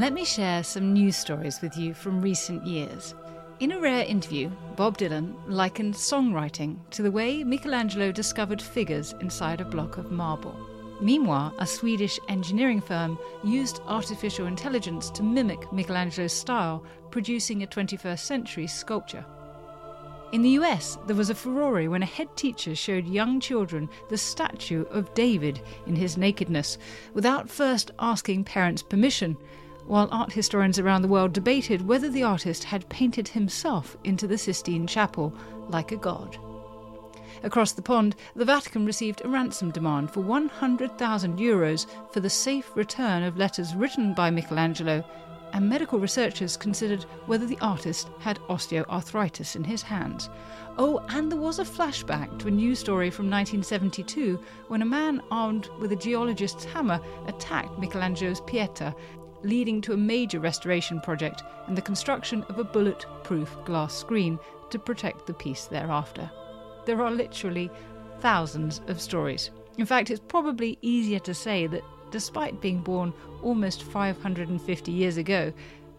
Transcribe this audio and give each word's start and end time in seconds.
Let 0.00 0.14
me 0.14 0.24
share 0.24 0.64
some 0.64 0.94
news 0.94 1.14
stories 1.14 1.60
with 1.60 1.76
you 1.76 1.92
from 1.92 2.22
recent 2.22 2.66
years. 2.66 3.14
In 3.58 3.72
a 3.72 3.78
rare 3.78 4.06
interview, 4.06 4.48
Bob 4.74 4.96
Dylan 4.96 5.34
likened 5.46 5.92
songwriting 5.92 6.78
to 6.92 7.02
the 7.02 7.10
way 7.10 7.44
Michelangelo 7.44 8.10
discovered 8.10 8.62
figures 8.62 9.14
inside 9.20 9.60
a 9.60 9.64
block 9.66 9.98
of 9.98 10.10
marble. 10.10 10.58
Meanwhile, 11.02 11.54
a 11.58 11.66
Swedish 11.66 12.18
engineering 12.30 12.80
firm 12.80 13.18
used 13.44 13.82
artificial 13.86 14.46
intelligence 14.46 15.10
to 15.10 15.22
mimic 15.22 15.70
Michelangelo's 15.70 16.32
style, 16.32 16.82
producing 17.10 17.62
a 17.62 17.66
21st 17.66 18.20
century 18.20 18.68
sculpture. 18.68 19.26
In 20.32 20.40
the 20.40 20.56
US, 20.60 20.96
there 21.08 21.16
was 21.16 21.28
a 21.28 21.34
furore 21.34 21.90
when 21.90 22.02
a 22.02 22.06
head 22.06 22.34
teacher 22.36 22.74
showed 22.74 23.06
young 23.06 23.38
children 23.38 23.86
the 24.08 24.16
statue 24.16 24.86
of 24.86 25.12
David 25.12 25.60
in 25.86 25.94
his 25.94 26.16
nakedness 26.16 26.78
without 27.12 27.50
first 27.50 27.90
asking 27.98 28.44
parents' 28.44 28.82
permission, 28.82 29.36
while 29.86 30.08
art 30.10 30.32
historians 30.32 30.78
around 30.78 31.02
the 31.02 31.08
world 31.08 31.32
debated 31.32 31.86
whether 31.86 32.08
the 32.08 32.22
artist 32.22 32.64
had 32.64 32.88
painted 32.88 33.28
himself 33.28 33.96
into 34.04 34.26
the 34.26 34.38
Sistine 34.38 34.86
Chapel 34.86 35.32
like 35.68 35.92
a 35.92 35.96
god. 35.96 36.38
Across 37.42 37.72
the 37.72 37.82
pond, 37.82 38.16
the 38.36 38.44
Vatican 38.44 38.84
received 38.84 39.22
a 39.24 39.28
ransom 39.28 39.70
demand 39.70 40.10
for 40.10 40.20
100,000 40.20 41.38
euros 41.38 41.86
for 42.12 42.20
the 42.20 42.28
safe 42.28 42.70
return 42.74 43.22
of 43.22 43.38
letters 43.38 43.74
written 43.74 44.12
by 44.12 44.30
Michelangelo, 44.30 45.02
and 45.52 45.68
medical 45.68 45.98
researchers 45.98 46.56
considered 46.56 47.04
whether 47.26 47.46
the 47.46 47.58
artist 47.60 48.10
had 48.18 48.38
osteoarthritis 48.48 49.56
in 49.56 49.64
his 49.64 49.82
hands. 49.82 50.28
Oh, 50.78 51.02
and 51.08 51.30
there 51.30 51.38
was 51.38 51.58
a 51.58 51.64
flashback 51.64 52.38
to 52.38 52.48
a 52.48 52.50
news 52.50 52.78
story 52.78 53.10
from 53.10 53.30
1972 53.30 54.38
when 54.68 54.82
a 54.82 54.86
man 54.86 55.22
armed 55.30 55.68
with 55.78 55.92
a 55.92 55.96
geologist's 55.96 56.64
hammer 56.64 57.00
attacked 57.26 57.78
Michelangelo's 57.78 58.40
Pieta 58.42 58.94
leading 59.42 59.80
to 59.82 59.92
a 59.92 59.96
major 59.96 60.40
restoration 60.40 61.00
project 61.00 61.42
and 61.66 61.76
the 61.76 61.82
construction 61.82 62.44
of 62.48 62.58
a 62.58 62.64
bulletproof 62.64 63.56
glass 63.64 63.94
screen 63.94 64.38
to 64.70 64.78
protect 64.78 65.26
the 65.26 65.34
piece 65.34 65.66
thereafter. 65.66 66.30
There 66.86 67.02
are 67.02 67.10
literally 67.10 67.70
thousands 68.20 68.80
of 68.86 69.00
stories. 69.00 69.50
In 69.78 69.86
fact, 69.86 70.10
it's 70.10 70.20
probably 70.20 70.78
easier 70.82 71.18
to 71.20 71.34
say 71.34 71.66
that 71.68 71.84
despite 72.10 72.60
being 72.60 72.80
born 72.80 73.12
almost 73.42 73.82
550 73.82 74.92
years 74.92 75.16
ago, 75.16 75.52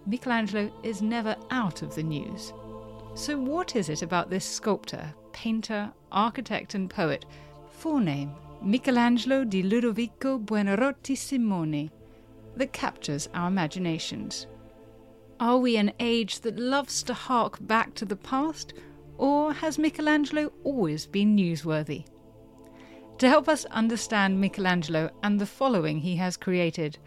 Michelangelo 0.06 0.72
is 0.84 1.02
never 1.02 1.36
out 1.52 1.82
of 1.82 1.96
the 1.96 2.04
news. 2.04 2.54
So, 3.14 3.38
what 3.38 3.76
is 3.76 3.90
it 3.90 4.02
about 4.02 4.30
this 4.30 4.46
sculptor, 4.46 5.14
painter, 5.32 5.92
architect, 6.12 6.76
and 6.76 6.90
poet, 6.90 7.26
forename 7.82 8.34
Michelangelo 8.62 9.44
di 9.44 9.64
Ludovico 9.64 10.40
Buonarroti 10.40 11.18
Simone, 11.18 11.90
that 12.56 12.74
captures 12.74 13.30
our 13.34 13.48
imaginations? 13.48 14.48
Are 15.40 15.58
we 15.58 15.78
an 15.78 15.94
age 16.00 16.42
that 16.42 16.60
loves 16.60 17.02
to 17.04 17.14
hark 17.14 17.58
back 17.62 17.96
to 17.96 18.06
the 18.06 18.16
past, 18.16 18.74
or 19.18 19.54
has 19.54 19.80
Michelangelo 19.80 20.52
always 20.64 21.06
been 21.06 21.36
newsworthy? 21.36 22.06
To 23.18 23.30
help 23.30 23.48
us 23.48 23.66
understand 23.66 24.40
Michelangelo 24.40 25.12
and 25.24 25.40
the 25.40 25.46
following 25.46 26.00
he 26.00 26.16
has 26.16 26.38
created, 26.38 26.98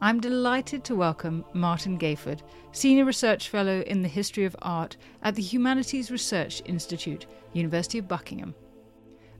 I'm 0.00 0.20
delighted 0.20 0.84
to 0.84 0.94
welcome 0.94 1.44
Martin 1.52 1.98
Gayford, 1.98 2.42
Senior 2.72 3.04
Research 3.04 3.48
Fellow 3.48 3.80
in 3.82 4.02
the 4.02 4.08
History 4.08 4.44
of 4.44 4.56
Art 4.60 4.96
at 5.22 5.34
the 5.34 5.42
Humanities 5.42 6.10
Research 6.10 6.62
Institute, 6.64 7.26
University 7.52 7.98
of 7.98 8.06
Buckingham. 8.06 8.54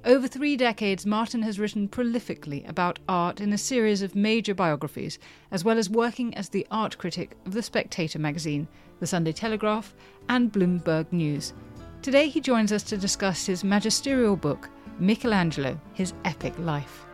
Over 0.07 0.29
three 0.29 0.55
decades, 0.59 1.07
Martin 1.07 1.41
has 1.45 1.59
written 1.59 1.89
prolifically 1.89 2.69
about 2.69 2.99
art 3.09 3.41
in 3.41 3.55
a 3.55 3.59
series 3.59 4.03
of 4.03 4.15
major 4.15 4.55
biographies, 4.55 5.19
as 5.51 5.65
well 5.65 5.79
as 5.79 5.89
working 5.89 6.37
as 6.37 6.51
the 6.51 6.67
art 6.71 6.99
critic 6.99 7.35
of 7.47 7.55
The 7.55 7.63
Spectator 7.63 8.19
magazine, 8.19 8.69
The 9.01 9.07
Sunday 9.07 9.33
Telegraph, 9.33 9.95
and 10.29 10.53
Bloomberg 10.53 11.11
News. 11.11 11.55
Today 12.03 12.29
he 12.29 12.43
joins 12.43 12.71
us 12.71 12.83
to 12.83 12.99
discuss 12.99 13.47
his 13.47 13.65
magisterial 13.65 14.37
book, 14.37 14.69
Michelangelo 14.99 15.81
His 15.95 16.13
Epic 16.27 16.53
Life. 16.59 17.07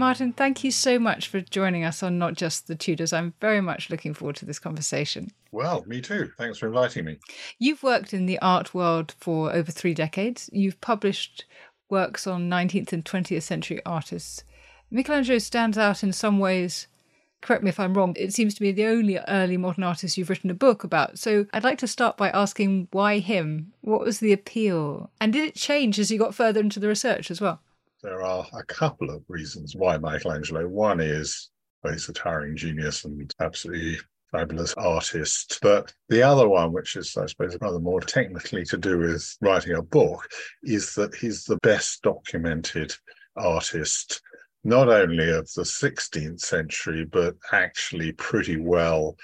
Martin, 0.00 0.32
thank 0.32 0.64
you 0.64 0.70
so 0.70 0.98
much 0.98 1.28
for 1.28 1.42
joining 1.42 1.84
us 1.84 2.02
on 2.02 2.16
Not 2.16 2.32
Just 2.32 2.68
the 2.68 2.74
Tudors. 2.74 3.12
I'm 3.12 3.34
very 3.38 3.60
much 3.60 3.90
looking 3.90 4.14
forward 4.14 4.34
to 4.36 4.46
this 4.46 4.58
conversation. 4.58 5.30
Well, 5.52 5.84
me 5.86 6.00
too. 6.00 6.32
Thanks 6.38 6.56
for 6.56 6.68
inviting 6.68 7.04
me. 7.04 7.18
You've 7.58 7.82
worked 7.82 8.14
in 8.14 8.24
the 8.24 8.38
art 8.38 8.72
world 8.72 9.14
for 9.20 9.52
over 9.52 9.70
three 9.70 9.92
decades. 9.92 10.48
You've 10.54 10.80
published 10.80 11.44
works 11.90 12.26
on 12.26 12.48
19th 12.48 12.94
and 12.94 13.04
20th 13.04 13.42
century 13.42 13.82
artists. 13.84 14.42
Michelangelo 14.90 15.36
stands 15.36 15.76
out 15.76 16.02
in 16.02 16.14
some 16.14 16.38
ways. 16.38 16.86
Correct 17.42 17.62
me 17.62 17.68
if 17.68 17.78
I'm 17.78 17.92
wrong. 17.92 18.14
It 18.16 18.32
seems 18.32 18.54
to 18.54 18.62
be 18.62 18.72
the 18.72 18.86
only 18.86 19.18
early 19.28 19.58
modern 19.58 19.84
artist 19.84 20.16
you've 20.16 20.30
written 20.30 20.48
a 20.48 20.54
book 20.54 20.82
about. 20.82 21.18
So 21.18 21.44
I'd 21.52 21.62
like 21.62 21.78
to 21.78 21.86
start 21.86 22.16
by 22.16 22.30
asking 22.30 22.88
why 22.90 23.18
him? 23.18 23.74
What 23.82 24.00
was 24.00 24.20
the 24.20 24.32
appeal? 24.32 25.10
And 25.20 25.30
did 25.30 25.46
it 25.46 25.56
change 25.56 25.98
as 25.98 26.10
you 26.10 26.18
got 26.18 26.34
further 26.34 26.60
into 26.60 26.80
the 26.80 26.88
research 26.88 27.30
as 27.30 27.42
well? 27.42 27.60
There 28.02 28.22
are 28.22 28.46
a 28.54 28.64
couple 28.64 29.10
of 29.10 29.22
reasons 29.28 29.76
why 29.76 29.98
Michelangelo. 29.98 30.66
One 30.66 31.00
is 31.00 31.50
well, 31.82 31.92
he's 31.92 32.08
a 32.08 32.12
towering 32.12 32.56
genius 32.56 33.04
and 33.04 33.32
absolutely 33.40 33.98
fabulous 34.30 34.74
artist. 34.74 35.58
But 35.62 35.92
the 36.08 36.22
other 36.22 36.48
one, 36.48 36.72
which 36.72 36.96
is, 36.96 37.16
I 37.16 37.26
suppose, 37.26 37.56
rather 37.60 37.78
more 37.78 38.00
technically 38.00 38.64
to 38.66 38.76
do 38.76 38.98
with 38.98 39.36
writing 39.40 39.74
a 39.74 39.82
book, 39.82 40.28
is 40.62 40.94
that 40.94 41.14
he's 41.14 41.44
the 41.44 41.58
best 41.58 42.02
documented 42.02 42.94
artist, 43.36 44.20
not 44.64 44.88
only 44.88 45.30
of 45.30 45.50
the 45.54 45.62
16th 45.62 46.40
century, 46.40 47.04
but 47.04 47.36
actually 47.52 48.12
pretty 48.12 48.56
well 48.56 49.16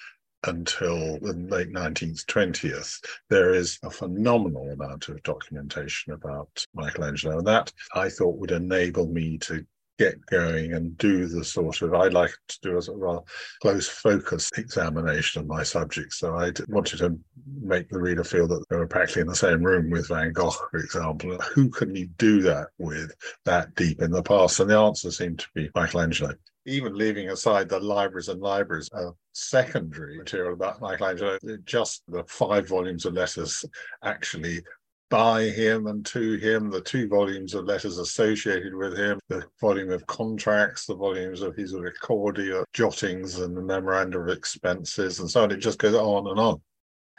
until 0.45 1.19
the 1.21 1.33
late 1.33 1.73
19th, 1.73 2.25
20th, 2.27 3.05
there 3.29 3.55
is 3.55 3.79
a 3.83 3.91
phenomenal 3.91 4.71
amount 4.71 5.09
of 5.09 5.23
documentation 5.23 6.13
about 6.13 6.65
Michelangelo. 6.75 7.39
And 7.39 7.47
that 7.47 7.73
I 7.95 8.09
thought 8.09 8.39
would 8.39 8.53
enable 8.53 9.07
me 9.07 9.39
to 9.39 9.65
get 9.99 10.25
going 10.27 10.75
and 10.75 10.97
do 10.99 11.27
the 11.27 11.45
sort 11.45 11.81
of 11.83 11.95
I 11.95 12.09
like 12.09 12.35
to 12.49 12.59
do 12.61 12.77
a 12.77 12.83
sort 12.83 12.99
of 12.99 13.03
rather 13.03 13.21
close 13.63 13.89
focus 13.89 14.51
examination 14.57 15.41
of 15.41 15.49
my 15.49 15.63
subject. 15.63 16.13
So 16.13 16.37
I 16.37 16.53
wanted 16.69 16.99
to 16.99 17.19
make 17.61 17.89
the 17.89 17.99
reader 17.99 18.25
feel 18.25 18.47
that 18.49 18.65
they 18.69 18.77
were 18.77 18.87
practically 18.87 19.23
in 19.23 19.29
the 19.29 19.35
same 19.35 19.63
room 19.63 19.91
with 19.91 20.09
Van 20.09 20.33
Gogh, 20.33 20.51
for 20.51 20.79
example. 20.79 21.39
Who 21.55 21.71
can 21.71 21.95
you 21.95 22.09
do 22.19 22.43
that 22.43 22.69
with 22.79 23.13
that 23.45 23.75
deep 23.75 24.03
in 24.03 24.11
the 24.11 24.23
past? 24.23 24.61
And 24.61 24.71
the 24.71 24.79
answer 24.79 25.11
seemed 25.11 25.39
to 25.41 25.49
be 25.55 25.71
Michelangelo 25.75 26.35
even 26.67 26.95
leaving 26.95 27.31
aside 27.31 27.69
the 27.69 27.81
libraries 27.81 28.29
and 28.29 28.41
libraries 28.41 28.89
of 28.93 29.15
secondary 29.33 30.19
material 30.19 30.53
about 30.53 30.81
Michelangelo, 30.81 31.37
uh, 31.37 31.57
just 31.65 32.03
the 32.09 32.25
five 32.25 32.69
volumes 32.69 33.07
of 33.07 33.15
letters 33.15 33.65
actually 34.03 34.61
by 35.09 35.45
him 35.45 35.87
and 35.87 36.05
to 36.05 36.35
him, 36.39 36.69
the 36.69 36.81
two 36.81 37.07
volumes 37.09 37.55
of 37.55 37.65
letters 37.65 37.99
associated 37.99 38.75
with 38.75 38.97
him, 38.99 39.21
the 39.29 39.45
volume 39.61 39.91
of 39.93 40.05
contracts, 40.07 40.87
the 40.87 40.97
volumes 40.97 41.43
of 41.43 41.55
his 41.55 41.75
recordia, 41.75 42.65
jottings 42.73 43.39
and 43.39 43.57
the 43.57 43.63
memoranda 43.63 44.19
of 44.19 44.29
expenses, 44.29 45.21
and 45.21 45.31
so 45.31 45.45
on. 45.45 45.53
It 45.53 45.59
just 45.59 45.79
goes 45.79 45.95
on 45.95 46.27
and 46.27 46.41
on. 46.41 46.61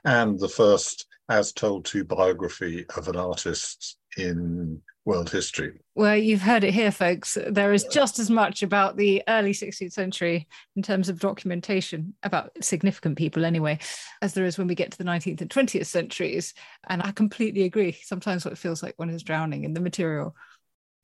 and 0.03 0.39
the 0.39 0.49
first 0.49 1.07
as 1.29 1.51
told 1.53 1.85
to 1.85 2.03
biography 2.03 2.85
of 2.95 3.07
an 3.07 3.15
artist 3.15 3.97
in 4.17 4.81
world 5.05 5.29
history. 5.29 5.79
Well, 5.95 6.17
you've 6.17 6.41
heard 6.41 6.63
it 6.63 6.73
here, 6.73 6.91
folks. 6.91 7.37
There 7.47 7.73
is 7.73 7.85
just 7.85 8.19
as 8.19 8.29
much 8.29 8.61
about 8.61 8.97
the 8.97 9.23
early 9.27 9.53
16th 9.53 9.93
century 9.93 10.47
in 10.75 10.81
terms 10.81 11.07
of 11.09 11.19
documentation 11.19 12.13
about 12.23 12.51
significant 12.61 13.17
people, 13.17 13.45
anyway, 13.45 13.79
as 14.21 14.33
there 14.33 14.45
is 14.45 14.57
when 14.57 14.67
we 14.67 14.75
get 14.75 14.91
to 14.91 14.97
the 14.97 15.05
19th 15.05 15.41
and 15.41 15.49
20th 15.49 15.85
centuries. 15.85 16.53
And 16.87 17.01
I 17.01 17.11
completely 17.11 17.63
agree. 17.63 17.97
Sometimes 18.03 18.43
what 18.43 18.51
it 18.51 18.59
feels 18.59 18.83
like 18.83 18.93
one 18.97 19.09
is 19.09 19.23
drowning 19.23 19.63
in 19.63 19.73
the 19.73 19.79
material. 19.79 20.35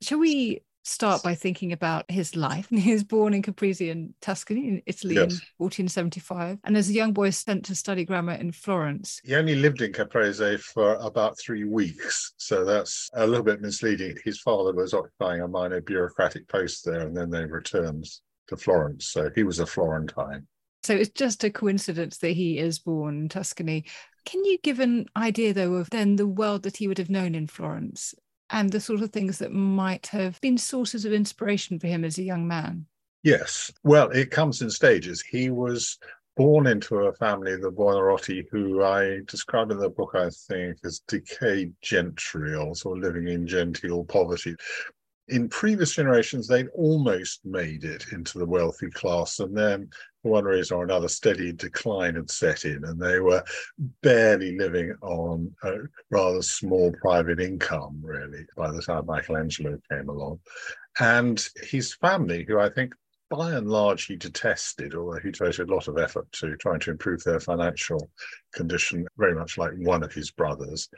Shall 0.02 0.18
we 0.18 0.60
start 0.84 1.22
by 1.22 1.34
thinking 1.34 1.72
about 1.72 2.08
his 2.10 2.36
life. 2.36 2.68
He 2.84 2.92
was 2.92 3.04
born 3.04 3.32
in 3.32 3.42
Caprese 3.42 3.88
in 3.88 4.14
Tuscany 4.20 4.68
in 4.68 4.82
Italy 4.86 5.14
yes. 5.14 5.32
in 5.32 5.40
1475 5.56 6.58
and 6.64 6.76
as 6.76 6.90
a 6.90 6.92
young 6.92 7.12
boy 7.12 7.30
sent 7.30 7.64
to 7.66 7.74
study 7.74 8.04
grammar 8.04 8.34
in 8.34 8.52
Florence. 8.52 9.20
He 9.24 9.34
only 9.34 9.54
lived 9.54 9.80
in 9.80 9.92
Caprese 9.92 10.58
for 10.58 10.94
about 10.96 11.38
three 11.38 11.64
weeks, 11.64 12.34
so 12.36 12.64
that's 12.64 13.10
a 13.14 13.26
little 13.26 13.44
bit 13.44 13.62
misleading. 13.62 14.16
His 14.24 14.40
father 14.40 14.74
was 14.74 14.92
occupying 14.92 15.40
a 15.40 15.48
minor 15.48 15.80
bureaucratic 15.80 16.46
post 16.48 16.84
there 16.84 17.00
and 17.00 17.16
then 17.16 17.30
they 17.30 17.46
returned 17.46 18.06
to 18.48 18.56
Florence, 18.56 19.06
so 19.06 19.30
he 19.34 19.42
was 19.42 19.60
a 19.60 19.66
Florentine. 19.66 20.46
So 20.82 20.94
it's 20.94 21.10
just 21.10 21.42
a 21.44 21.50
coincidence 21.50 22.18
that 22.18 22.32
he 22.32 22.58
is 22.58 22.78
born 22.78 23.22
in 23.22 23.28
Tuscany. 23.30 23.86
Can 24.26 24.44
you 24.44 24.58
give 24.58 24.80
an 24.80 25.06
idea, 25.16 25.54
though, 25.54 25.74
of 25.76 25.88
then 25.88 26.16
the 26.16 26.26
world 26.26 26.64
that 26.64 26.76
he 26.76 26.88
would 26.88 26.98
have 26.98 27.08
known 27.08 27.34
in 27.34 27.46
Florence? 27.46 28.14
And 28.50 28.70
the 28.70 28.80
sort 28.80 29.00
of 29.00 29.10
things 29.10 29.38
that 29.38 29.52
might 29.52 30.06
have 30.08 30.40
been 30.40 30.58
sources 30.58 31.04
of 31.04 31.12
inspiration 31.12 31.78
for 31.78 31.86
him 31.86 32.04
as 32.04 32.18
a 32.18 32.22
young 32.22 32.46
man? 32.46 32.86
Yes. 33.22 33.72
Well, 33.82 34.10
it 34.10 34.30
comes 34.30 34.60
in 34.60 34.70
stages. 34.70 35.22
He 35.22 35.50
was 35.50 35.98
born 36.36 36.66
into 36.66 36.96
a 36.96 37.12
family, 37.14 37.56
the 37.56 37.70
Buonarroti, 37.70 38.44
who 38.50 38.82
I 38.82 39.20
describe 39.26 39.70
in 39.70 39.78
the 39.78 39.88
book, 39.88 40.12
I 40.14 40.28
think, 40.48 40.78
as 40.84 41.00
decayed 41.08 41.72
gentry, 41.80 42.54
also 42.54 42.94
living 42.94 43.28
in 43.28 43.46
genteel 43.46 44.04
poverty 44.04 44.56
in 45.28 45.48
previous 45.48 45.94
generations, 45.94 46.46
they'd 46.46 46.68
almost 46.74 47.44
made 47.44 47.84
it 47.84 48.06
into 48.12 48.38
the 48.38 48.46
wealthy 48.46 48.90
class. 48.90 49.40
And 49.40 49.56
then, 49.56 49.88
one 50.24 50.44
reason 50.44 50.76
or 50.76 50.84
another, 50.84 51.08
steady 51.08 51.52
decline 51.52 52.14
had 52.16 52.30
set 52.30 52.64
in, 52.64 52.84
and 52.84 53.00
they 53.00 53.20
were 53.20 53.44
barely 54.02 54.56
living 54.58 54.94
on 55.02 55.54
a 55.62 55.74
rather 56.10 56.42
small 56.42 56.92
private 57.00 57.40
income, 57.40 58.00
really, 58.02 58.46
by 58.56 58.70
the 58.70 58.82
time 58.82 59.06
Michelangelo 59.06 59.78
came 59.90 60.08
along. 60.08 60.40
And 60.98 61.46
his 61.62 61.94
family, 61.94 62.44
who 62.46 62.58
I 62.58 62.70
think 62.70 62.94
by 63.30 63.52
and 63.52 63.68
large 63.68 64.06
he 64.06 64.16
detested, 64.16 64.94
although 64.94 65.18
he 65.18 65.30
devoted 65.30 65.68
a 65.68 65.74
lot 65.74 65.88
of 65.88 65.98
effort 65.98 66.30
to 66.32 66.56
trying 66.56 66.80
to 66.80 66.90
improve 66.90 67.22
their 67.24 67.40
financial 67.40 68.10
condition, 68.52 69.06
very 69.16 69.34
much 69.34 69.58
like 69.58 69.72
one 69.78 70.02
of 70.02 70.12
his 70.12 70.30
brothers, 70.30 70.88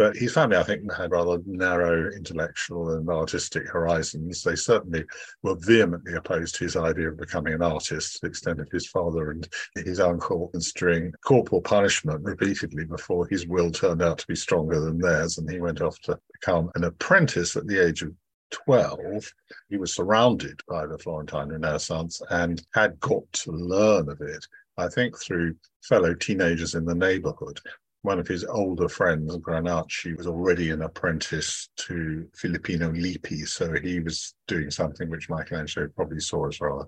but 0.00 0.16
his 0.16 0.32
family, 0.32 0.56
I 0.56 0.62
think, 0.62 0.90
had 0.94 1.10
rather 1.10 1.42
narrow 1.44 2.10
intellectual 2.10 2.94
and 2.94 3.06
artistic 3.10 3.68
horizons. 3.68 4.42
They 4.42 4.56
certainly 4.56 5.04
were 5.42 5.56
vehemently 5.56 6.14
opposed 6.14 6.54
to 6.54 6.64
his 6.64 6.74
idea 6.74 7.10
of 7.10 7.18
becoming 7.18 7.52
an 7.52 7.60
artist 7.60 8.14
to 8.14 8.20
the 8.22 8.28
extent 8.28 8.60
of 8.60 8.70
his 8.72 8.86
father 8.86 9.30
and 9.30 9.46
his 9.74 10.00
uncle 10.00 10.48
considering 10.48 11.12
corporal 11.22 11.60
punishment 11.60 12.24
repeatedly 12.24 12.86
before 12.86 13.26
his 13.26 13.46
will 13.46 13.70
turned 13.70 14.00
out 14.00 14.16
to 14.20 14.26
be 14.26 14.34
stronger 14.34 14.80
than 14.80 14.96
theirs. 14.96 15.36
And 15.36 15.50
he 15.50 15.60
went 15.60 15.82
off 15.82 15.98
to 16.04 16.18
become 16.32 16.70
an 16.76 16.84
apprentice 16.84 17.54
at 17.54 17.66
the 17.66 17.78
age 17.78 18.00
of 18.00 18.14
12, 18.52 19.30
he 19.68 19.76
was 19.76 19.94
surrounded 19.94 20.62
by 20.66 20.86
the 20.86 20.96
Florentine 20.96 21.50
Renaissance 21.50 22.22
and 22.30 22.62
had 22.72 22.98
got 23.00 23.30
to 23.34 23.52
learn 23.52 24.08
of 24.08 24.22
it, 24.22 24.46
I 24.78 24.88
think, 24.88 25.20
through 25.20 25.56
fellow 25.82 26.14
teenagers 26.14 26.74
in 26.74 26.86
the 26.86 26.94
neighborhood 26.94 27.60
one 28.02 28.18
of 28.18 28.26
his 28.26 28.44
older 28.44 28.88
friends, 28.88 29.36
Granacci, 29.36 30.16
was 30.16 30.26
already 30.26 30.70
an 30.70 30.82
apprentice 30.82 31.68
to 31.76 32.26
Filippino 32.34 32.90
Lippi. 32.92 33.44
So 33.44 33.72
he 33.74 34.00
was 34.00 34.34
doing 34.46 34.70
something 34.70 35.10
which 35.10 35.28
Michelangelo 35.28 35.88
probably 35.94 36.20
saw 36.20 36.48
as 36.48 36.60
rather 36.60 36.86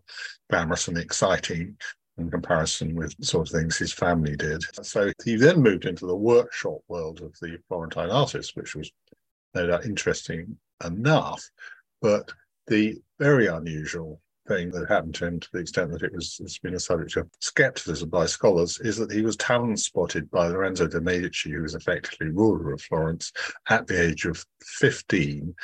glamorous 0.50 0.88
and 0.88 0.97
exciting 0.97 1.76
in 2.19 2.31
comparison 2.31 2.94
with 2.94 3.14
sort 3.25 3.49
of 3.49 3.55
things 3.55 3.76
his 3.76 3.93
family 3.93 4.37
did. 4.37 4.62
So 4.85 5.12
he 5.25 5.37
then 5.37 5.61
moved 5.62 5.85
into 5.85 6.06
the 6.06 6.17
workshop 6.17 6.79
world 6.88 7.20
of 7.20 7.35
the 7.41 7.59
Florentine 7.69 8.11
artists, 8.11 8.56
which 8.56 8.75
was 8.75 8.91
no 9.55 9.67
doubt 9.67 9.85
interesting 9.85 10.56
enough. 10.85 11.43
But 12.00 12.31
the 12.67 12.97
very 13.19 13.47
unusual 13.47 14.20
thing 14.48 14.70
that 14.70 14.88
happened 14.88 15.14
to 15.14 15.26
him 15.26 15.40
to 15.40 15.48
the 15.52 15.60
extent 15.60 15.90
that 15.92 16.02
it 16.02 16.12
was 16.12 16.40
it's 16.42 16.58
been 16.58 16.74
a 16.74 16.80
subject 16.80 17.16
of 17.16 17.28
skepticism 17.40 18.08
by 18.08 18.26
scholars 18.26 18.78
is 18.80 18.96
that 18.96 19.12
he 19.12 19.22
was 19.22 19.36
talent 19.36 19.78
spotted 19.78 20.30
by 20.30 20.48
Lorenzo 20.48 20.86
de' 20.86 21.00
Medici, 21.00 21.50
who 21.50 21.62
was 21.62 21.74
effectively 21.74 22.28
ruler 22.28 22.72
of 22.72 22.82
Florence 22.82 23.32
at 23.68 23.86
the 23.86 24.00
age 24.00 24.24
of 24.24 24.44
15 24.62 25.54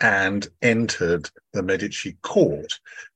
and 0.00 0.48
entered 0.62 1.28
the 1.52 1.62
Medici 1.62 2.16
court, 2.22 2.72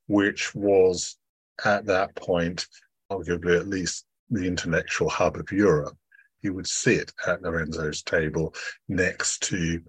which 0.08 0.54
was 0.54 1.16
at 1.64 1.86
that 1.86 2.14
point 2.16 2.66
arguably 3.10 3.58
at 3.58 3.68
least 3.68 4.04
the 4.30 4.46
intellectual 4.46 5.08
hub 5.08 5.36
of 5.36 5.52
Europe. 5.52 5.96
He 6.40 6.50
would 6.50 6.66
sit 6.66 7.12
at 7.26 7.42
Lorenzo's 7.42 8.02
table 8.02 8.54
next 8.88 9.42
to 9.44 9.80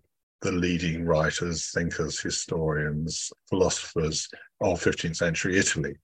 the 0.42 0.52
leading 0.52 1.06
writers, 1.06 1.72
thinkers, 1.72 2.20
historians, 2.20 3.32
philosophers 3.50 4.30
of 4.62 4.82
15th 4.82 5.16
century 5.16 5.58
Italy. 5.58 5.96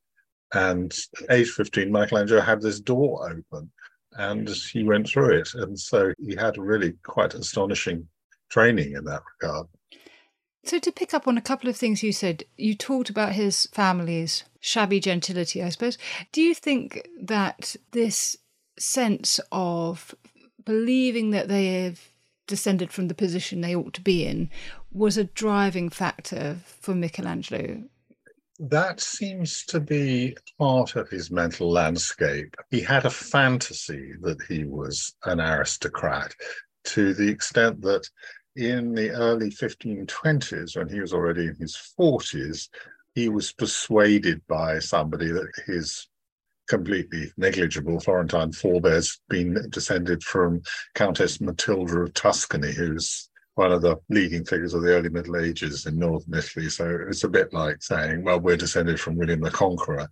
And 0.54 0.96
age 1.30 1.50
15, 1.52 1.92
Michelangelo 1.92 2.42
had 2.42 2.62
this 2.62 2.80
door 2.80 3.30
open 3.30 3.70
and 4.14 4.50
he 4.50 4.84
went 4.84 5.08
through 5.08 5.40
it. 5.40 5.50
And 5.54 5.80
so 5.80 6.14
he 6.18 6.36
had 6.36 6.58
really 6.58 6.94
quite 7.04 7.34
astonishing 7.34 8.08
training 8.50 8.94
in 8.94 9.04
that 9.06 9.22
regard. 9.40 9.68
So, 10.66 10.78
to 10.78 10.92
pick 10.92 11.14
up 11.14 11.28
on 11.28 11.38
a 11.38 11.42
couple 11.42 11.70
of 11.70 11.78
things 11.78 12.04
you 12.04 12.12
said, 12.12 12.44
you 12.58 12.76
talked 12.76 13.10
about 13.10 13.32
his 13.32 13.68
family's 13.68 14.44
shabby 14.60 15.00
gentility, 15.00 15.64
I 15.64 15.70
suppose. 15.70 15.98
Do 16.34 16.42
you 16.42 16.54
think 16.54 17.08
that 17.22 17.78
this 17.92 18.38
sense 18.78 19.40
of 19.52 20.14
believing 20.66 21.32
that 21.32 21.48
they 21.48 21.84
have 21.84 22.10
descended 22.50 22.92
from 22.92 23.08
the 23.08 23.14
position 23.14 23.62
they 23.62 23.76
ought 23.76 23.94
to 23.94 24.02
be 24.02 24.26
in 24.26 24.50
was 24.92 25.18
a 25.18 25.24
driving 25.24 25.90
factor 25.90 26.58
for 26.66 26.96
Michelangelo. 26.96 27.84
That 28.60 29.00
seems 29.00 29.66
to 29.68 29.80
be 29.80 30.36
part 30.58 30.98
of 30.98 31.10
his 31.10 31.32
mental 31.32 31.72
landscape. 31.72 32.56
He 32.70 32.82
had 32.82 33.06
a 33.06 33.10
fantasy 33.10 34.14
that 34.22 34.42
he 34.50 34.66
was 34.66 35.16
an 35.24 35.40
aristocrat 35.40 36.36
to 36.86 37.14
the 37.14 37.30
extent 37.30 37.82
that 37.84 38.10
in 38.58 38.94
the 38.94 39.12
early 39.12 39.50
1520s, 39.50 40.76
when 40.76 40.90
he 40.90 41.00
was 41.00 41.14
already 41.14 41.48
in 41.48 41.56
his 41.56 41.78
40s, 41.98 42.68
he 43.16 43.30
was 43.30 43.54
persuaded 43.54 44.42
by 44.48 44.80
somebody 44.80 45.32
that 45.32 45.52
his 45.66 46.10
completely 46.68 47.32
negligible 47.38 48.00
Florentine 48.02 48.52
forebears 48.52 49.20
had 49.30 49.38
been 49.38 49.70
descended 49.70 50.22
from 50.22 50.62
Countess 50.96 51.40
Matilda 51.40 52.02
of 52.02 52.14
Tuscany, 52.14 52.74
who's 52.74 53.29
one 53.60 53.74
of 53.74 53.82
the 53.82 53.98
leading 54.08 54.46
figures 54.46 54.74
of 54.74 54.82
the 54.82 54.94
early 54.96 55.10
Middle 55.10 55.36
Ages 55.36 55.86
in 55.86 56.00
northern 56.00 56.34
Italy. 56.34 56.70
So 56.70 56.98
it's 57.10 57.26
a 57.26 57.30
bit 57.30 57.52
like 57.52 57.84
saying, 57.84 58.24
well, 58.24 58.40
we're 58.40 58.56
descended 58.56 59.02
from 59.02 59.18
William 59.18 59.42
the 59.42 59.52
Conqueror 59.52 60.08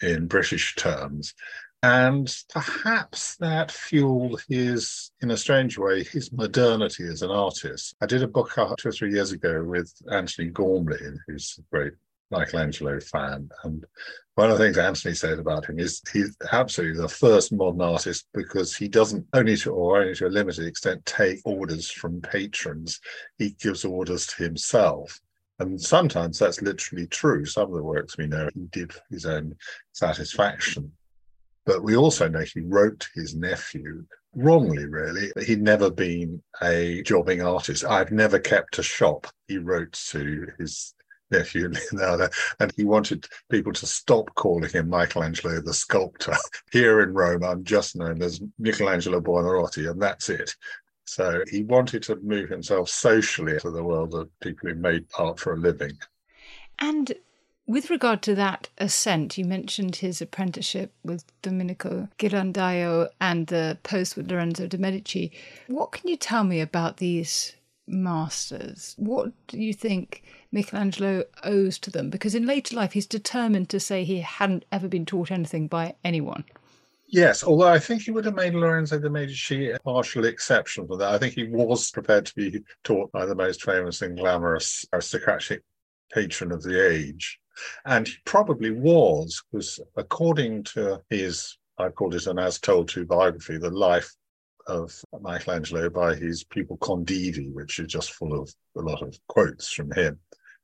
in 0.00 0.26
British 0.26 0.74
terms. 0.74 1.34
And 1.82 2.34
perhaps 2.48 3.36
that 3.36 3.70
fueled 3.70 4.42
his, 4.48 5.12
in 5.20 5.30
a 5.30 5.36
strange 5.36 5.76
way, 5.76 6.02
his 6.02 6.32
modernity 6.32 7.04
as 7.04 7.20
an 7.20 7.30
artist. 7.30 7.94
I 8.00 8.06
did 8.06 8.22
a 8.22 8.26
book 8.26 8.56
uh, 8.56 8.74
two 8.78 8.88
or 8.88 8.92
three 8.92 9.12
years 9.12 9.32
ago 9.32 9.62
with 9.62 9.92
Antony 10.10 10.48
Gormley, 10.48 10.98
who's 11.26 11.58
a 11.58 11.62
great 11.70 11.92
Michelangelo 12.30 13.00
fan. 13.00 13.48
And 13.64 13.84
one 14.34 14.50
of 14.50 14.58
the 14.58 14.64
things 14.64 14.78
Antony 14.78 15.14
said 15.14 15.38
about 15.38 15.66
him 15.66 15.78
is 15.78 16.02
he's 16.12 16.36
absolutely 16.52 17.00
the 17.00 17.08
first 17.08 17.52
modern 17.52 17.80
artist 17.80 18.26
because 18.34 18.76
he 18.76 18.88
doesn't 18.88 19.26
only 19.32 19.56
to 19.58 19.72
or 19.72 20.00
only 20.00 20.14
to 20.16 20.26
a 20.26 20.28
limited 20.28 20.66
extent 20.66 21.04
take 21.06 21.40
orders 21.44 21.90
from 21.90 22.20
patrons. 22.20 23.00
He 23.38 23.50
gives 23.60 23.84
orders 23.84 24.26
to 24.28 24.44
himself. 24.44 25.18
And 25.60 25.80
sometimes 25.80 26.38
that's 26.38 26.62
literally 26.62 27.06
true. 27.08 27.44
Some 27.44 27.70
of 27.70 27.76
the 27.76 27.82
works 27.82 28.16
we 28.16 28.26
know 28.26 28.48
he 28.54 28.66
did 28.70 28.92
for 28.92 29.02
his 29.10 29.26
own 29.26 29.56
satisfaction. 29.92 30.92
But 31.66 31.82
we 31.82 31.96
also 31.96 32.28
know 32.28 32.40
he 32.40 32.60
wrote 32.60 33.00
to 33.00 33.08
his 33.14 33.34
nephew, 33.34 34.04
wrongly 34.34 34.86
really, 34.86 35.32
he'd 35.44 35.60
never 35.60 35.90
been 35.90 36.42
a 36.62 37.02
jobbing 37.02 37.42
artist. 37.42 37.84
I've 37.84 38.12
never 38.12 38.38
kept 38.38 38.78
a 38.78 38.82
shop, 38.82 39.26
he 39.48 39.58
wrote 39.58 39.92
to 40.10 40.46
his 40.58 40.94
nephew 41.38 41.70
Leonardo, 41.92 42.28
and 42.60 42.72
he 42.76 42.84
wanted 42.84 43.26
people 43.50 43.72
to 43.72 43.86
stop 43.86 44.34
calling 44.34 44.70
him 44.70 44.88
Michelangelo 44.88 45.60
the 45.60 45.74
sculptor. 45.74 46.34
Here 46.72 47.00
in 47.00 47.12
Rome, 47.14 47.44
I'm 47.44 47.64
just 47.64 47.96
known 47.96 48.22
as 48.22 48.40
Michelangelo 48.58 49.20
Buonarroti, 49.20 49.90
and 49.90 50.00
that's 50.00 50.28
it. 50.28 50.54
So 51.04 51.42
he 51.50 51.62
wanted 51.62 52.02
to 52.04 52.16
move 52.16 52.50
himself 52.50 52.90
socially 52.90 53.58
to 53.60 53.70
the 53.70 53.82
world 53.82 54.14
of 54.14 54.28
people 54.40 54.68
who 54.68 54.74
made 54.74 55.06
art 55.18 55.40
for 55.40 55.54
a 55.54 55.56
living. 55.56 55.96
And 56.78 57.14
With 57.68 57.90
regard 57.90 58.22
to 58.22 58.34
that 58.34 58.70
ascent, 58.78 59.36
you 59.36 59.44
mentioned 59.44 59.96
his 59.96 60.22
apprenticeship 60.22 60.90
with 61.04 61.24
Domenico 61.42 62.08
Ghirlandaio 62.18 63.10
and 63.20 63.46
the 63.48 63.76
post 63.82 64.16
with 64.16 64.30
Lorenzo 64.30 64.66
de' 64.66 64.78
Medici. 64.78 65.32
What 65.66 65.92
can 65.92 66.08
you 66.08 66.16
tell 66.16 66.44
me 66.44 66.62
about 66.62 66.96
these 66.96 67.54
masters? 67.86 68.94
What 68.96 69.32
do 69.48 69.58
you 69.58 69.74
think 69.74 70.22
Michelangelo 70.50 71.24
owes 71.44 71.78
to 71.80 71.90
them? 71.90 72.10
Because 72.10 72.34
in 72.34 72.46
later 72.46 72.74
life, 72.74 72.92
he's 72.92 73.06
determined 73.06 73.68
to 73.70 73.80
say 73.80 74.04
he 74.04 74.20
hadn't 74.20 74.64
ever 74.72 74.88
been 74.88 75.06
taught 75.06 75.30
anything 75.30 75.68
by 75.68 75.94
anyone. 76.02 76.44
Yes, 77.06 77.42
although 77.42 77.68
I 77.68 77.78
think 77.78 78.02
he 78.02 78.10
would 78.10 78.26
have 78.26 78.34
made 78.34 78.54
Lorenzo 78.54 78.98
de' 78.98 79.08
Medici 79.08 79.70
a 79.70 79.78
partial 79.78 80.26
exception 80.26 80.86
for 80.86 80.98
that. 80.98 81.12
I 81.12 81.18
think 81.18 81.34
he 81.34 81.44
was 81.44 81.90
prepared 81.90 82.26
to 82.26 82.34
be 82.34 82.60
taught 82.84 83.10
by 83.12 83.24
the 83.24 83.34
most 83.34 83.62
famous 83.62 84.02
and 84.02 84.16
glamorous 84.16 84.84
aristocratic 84.92 85.62
patron 86.12 86.52
of 86.52 86.62
the 86.62 86.86
age. 86.86 87.38
And 87.86 88.06
he 88.06 88.14
probably 88.24 88.70
was, 88.70 89.42
because 89.50 89.80
according 89.96 90.64
to 90.64 91.00
his, 91.08 91.56
I've 91.78 91.94
called 91.94 92.14
it 92.14 92.26
an 92.26 92.38
as 92.38 92.58
told 92.58 92.88
to 92.90 93.06
biography, 93.06 93.56
the 93.56 93.70
life 93.70 94.14
of 94.66 94.92
Michelangelo 95.20 95.88
by 95.88 96.14
his 96.14 96.44
pupil 96.44 96.76
Condivi, 96.76 97.50
which 97.52 97.78
is 97.78 97.86
just 97.86 98.12
full 98.12 98.38
of 98.38 98.54
a 98.76 98.80
lot 98.80 99.02
of 99.02 99.18
quotes 99.28 99.72
from 99.72 99.90
him. 99.92 100.18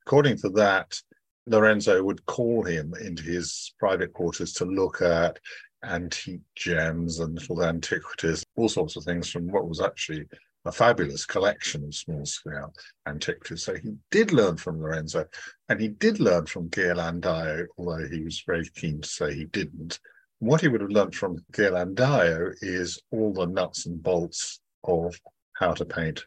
According 0.06 0.36
to 0.38 0.50
that, 0.50 1.00
Lorenzo 1.46 2.02
would 2.02 2.24
call 2.26 2.62
him 2.64 2.94
into 3.00 3.22
his 3.22 3.72
private 3.78 4.12
quarters 4.12 4.52
to 4.54 4.64
look 4.64 5.00
at 5.02 5.38
antique 5.82 6.42
gems 6.54 7.20
and 7.20 7.34
little 7.34 7.62
antiquities, 7.64 8.44
all 8.56 8.68
sorts 8.68 8.96
of 8.96 9.04
things 9.04 9.30
from 9.30 9.48
what 9.48 9.68
was 9.68 9.80
actually 9.80 10.26
a 10.66 10.72
fabulous 10.72 11.26
collection 11.26 11.84
of 11.84 11.94
small 11.94 12.24
scale 12.24 12.72
antiquities. 13.06 13.64
So 13.64 13.74
he 13.74 13.96
did 14.10 14.32
learn 14.32 14.56
from 14.56 14.80
Lorenzo 14.80 15.26
and 15.68 15.80
he 15.80 15.88
did 15.88 16.20
learn 16.20 16.46
from 16.46 16.68
Ghirlandaio, 16.68 17.66
although 17.76 18.08
he 18.08 18.22
was 18.22 18.42
very 18.46 18.68
keen 18.74 19.00
to 19.02 19.08
say 19.08 19.34
he 19.34 19.44
didn't. 19.44 20.00
What 20.38 20.60
he 20.60 20.68
would 20.68 20.80
have 20.80 20.90
learned 20.90 21.14
from 21.14 21.44
Ghirlandaio 21.52 22.54
is 22.60 22.98
all 23.10 23.32
the 23.32 23.46
nuts 23.46 23.86
and 23.86 24.02
bolts 24.02 24.60
of 24.84 25.18
how 25.54 25.72
to 25.72 25.84
paint, 25.84 26.26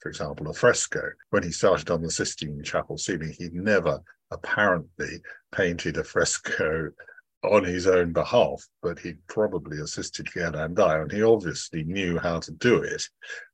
for 0.00 0.08
example, 0.08 0.48
a 0.48 0.54
fresco. 0.54 1.02
When 1.30 1.42
he 1.42 1.50
started 1.50 1.90
on 1.90 2.02
the 2.02 2.10
Sistine 2.10 2.62
Chapel 2.62 2.98
ceiling, 2.98 3.34
he'd 3.38 3.54
never 3.54 4.00
apparently 4.30 5.20
painted 5.52 5.96
a 5.96 6.04
fresco 6.04 6.90
on 7.44 7.64
his 7.64 7.86
own 7.86 8.12
behalf, 8.12 8.66
but 8.82 8.98
he 8.98 9.14
probably 9.28 9.78
assisted 9.78 10.26
Ghirlandaio, 10.26 11.02
and 11.02 11.12
he 11.12 11.22
obviously 11.22 11.84
knew 11.84 12.18
how 12.18 12.40
to 12.40 12.52
do 12.52 12.82
it 12.82 13.02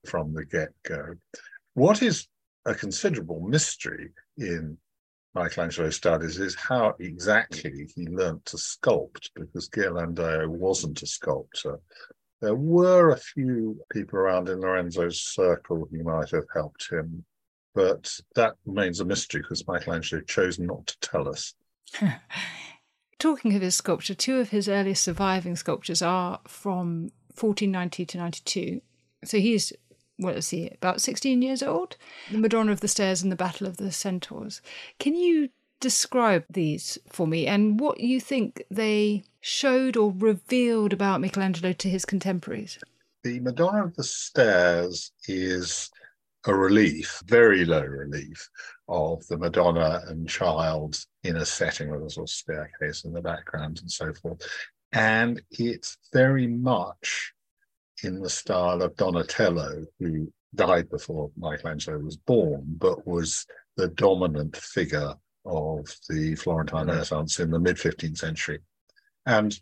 from 0.07 0.33
the 0.33 0.45
get-go. 0.45 1.15
What 1.75 2.03
is 2.03 2.27
a 2.65 2.75
considerable 2.75 3.41
mystery 3.41 4.11
in 4.39 4.79
Michelangelo's 5.35 5.97
studies 5.97 6.39
is 6.39 6.55
how 6.55 6.95
exactly 7.01 7.91
he 7.95 8.07
learnt 8.07 8.45
to 8.47 8.57
sculpt, 8.57 9.31
because 9.35 9.69
Ghirlandaio 9.69 10.47
wasn't 10.49 11.03
a 11.03 11.07
sculptor. 11.07 11.79
There 12.43 12.57
were 12.57 13.11
a 13.11 13.17
few 13.17 13.81
people 13.93 14.19
around 14.19 14.49
in 14.49 14.61
Lorenzo's 14.61 15.21
circle 15.21 15.87
who 15.89 16.03
might 16.03 16.31
have 16.31 16.47
helped 16.53 16.91
him, 16.91 17.25
but 17.73 18.13
that 18.35 18.57
remains 18.67 18.99
a 18.99 19.05
mystery 19.05 19.43
because 19.43 19.67
Michelangelo 19.69 20.23
chose 20.23 20.59
not 20.59 20.89
to 20.89 20.99
tell 20.99 21.29
us. 21.29 21.55
Talking 23.21 23.55
of 23.55 23.63
his 23.63 23.77
sculpture, 23.77 24.15
two 24.15 24.41
of 24.41 24.51
his 24.51 24.69
earliest 24.69 25.05
surviving 25.05 25.55
sculptures 25.55 26.03
are 26.03 26.41
from 26.49 27.13
1490 27.39 28.07
to 28.07 28.19
92. 28.19 28.81
So 29.25 29.39
he's, 29.39 29.73
well, 30.19 30.35
let's 30.35 30.49
see, 30.49 30.69
about 30.69 31.01
16 31.01 31.43
years 31.43 31.63
old. 31.63 31.97
The 32.33 32.39
Madonna 32.39 32.73
of 32.73 32.81
the 32.81 32.89
Stairs 32.89 33.23
and 33.23 33.31
the 33.31 33.37
Battle 33.37 33.69
of 33.69 33.77
the 33.77 33.93
Centaurs. 33.93 34.61
Can 34.99 35.15
you 35.15 35.51
describe 35.79 36.45
these 36.51 36.99
for 37.09 37.29
me 37.29 37.47
and 37.47 37.79
what 37.79 38.01
you 38.01 38.21
think 38.21 38.65
they 38.69 39.23
showed 39.43 39.97
or 39.97 40.15
revealed 40.17 40.93
about 40.93 41.21
Michelangelo 41.21 41.73
to 41.73 41.91
his 41.91 42.07
contemporaries? 42.07 42.79
The 43.25 43.41
Madonna 43.41 43.85
of 43.85 43.97
the 43.97 44.05
Stairs 44.05 45.13
is 45.29 45.91
a 46.47 46.55
relief, 46.55 47.23
very 47.27 47.65
low 47.65 47.83
relief, 47.83 48.49
of 48.89 49.27
the 49.29 49.37
Madonna 49.37 50.03
and 50.07 50.29
Child 50.29 51.05
in 51.23 51.37
a 51.37 51.45
setting 51.45 51.91
with 51.91 52.03
a 52.05 52.11
sort 52.11 52.29
of 52.29 52.35
staircase 52.35 53.05
in 53.05 53.13
the 53.13 53.21
background 53.21 53.81
and 53.81 53.91
so 53.91 54.13
forth. 54.15 54.41
And 54.93 55.43
it's 55.51 55.99
very 56.13 56.47
much 56.47 57.33
in 58.03 58.21
the 58.21 58.31
style 58.31 58.83
of 58.83 58.97
Donatello, 58.97 59.85
who 59.99 60.33
died 60.55 60.89
before 60.91 61.31
Michelangelo 61.37 61.99
was 61.99 62.17
born, 62.17 62.65
but 62.79 63.07
was 63.07 63.47
the 63.77 63.89
dominant 63.89 64.57
figure 64.57 65.15
of 65.45 65.87
the 66.09 66.35
Florentine 66.37 66.89
Renaissance 66.89 67.41
in 67.41 67.51
the 67.51 67.59
mid 67.59 67.77
15th 67.77 68.19
century. 68.19 68.61
And 69.26 69.59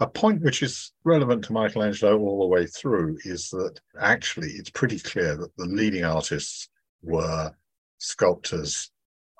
a 0.00 0.06
point 0.06 0.42
which 0.42 0.62
is 0.62 0.92
relevant 1.04 1.44
to 1.44 1.52
Michelangelo 1.52 2.18
all 2.18 2.40
the 2.40 2.46
way 2.48 2.66
through 2.66 3.18
is 3.24 3.48
that 3.50 3.78
actually 4.00 4.50
it's 4.50 4.70
pretty 4.70 4.98
clear 4.98 5.36
that 5.36 5.56
the 5.56 5.66
leading 5.66 6.04
artists 6.04 6.68
were 7.02 7.52
sculptors, 7.98 8.90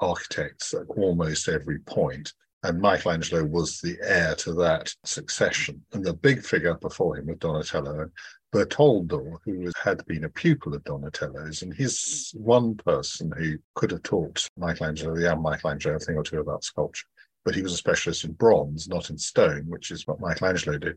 architects 0.01 0.73
at 0.75 0.87
almost 0.97 1.49
every 1.49 1.81
point. 1.81 2.33
And 2.63 2.81
Michelangelo 2.81 3.45
was 3.45 3.81
the 3.81 3.99
heir 4.03 4.35
to 4.37 4.55
that 4.55 4.95
succession. 5.05 5.85
And 5.93 6.05
the 6.05 6.15
big 6.15 6.43
figure 6.43 6.75
before 6.75 7.17
him 7.17 7.27
was 7.27 7.37
Donatello. 7.39 8.01
And 8.01 8.11
Bertoldo, 8.55 9.39
who 9.45 9.71
had 9.83 10.07
been 10.07 10.25
a 10.25 10.31
pupil 10.31 10.75
of 10.75 10.85
Donatello's, 10.85 11.63
and 11.63 11.75
he's 11.75 12.33
one 12.37 12.77
person 12.77 13.33
who 13.37 13.59
could 13.75 13.91
have 13.91 14.05
taught 14.05 14.49
Michelangelo, 14.57 15.15
the 15.15 15.23
young 15.23 15.43
Michelangelo, 15.43 15.97
a 15.97 15.99
thing 15.99 16.17
or 16.17 16.23
two 16.23 16.41
about 16.41 16.65
sculpture 16.65 17.07
but 17.45 17.55
he 17.55 17.63
was 17.63 17.73
a 17.73 17.77
specialist 17.77 18.25
in 18.25 18.33
bronze, 18.33 18.89
not 18.89 19.11
in 19.11 19.19
stone, 19.19 19.65
which 19.69 19.91
is 19.91 20.07
what 20.07 20.21
Michelangelo 20.21 20.79
did. 20.79 20.97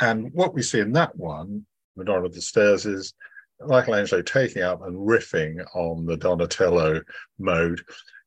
And 0.00 0.32
what 0.32 0.54
we 0.54 0.62
see 0.62 0.80
in 0.80 0.92
that 0.92 1.16
one, 1.16 1.64
Madonna 1.96 2.26
of 2.26 2.34
the 2.34 2.42
Stairs, 2.42 2.84
is 2.84 3.14
Michelangelo 3.60 4.22
taking 4.22 4.62
up 4.62 4.82
and 4.82 4.94
riffing 4.94 5.64
on 5.74 6.04
the 6.04 6.16
Donatello 6.16 7.00
mode 7.38 7.80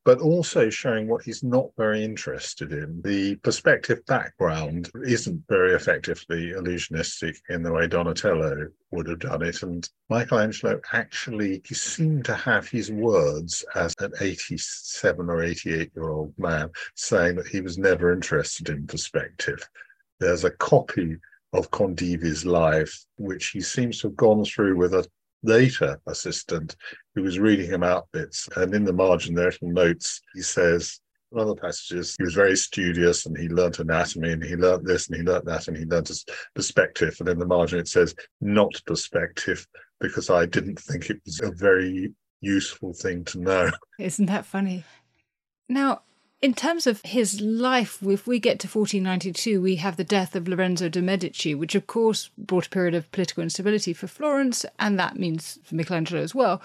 but 0.06 0.20
also 0.20 0.70
showing 0.70 1.08
what 1.08 1.24
he's 1.24 1.44
not 1.44 1.70
very 1.77 2.03
interested 2.03 2.72
in. 2.72 3.01
The 3.03 3.36
perspective 3.38 4.06
background 4.06 4.89
isn't 5.06 5.44
very 5.50 5.74
effectively 5.74 6.51
illusionistic 6.51 7.38
in 7.50 7.63
the 7.63 7.72
way 7.72 7.88
Donatello 7.88 8.70
would 8.91 9.08
have 9.08 9.20
done 9.20 9.44
it. 9.44 9.62
And 9.62 9.88
Michelangelo 10.10 10.79
actually, 10.94 11.62
he 11.65 11.75
seemed 11.75 12.25
to 12.25 12.34
have 12.34 12.68
his 12.68 12.91
words 12.91 13.65
as 13.75 13.94
an 14.00 14.13
87 14.20 15.29
or 15.29 15.44
88 15.44 15.91
year 15.96 16.10
old 16.10 16.34
man 16.38 16.70
saying 16.96 17.36
that 17.36 17.48
he 17.48 17.62
was 17.62 17.77
never 17.77 18.13
interested 18.13 18.70
in 18.70 18.88
perspective. 18.88 19.68
There's 20.20 20.46
a 20.46 20.51
copy 20.51 21.18
of 21.53 21.72
Condivi's 21.72 22.46
life, 22.46 23.06
which 23.18 23.48
he 23.48 23.62
seems 23.62 24.00
to 24.00 24.08
have 24.08 24.15
gone 24.15 24.46
through 24.46 24.77
with 24.77 24.94
a 24.94 25.06
later 25.43 26.00
assistant 26.08 26.75
who 27.15 27.24
was 27.24 27.39
reading 27.39 27.69
him 27.69 27.84
out 27.84 28.08
bits. 28.12 28.48
And 28.55 28.74
in 28.74 28.84
the 28.84 28.93
margin, 28.93 29.36
there 29.36 29.48
are 29.48 29.53
notes. 29.62 30.22
He 30.34 30.41
says, 30.41 31.00
one 31.29 31.48
of 31.48 31.55
the 31.55 31.62
passages, 31.62 32.15
he 32.17 32.24
was 32.24 32.34
very 32.34 32.55
studious 32.55 33.25
and 33.25 33.38
he 33.38 33.50
learnt 33.50 33.79
anatomy 33.79 34.31
and 34.31 34.43
he 34.43 34.55
learnt 34.55 34.86
this 34.86 35.08
and 35.08 35.17
he 35.17 35.24
learnt 35.24 35.46
that 35.46 35.67
and 35.67 35.77
he 35.77 35.86
learnt 35.86 36.12
perspective. 36.55 37.15
And 37.19 37.29
in 37.29 37.38
the 37.38 37.46
margin, 37.46 37.79
it 37.79 37.88
says, 37.88 38.15
not 38.41 38.81
perspective, 38.86 39.67
because 40.00 40.29
I 40.29 40.46
didn't 40.46 40.79
think 40.79 41.10
it 41.10 41.22
was 41.25 41.39
a 41.41 41.51
very 41.51 42.13
useful 42.41 42.93
thing 42.93 43.25
to 43.25 43.39
know. 43.39 43.72
Isn't 44.00 44.25
that 44.25 44.46
funny? 44.46 44.86
Now, 45.67 46.01
in 46.41 46.53
terms 46.53 46.88
of 46.88 47.01
his 47.03 47.41
life, 47.41 48.01
if 48.01 48.25
we 48.25 48.39
get 48.39 48.60
to 48.60 48.67
1492, 48.67 49.62
we 49.62 49.75
have 49.75 49.98
the 49.98 50.05
death 50.05 50.36
of 50.36 50.48
Lorenzo 50.48 50.88
de' 50.88 51.01
Medici, 51.01 51.53
which 51.53 51.75
of 51.75 51.86
course 51.86 52.29
brought 52.38 52.67
a 52.67 52.69
period 52.69 52.96
of 52.96 53.12
political 53.12 53.43
instability 53.43 53.91
for 53.91 54.08
Florence, 54.08 54.65
and 54.79 54.98
that 54.98 55.17
means 55.17 55.60
for 55.63 55.75
Michelangelo 55.75 56.22
as 56.22 56.34
well. 56.34 56.62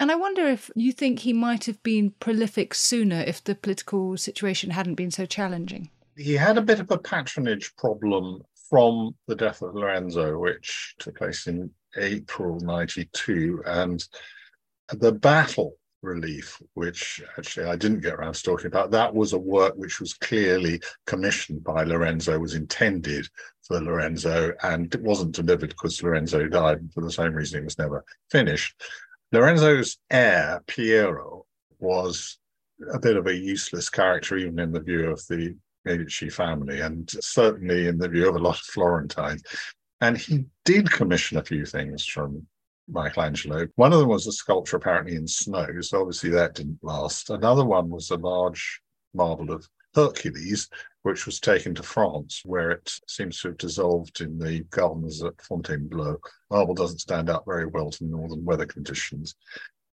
And 0.00 0.10
I 0.10 0.16
wonder 0.16 0.46
if 0.46 0.70
you 0.74 0.90
think 0.90 1.20
he 1.20 1.32
might 1.32 1.66
have 1.66 1.80
been 1.84 2.10
prolific 2.18 2.74
sooner 2.74 3.20
if 3.20 3.44
the 3.44 3.54
political 3.54 4.16
situation 4.16 4.70
hadn't 4.70 4.96
been 4.96 5.12
so 5.12 5.24
challenging. 5.24 5.90
He 6.16 6.34
had 6.34 6.58
a 6.58 6.62
bit 6.62 6.80
of 6.80 6.90
a 6.90 6.98
patronage 6.98 7.76
problem 7.76 8.42
from 8.68 9.14
the 9.28 9.36
death 9.36 9.62
of 9.62 9.74
Lorenzo, 9.74 10.36
which 10.38 10.96
took 10.98 11.18
place 11.18 11.46
in 11.46 11.70
April 11.96 12.58
92. 12.60 13.62
And 13.66 14.04
the 14.88 15.12
battle 15.12 15.76
relief, 16.02 16.60
which 16.74 17.22
actually 17.38 17.66
I 17.66 17.76
didn't 17.76 18.00
get 18.00 18.14
around 18.14 18.34
to 18.34 18.42
talking 18.42 18.66
about. 18.66 18.90
That 18.90 19.14
was 19.14 19.32
a 19.32 19.38
work 19.38 19.74
which 19.76 20.00
was 20.00 20.14
clearly 20.14 20.80
commissioned 21.06 21.64
by 21.64 21.84
Lorenzo, 21.84 22.38
was 22.38 22.54
intended 22.54 23.28
for 23.62 23.80
Lorenzo, 23.80 24.52
and 24.62 24.92
it 24.94 25.02
wasn't 25.02 25.34
delivered 25.34 25.70
because 25.70 26.02
Lorenzo 26.02 26.46
died. 26.48 26.80
For 26.92 27.02
the 27.02 27.10
same 27.10 27.32
reason, 27.32 27.60
it 27.60 27.64
was 27.64 27.78
never 27.78 28.04
finished. 28.30 28.82
Lorenzo's 29.30 29.98
heir, 30.10 30.60
Piero, 30.66 31.46
was 31.78 32.38
a 32.92 32.98
bit 32.98 33.16
of 33.16 33.26
a 33.26 33.34
useless 33.34 33.88
character, 33.88 34.36
even 34.36 34.58
in 34.58 34.72
the 34.72 34.80
view 34.80 35.10
of 35.10 35.24
the 35.28 35.56
Medici 35.84 36.28
family, 36.28 36.80
and 36.80 37.08
certainly 37.20 37.88
in 37.88 37.98
the 37.98 38.08
view 38.08 38.28
of 38.28 38.36
a 38.36 38.40
lot 38.40 38.58
of 38.58 38.66
Florentines. 38.66 39.42
And 40.00 40.18
he 40.18 40.46
did 40.64 40.90
commission 40.90 41.38
a 41.38 41.44
few 41.44 41.64
things 41.64 42.04
from 42.04 42.46
Michelangelo. 42.88 43.66
One 43.76 43.92
of 43.92 44.00
them 44.00 44.08
was 44.08 44.26
a 44.26 44.32
sculpture 44.32 44.76
apparently 44.76 45.16
in 45.16 45.26
snow, 45.26 45.80
so 45.80 46.00
obviously 46.00 46.30
that 46.30 46.54
didn't 46.54 46.78
last. 46.82 47.30
Another 47.30 47.64
one 47.64 47.88
was 47.88 48.10
a 48.10 48.16
large 48.16 48.80
marble 49.14 49.52
of 49.52 49.68
Hercules, 49.94 50.68
which 51.02 51.26
was 51.26 51.40
taken 51.40 51.74
to 51.74 51.82
France, 51.82 52.42
where 52.44 52.70
it 52.70 52.92
seems 53.08 53.40
to 53.40 53.48
have 53.48 53.58
dissolved 53.58 54.20
in 54.20 54.38
the 54.38 54.60
gardens 54.70 55.22
at 55.22 55.40
Fontainebleau. 55.42 56.18
Marble 56.50 56.74
doesn't 56.74 57.00
stand 57.00 57.28
up 57.28 57.44
very 57.46 57.66
well 57.66 57.90
to 57.90 58.04
northern 58.04 58.44
weather 58.44 58.66
conditions. 58.66 59.34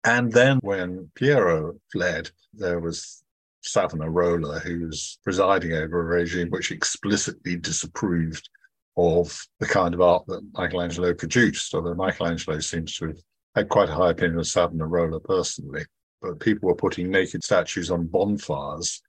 And 0.03 0.31
then 0.31 0.59
when 0.61 1.11
Piero 1.15 1.79
fled, 1.91 2.31
there 2.53 2.79
was 2.79 3.23
Savonarola, 3.61 4.59
who 4.59 4.87
was 4.87 5.19
presiding 5.23 5.73
over 5.73 6.01
a 6.01 6.19
regime 6.19 6.49
which 6.49 6.71
explicitly 6.71 7.55
disapproved 7.55 8.49
of 8.97 9.47
the 9.59 9.65
kind 9.65 9.93
of 9.93 10.01
art 10.01 10.25
that 10.27 10.45
Michelangelo 10.57 11.13
produced, 11.13 11.73
although 11.73 11.95
Michelangelo 11.95 12.59
seems 12.59 12.95
to 12.97 13.07
have 13.07 13.17
had 13.55 13.69
quite 13.69 13.89
a 13.89 13.93
high 13.93 14.11
opinion 14.11 14.39
of 14.39 14.47
Savonarola 14.47 15.19
personally. 15.19 15.83
But 16.21 16.39
people 16.39 16.69
were 16.69 16.75
putting 16.75 17.09
naked 17.09 17.43
statues 17.43 17.91
on 17.91 18.07
bonfires 18.07 19.01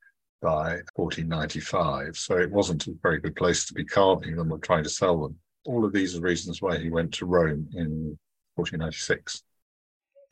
by 0.42 0.80
1495. 0.94 2.16
So 2.16 2.38
it 2.38 2.50
wasn't 2.50 2.86
a 2.86 2.94
very 3.02 3.20
good 3.20 3.36
place 3.36 3.66
to 3.66 3.74
be 3.74 3.84
carving 3.84 4.36
them 4.36 4.52
or 4.52 4.58
trying 4.58 4.84
to 4.84 4.90
sell 4.90 5.22
them. 5.22 5.38
All 5.66 5.84
of 5.84 5.92
these 5.92 6.16
are 6.16 6.20
reasons 6.20 6.60
why 6.60 6.78
he 6.78 6.90
went 6.90 7.12
to 7.14 7.26
Rome 7.26 7.68
in 7.74 8.18
1496. 8.56 9.42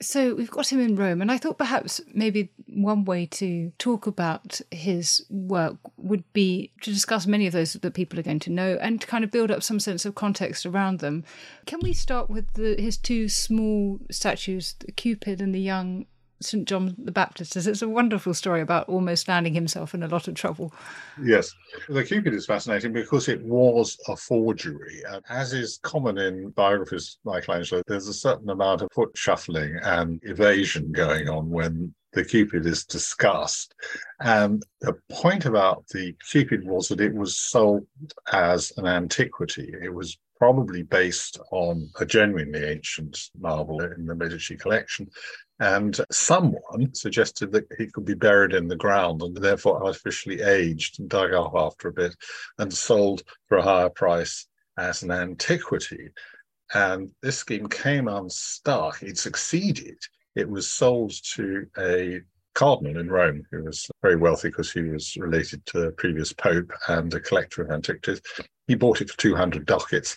So 0.02 0.34
we've 0.34 0.50
got 0.50 0.70
him 0.70 0.80
in 0.80 0.96
Rome, 0.96 1.22
and 1.22 1.30
I 1.30 1.38
thought 1.38 1.58
perhaps 1.58 2.00
maybe 2.12 2.50
one 2.66 3.04
way 3.04 3.26
to 3.26 3.72
talk 3.78 4.06
about 4.06 4.60
his 4.70 5.24
work 5.30 5.76
would 5.96 6.24
be 6.32 6.72
to 6.82 6.92
discuss 6.92 7.26
many 7.26 7.46
of 7.46 7.52
those 7.52 7.74
that 7.74 7.94
people 7.94 8.18
are 8.18 8.24
going 8.24 8.40
to 8.40 8.50
know 8.50 8.78
and 8.80 9.00
to 9.00 9.06
kind 9.06 9.22
of 9.22 9.30
build 9.30 9.50
up 9.50 9.62
some 9.62 9.78
sense 9.78 10.04
of 10.04 10.14
context 10.14 10.66
around 10.66 10.98
them. 10.98 11.24
Can 11.66 11.78
we 11.82 11.92
start 11.92 12.28
with 12.28 12.52
the, 12.54 12.74
his 12.78 12.96
two 12.96 13.28
small 13.28 14.00
statues, 14.10 14.74
Cupid 14.96 15.40
and 15.40 15.54
the 15.54 15.60
young 15.60 16.06
St. 16.42 16.66
John 16.66 16.94
the 16.98 17.12
Baptist 17.12 17.56
is. 17.56 17.66
It's 17.66 17.82
a 17.82 17.88
wonderful 17.88 18.34
story 18.34 18.60
about 18.60 18.88
almost 18.88 19.28
landing 19.28 19.54
himself 19.54 19.94
in 19.94 20.02
a 20.02 20.08
lot 20.08 20.28
of 20.28 20.34
trouble. 20.34 20.72
Yes. 21.22 21.54
The 21.88 22.04
Cupid 22.04 22.34
is 22.34 22.46
fascinating 22.46 22.92
because 22.92 23.28
it 23.28 23.42
was 23.42 23.98
a 24.08 24.16
forgery. 24.16 25.02
And 25.08 25.22
as 25.28 25.52
is 25.52 25.78
common 25.82 26.18
in 26.18 26.50
biographies 26.50 27.18
of 27.24 27.34
Michelangelo, 27.34 27.82
there's 27.86 28.08
a 28.08 28.14
certain 28.14 28.50
amount 28.50 28.82
of 28.82 28.88
foot 28.92 29.10
shuffling 29.14 29.78
and 29.82 30.20
evasion 30.24 30.92
going 30.92 31.28
on 31.28 31.50
when 31.50 31.94
the 32.12 32.24
Cupid 32.24 32.66
is 32.66 32.84
discussed. 32.84 33.74
And 34.20 34.62
the 34.80 34.94
point 35.10 35.46
about 35.46 35.86
the 35.88 36.14
Cupid 36.30 36.66
was 36.66 36.88
that 36.88 37.00
it 37.00 37.14
was 37.14 37.36
sold 37.36 37.86
as 38.32 38.72
an 38.76 38.86
antiquity. 38.86 39.72
It 39.82 39.92
was 39.92 40.18
probably 40.42 40.82
based 40.82 41.38
on 41.52 41.88
a 42.00 42.04
genuinely 42.04 42.64
ancient 42.64 43.30
marble 43.38 43.80
in 43.80 44.04
the 44.06 44.12
Medici 44.12 44.56
collection. 44.56 45.08
And 45.60 45.96
someone 46.10 46.92
suggested 46.94 47.52
that 47.52 47.68
he 47.78 47.86
could 47.86 48.04
be 48.04 48.14
buried 48.14 48.52
in 48.52 48.66
the 48.66 48.74
ground 48.74 49.22
and 49.22 49.36
therefore 49.36 49.86
artificially 49.86 50.42
aged 50.42 50.98
and 50.98 51.08
dug 51.08 51.32
up 51.32 51.52
after 51.54 51.86
a 51.86 51.92
bit 51.92 52.16
and 52.58 52.74
sold 52.74 53.22
for 53.48 53.58
a 53.58 53.62
higher 53.62 53.88
price 53.88 54.48
as 54.76 55.04
an 55.04 55.12
antiquity. 55.12 56.08
And 56.74 57.12
this 57.22 57.38
scheme 57.38 57.68
came 57.68 58.08
unstuck. 58.08 59.00
It 59.00 59.18
succeeded. 59.18 59.98
It 60.34 60.50
was 60.50 60.68
sold 60.68 61.12
to 61.34 61.68
a 61.78 62.20
cardinal 62.54 62.98
in 62.98 63.10
Rome 63.10 63.44
who 63.50 63.64
was 63.64 63.88
very 64.02 64.16
wealthy 64.16 64.48
because 64.48 64.72
he 64.72 64.82
was 64.82 65.16
related 65.16 65.64
to 65.66 65.80
the 65.80 65.92
previous 65.92 66.32
pope 66.32 66.70
and 66.88 67.12
a 67.14 67.20
collector 67.20 67.62
of 67.62 67.70
antiquities. 67.70 68.20
He 68.66 68.74
bought 68.74 69.00
it 69.00 69.10
for 69.10 69.18
200 69.18 69.66
ducats. 69.66 70.16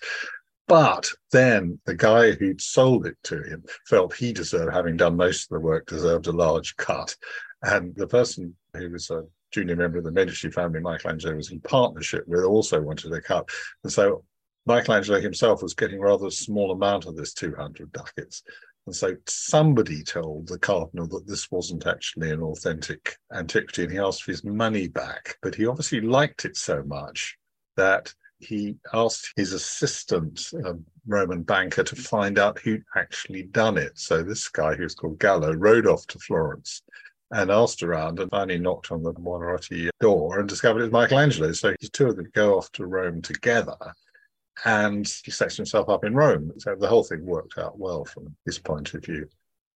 But 0.67 1.09
then 1.31 1.79
the 1.85 1.95
guy 1.95 2.31
who'd 2.31 2.61
sold 2.61 3.05
it 3.05 3.17
to 3.25 3.41
him 3.43 3.63
felt 3.87 4.15
he 4.15 4.33
deserved, 4.33 4.73
having 4.73 4.97
done 4.97 5.15
most 5.15 5.43
of 5.43 5.49
the 5.49 5.59
work, 5.59 5.85
deserved 5.85 6.27
a 6.27 6.31
large 6.31 6.75
cut. 6.77 7.15
And 7.61 7.95
the 7.95 8.07
person 8.07 8.55
who 8.75 8.89
was 8.89 9.09
a 9.11 9.23
junior 9.51 9.75
member 9.75 9.99
of 9.99 10.03
the 10.03 10.11
Medici 10.11 10.49
family, 10.49 10.79
Michelangelo, 10.79 11.35
was 11.35 11.51
in 11.51 11.61
partnership 11.61 12.27
with, 12.27 12.43
also 12.43 12.81
wanted 12.81 13.13
a 13.13 13.21
cut. 13.21 13.47
And 13.83 13.93
so 13.93 14.23
Michelangelo 14.65 15.19
himself 15.19 15.61
was 15.61 15.75
getting 15.75 15.99
rather 15.99 16.27
a 16.27 16.31
small 16.31 16.71
amount 16.71 17.05
of 17.05 17.15
this 17.15 17.33
200 17.33 17.91
ducats. 17.91 18.41
And 18.85 18.95
so 18.95 19.15
somebody 19.27 20.03
told 20.03 20.47
the 20.47 20.59
cardinal 20.59 21.07
that 21.07 21.27
this 21.27 21.49
wasn't 21.49 21.87
actually 21.87 22.31
an 22.31 22.43
authentic 22.43 23.17
antiquity 23.33 23.83
and 23.83 23.91
he 23.91 23.97
asked 23.97 24.23
for 24.23 24.31
his 24.31 24.43
money 24.43 24.87
back. 24.87 25.37
But 25.41 25.55
he 25.55 25.65
obviously 25.65 26.01
liked 26.01 26.45
it 26.45 26.55
so 26.55 26.83
much 26.83 27.35
that 27.77 28.13
he 28.39 28.75
asked 28.93 29.33
his 29.35 29.53
assistant, 29.53 30.51
a 30.53 30.75
Roman 31.07 31.41
banker, 31.41 31.83
to 31.83 31.95
find 31.95 32.37
out 32.37 32.59
who'd 32.59 32.83
actually 32.95 33.43
done 33.43 33.77
it. 33.77 33.97
So 33.97 34.21
this 34.21 34.47
guy, 34.49 34.75
who's 34.75 34.93
called 34.93 35.19
Gallo, 35.19 35.53
rode 35.53 35.87
off 35.87 36.05
to 36.07 36.19
Florence 36.19 36.83
and 37.31 37.49
asked 37.49 37.81
around 37.81 38.19
and 38.19 38.29
finally 38.29 38.59
knocked 38.59 38.91
on 38.91 39.01
the 39.01 39.13
Buonarroti 39.13 39.89
door 39.99 40.39
and 40.39 40.47
discovered 40.47 40.81
it 40.81 40.83
was 40.83 40.91
Michelangelo. 40.91 41.53
So 41.53 41.73
his 41.79 41.89
two 41.89 42.09
of 42.09 42.17
them 42.17 42.29
go 42.33 42.57
off 42.57 42.71
to 42.73 42.85
Rome 42.85 43.21
together 43.23 43.77
and 44.63 45.11
he 45.23 45.31
sets 45.31 45.57
himself 45.57 45.89
up 45.89 46.05
in 46.05 46.15
Rome. 46.15 46.51
So 46.57 46.75
the 46.75 46.87
whole 46.87 47.03
thing 47.03 47.25
worked 47.25 47.57
out 47.57 47.77
well 47.77 48.05
from 48.05 48.35
his 48.45 48.57
point 48.59 48.93
of 48.93 49.03
view. 49.03 49.27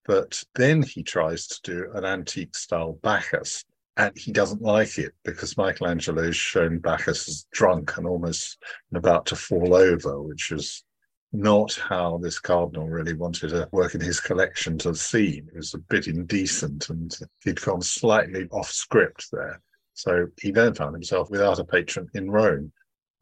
But 0.06 0.44
then 0.56 0.82
he 0.82 1.04
tries 1.04 1.48
to 1.48 1.60
do 1.64 1.92
an 1.94 2.06
antique 2.06 2.56
style 2.56 2.98
Bacchus, 3.04 3.66
and 3.98 4.18
he 4.18 4.32
doesn't 4.32 4.62
like 4.62 4.98
it 4.98 5.14
because 5.24 5.58
Michelangelo 5.58 6.24
has 6.24 6.36
shown 6.36 6.80
Bacchus 6.80 7.28
as 7.28 7.46
drunk 7.52 7.98
and 7.98 8.08
almost 8.08 8.58
about 8.94 9.26
to 9.28 9.36
fall 9.36 9.76
over, 9.76 10.22
which 10.22 10.52
is 10.52 10.84
not 11.32 11.74
how 11.74 12.18
this 12.18 12.40
cardinal 12.40 12.88
really 12.88 13.14
wanted 13.14 13.50
to 13.50 13.68
work 13.72 13.94
in 13.94 14.02
his 14.02 14.20
collection 14.20 14.78
to 14.80 14.96
see. 14.96 15.44
It 15.48 15.56
was 15.56 15.74
a 15.74 15.80
bit 15.80 16.08
indecent 16.08 16.90
and 16.90 17.16
he'd 17.44 17.62
gone 17.62 17.82
slightly 17.82 18.48
off 18.52 18.72
script 18.72 19.28
there. 19.32 19.62
So 19.94 20.28
he 20.42 20.52
then 20.52 20.74
found 20.74 20.96
himself 20.96 21.30
without 21.30 21.60
a 21.60 21.64
patron 21.66 22.10
in 22.16 22.32
Rome, 22.32 22.72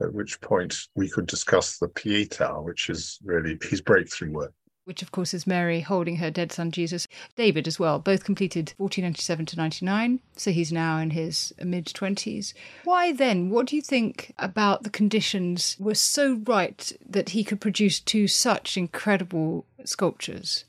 at 0.01 0.13
which 0.13 0.39
point 0.41 0.75
we 0.95 1.09
could 1.09 1.27
discuss 1.27 1.77
the 1.77 1.87
Pietà, 1.87 2.63
which 2.63 2.89
is 2.89 3.19
really 3.23 3.57
his 3.61 3.81
breakthrough 3.81 4.31
work 4.31 4.53
which 4.87 5.01
of 5.01 5.11
course 5.11 5.33
is 5.33 5.45
Mary 5.45 5.81
holding 5.81 6.15
her 6.15 6.31
dead 6.31 6.49
son 6.49 6.71
Jesus. 6.71 7.09
David 7.35 7.67
as 7.67 7.77
well, 7.77 7.99
both 7.99 8.23
completed 8.23 8.73
1497 8.77 9.45
to 9.47 9.57
99, 9.57 10.21
so 10.37 10.49
he's 10.49 10.71
now 10.71 10.97
in 10.97 11.09
his 11.09 11.53
mid 11.61 11.87
20s. 11.87 12.53
Why 12.85 13.11
then? 13.11 13.49
What 13.49 13.67
do 13.67 13.75
you 13.75 13.81
think 13.81 14.33
about 14.39 14.83
the 14.83 14.89
conditions 14.89 15.75
were 15.77 15.93
so 15.93 16.41
right 16.47 16.89
that 17.05 17.29
he 17.29 17.43
could 17.43 17.59
produce 17.59 17.99
two 17.99 18.29
such 18.29 18.77
incredible 18.77 19.65
sculptures? 19.83 20.63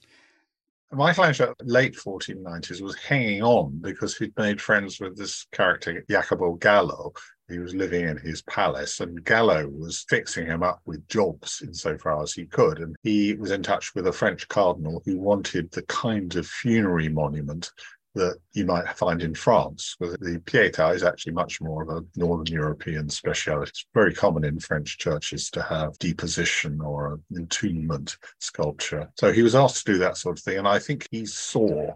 Michelangelo, 0.91 1.55
late 1.63 1.95
1490s, 1.95 2.81
was 2.81 2.97
hanging 2.97 3.43
on 3.43 3.79
because 3.81 4.17
he'd 4.17 4.37
made 4.37 4.61
friends 4.61 4.99
with 4.99 5.17
this 5.17 5.47
character, 5.53 6.05
Jacopo 6.11 6.55
Gallo, 6.55 7.13
he 7.49 7.59
was 7.59 7.75
living 7.75 8.07
in 8.07 8.17
his 8.17 8.43
palace, 8.43 9.01
and 9.01 9.25
Gallo 9.25 9.69
was 9.69 10.05
fixing 10.09 10.47
him 10.47 10.63
up 10.63 10.81
with 10.85 11.07
jobs 11.09 11.63
insofar 11.65 12.23
as 12.23 12.33
he 12.33 12.47
could. 12.47 12.79
And 12.79 12.97
he 13.03 13.35
was 13.35 13.51
in 13.51 13.63
touch 13.63 13.95
with 13.95 14.07
a 14.07 14.13
French 14.13 14.47
cardinal 14.49 15.03
who 15.05 15.19
wanted 15.19 15.71
the 15.71 15.83
kind 15.83 16.35
of 16.37 16.47
funerary 16.47 17.09
monument 17.09 17.71
that 18.15 18.39
you 18.53 18.67
might 18.67 18.89
find 18.97 19.23
in 19.23 19.35
France. 19.35 19.97
The 20.01 20.43
Pietà 20.45 20.95
is 20.95 21.03
actually 21.03 21.33
much 21.33 21.61
more 21.61 21.83
of 21.83 21.89
a 21.89 22.05
Northern 22.17 22.53
European 22.53 23.09
speciality. 23.09 23.71
It's 23.71 23.87
very 23.95 24.13
common 24.13 24.45
in 24.45 24.59
French 24.59 24.99
churches 24.99 25.51
to 25.51 25.63
have 25.63 25.99
deposition 25.99 26.81
or 26.81 27.21
entombment 27.33 28.17
sculpture. 28.41 29.09
So 29.17 29.33
he 29.33 29.43
was 29.43 29.55
asked 29.55 29.87
to 29.87 29.93
do 29.93 29.99
that 29.99 30.17
sort 30.17 30.39
of 30.39 30.45
thing. 30.45 30.59
And 30.59 30.69
I 30.69 30.79
think 30.79 31.07
he 31.11 31.27
saw 31.27 31.95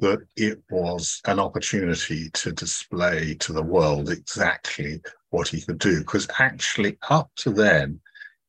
that 0.00 0.20
it 0.36 0.62
was 0.70 1.20
an 1.26 1.40
opportunity 1.40 2.30
to 2.30 2.52
display 2.52 3.34
to 3.34 3.52
the 3.52 3.62
world 3.62 4.10
exactly 4.10 5.00
what 5.30 5.48
he 5.48 5.60
could 5.60 5.78
do. 5.78 5.98
Because 6.00 6.28
actually, 6.38 6.98
up 7.10 7.30
to 7.36 7.50
then, 7.50 8.00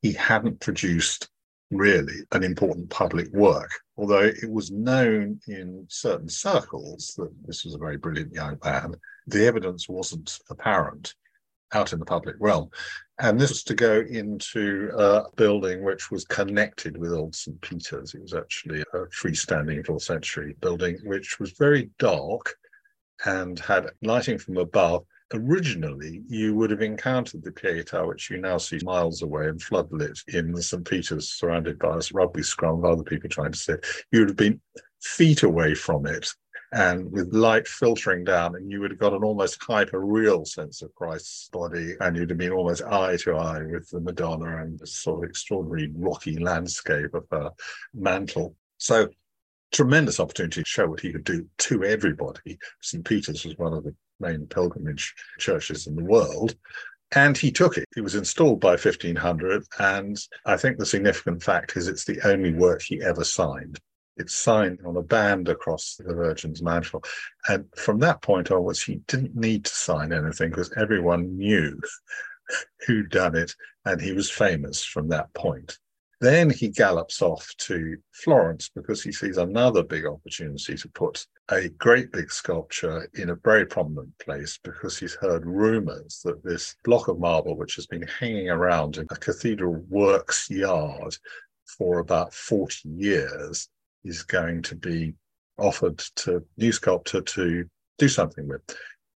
he 0.01 0.13
hadn't 0.13 0.59
produced 0.59 1.29
really 1.71 2.21
an 2.31 2.43
important 2.43 2.89
public 2.89 3.31
work, 3.31 3.71
although 3.97 4.23
it 4.23 4.49
was 4.49 4.71
known 4.71 5.39
in 5.47 5.85
certain 5.89 6.29
circles 6.29 7.13
that 7.17 7.31
this 7.45 7.63
was 7.63 7.75
a 7.75 7.79
very 7.79 7.97
brilliant 7.97 8.33
young 8.33 8.57
man. 8.63 8.95
The 9.27 9.45
evidence 9.45 9.87
wasn't 9.87 10.39
apparent 10.49 11.13
out 11.73 11.93
in 11.93 11.99
the 11.99 12.05
public 12.05 12.35
realm. 12.39 12.69
And 13.19 13.39
this 13.39 13.49
was 13.49 13.63
to 13.63 13.73
go 13.73 13.99
into 14.09 14.91
a 14.97 15.23
building 15.35 15.83
which 15.83 16.09
was 16.09 16.23
connected 16.25 16.97
with 16.97 17.13
Old 17.13 17.35
St. 17.35 17.59
Peter's. 17.61 18.13
It 18.13 18.21
was 18.21 18.33
actually 18.33 18.81
a 18.93 19.05
freestanding 19.07 19.85
4th 19.85 20.03
century 20.03 20.55
building, 20.61 20.97
which 21.03 21.39
was 21.39 21.51
very 21.51 21.89
dark 21.99 22.55
and 23.25 23.59
had 23.59 23.87
lighting 24.01 24.37
from 24.37 24.57
above. 24.57 25.05
Originally, 25.33 26.23
you 26.27 26.55
would 26.55 26.71
have 26.71 26.81
encountered 26.81 27.43
the 27.43 27.51
Pietà, 27.51 28.07
which 28.07 28.29
you 28.31 28.37
now 28.37 28.57
see 28.57 28.79
miles 28.83 29.21
away 29.21 29.47
and 29.47 29.59
floodlit 29.59 30.17
in 30.33 30.51
the 30.53 30.63
St. 30.63 30.89
Peter's, 30.89 31.33
surrounded 31.33 31.77
by 31.77 31.97
a 31.97 32.01
rugby 32.13 32.41
scrum 32.41 32.79
of 32.79 32.85
other 32.85 33.03
people 33.03 33.29
trying 33.29 33.51
to 33.51 33.57
sit. 33.57 33.85
You 34.11 34.21
would 34.21 34.29
have 34.29 34.37
been 34.37 34.59
feet 35.01 35.43
away 35.43 35.75
from 35.75 36.07
it 36.07 36.29
and 36.71 37.11
with 37.11 37.33
light 37.33 37.67
filtering 37.67 38.23
down, 38.23 38.55
and 38.55 38.71
you 38.71 38.79
would 38.79 38.91
have 38.91 38.99
got 38.99 39.13
an 39.13 39.23
almost 39.23 39.61
hyper 39.63 39.99
real 39.99 40.45
sense 40.45 40.81
of 40.81 40.93
Christ's 40.95 41.49
body, 41.49 41.95
and 41.99 42.15
you'd 42.15 42.29
have 42.29 42.37
been 42.37 42.51
almost 42.51 42.83
eye 42.83 43.17
to 43.17 43.35
eye 43.35 43.63
with 43.63 43.89
the 43.89 43.99
Madonna 43.99 44.61
and 44.61 44.77
the 44.77 44.87
sort 44.87 45.23
of 45.23 45.29
extraordinary 45.29 45.91
rocky 45.95 46.37
landscape 46.37 47.13
of 47.13 47.25
her 47.31 47.51
mantle. 47.93 48.55
So, 48.77 49.09
tremendous 49.71 50.19
opportunity 50.19 50.61
to 50.61 50.69
show 50.69 50.87
what 50.87 50.99
he 50.99 51.11
could 51.11 51.23
do 51.23 51.47
to 51.57 51.83
everybody. 51.83 52.57
St. 52.81 53.03
Peter's 53.03 53.45
was 53.45 53.57
one 53.57 53.73
of 53.73 53.83
the 53.83 53.95
main 54.19 54.45
pilgrimage 54.47 55.13
churches 55.39 55.87
in 55.87 55.95
the 55.95 56.03
world. 56.03 56.55
And 57.11 57.35
he 57.35 57.51
took 57.51 57.77
it. 57.77 57.85
It 57.97 58.01
was 58.01 58.13
installed 58.13 58.59
by 58.59 58.71
1500. 58.71 59.65
And 59.79 60.17
I 60.45 60.57
think 60.57 60.77
the 60.77 60.85
significant 60.85 61.41
fact 61.41 61.75
is 61.75 61.87
it's 61.87 62.05
the 62.05 62.19
only 62.27 62.53
work 62.53 62.83
he 62.83 63.01
ever 63.01 63.23
signed. 63.23 63.79
It's 64.19 64.35
signed 64.35 64.79
on 64.85 64.97
a 64.97 65.01
band 65.01 65.47
across 65.47 65.95
the 65.95 66.13
Virgin's 66.13 66.61
mantle. 66.61 67.03
And 67.47 67.65
from 67.75 67.99
that 67.99 68.21
point 68.21 68.51
onwards, 68.51 68.83
he 68.83 68.95
didn't 69.07 69.35
need 69.35 69.65
to 69.65 69.73
sign 69.73 70.11
anything 70.11 70.49
because 70.49 70.73
everyone 70.77 71.37
knew 71.37 71.79
who'd 72.85 73.09
done 73.09 73.35
it. 73.35 73.55
And 73.85 74.01
he 74.01 74.11
was 74.11 74.29
famous 74.29 74.83
from 74.83 75.07
that 75.09 75.33
point. 75.33 75.79
Then 76.21 76.49
he 76.49 76.67
gallops 76.67 77.21
off 77.21 77.49
to 77.59 77.95
Florence 78.11 78.69
because 78.75 79.01
he 79.01 79.11
sees 79.13 79.37
another 79.37 79.83
big 79.83 80.05
opportunity 80.05 80.75
to 80.75 80.89
put 80.89 81.25
a 81.47 81.69
great 81.69 82.11
big 82.11 82.29
sculpture 82.29 83.09
in 83.13 83.29
a 83.29 83.35
very 83.35 83.65
prominent 83.65 84.17
place 84.19 84.59
because 84.61 84.99
he's 84.99 85.15
heard 85.15 85.45
rumors 85.45 86.19
that 86.25 86.43
this 86.43 86.75
block 86.83 87.07
of 87.07 87.19
marble, 87.19 87.55
which 87.55 87.75
has 87.75 87.87
been 87.87 88.05
hanging 88.19 88.49
around 88.49 88.97
in 88.97 89.07
a 89.11 89.15
cathedral 89.15 89.81
works 89.87 90.49
yard 90.49 91.15
for 91.77 91.99
about 91.99 92.33
40 92.33 92.89
years, 92.89 93.69
is 94.03 94.23
going 94.23 94.61
to 94.63 94.75
be 94.75 95.13
offered 95.57 95.97
to 96.15 96.43
new 96.57 96.71
sculptor 96.71 97.21
to 97.21 97.65
do 97.97 98.07
something 98.07 98.47
with, 98.47 98.61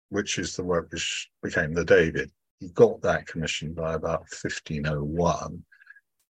which 0.10 0.39
is 0.39 0.56
the 0.56 0.63
work 0.63 0.91
which 0.91 1.30
became 1.44 1.74
the 1.74 1.86
David. 1.86 2.32
He 2.60 2.70
got 2.70 3.02
that 3.02 3.28
commission 3.28 3.74
by 3.74 3.94
about 3.94 4.22
1501 4.22 5.63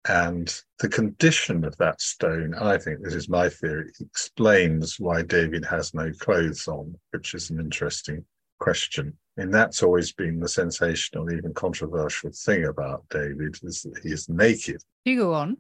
and 0.09 0.63
the 0.81 0.89
condition 0.89 1.65
of 1.65 1.77
that 1.77 2.01
stone, 2.01 2.55
I 2.55 2.77
think 2.77 3.03
this 3.03 3.15
is 3.15 3.29
my 3.29 3.49
theory, 3.49 3.93
explains 4.01 4.99
why 4.99 5.23
David 5.23 5.65
has 5.65 5.95
no 5.95 6.11
clothes 6.19 6.67
on, 6.67 6.99
which 7.13 7.35
is 7.35 7.51
an 7.51 7.61
interesting 7.61 8.25
question. 8.59 9.17
And 9.37 9.55
that's 9.55 9.83
always 9.83 10.13
been 10.13 10.41
the 10.41 10.49
sensational, 10.49 11.33
even 11.33 11.55
controversial 11.55 12.31
thing 12.33 12.65
about 12.65 13.05
David 13.11 13.57
is 13.63 13.83
that 13.83 14.01
he 14.03 14.11
is 14.11 14.29
naked. 14.29 14.83
You 15.05 15.19
go 15.19 15.35
on. 15.35 15.57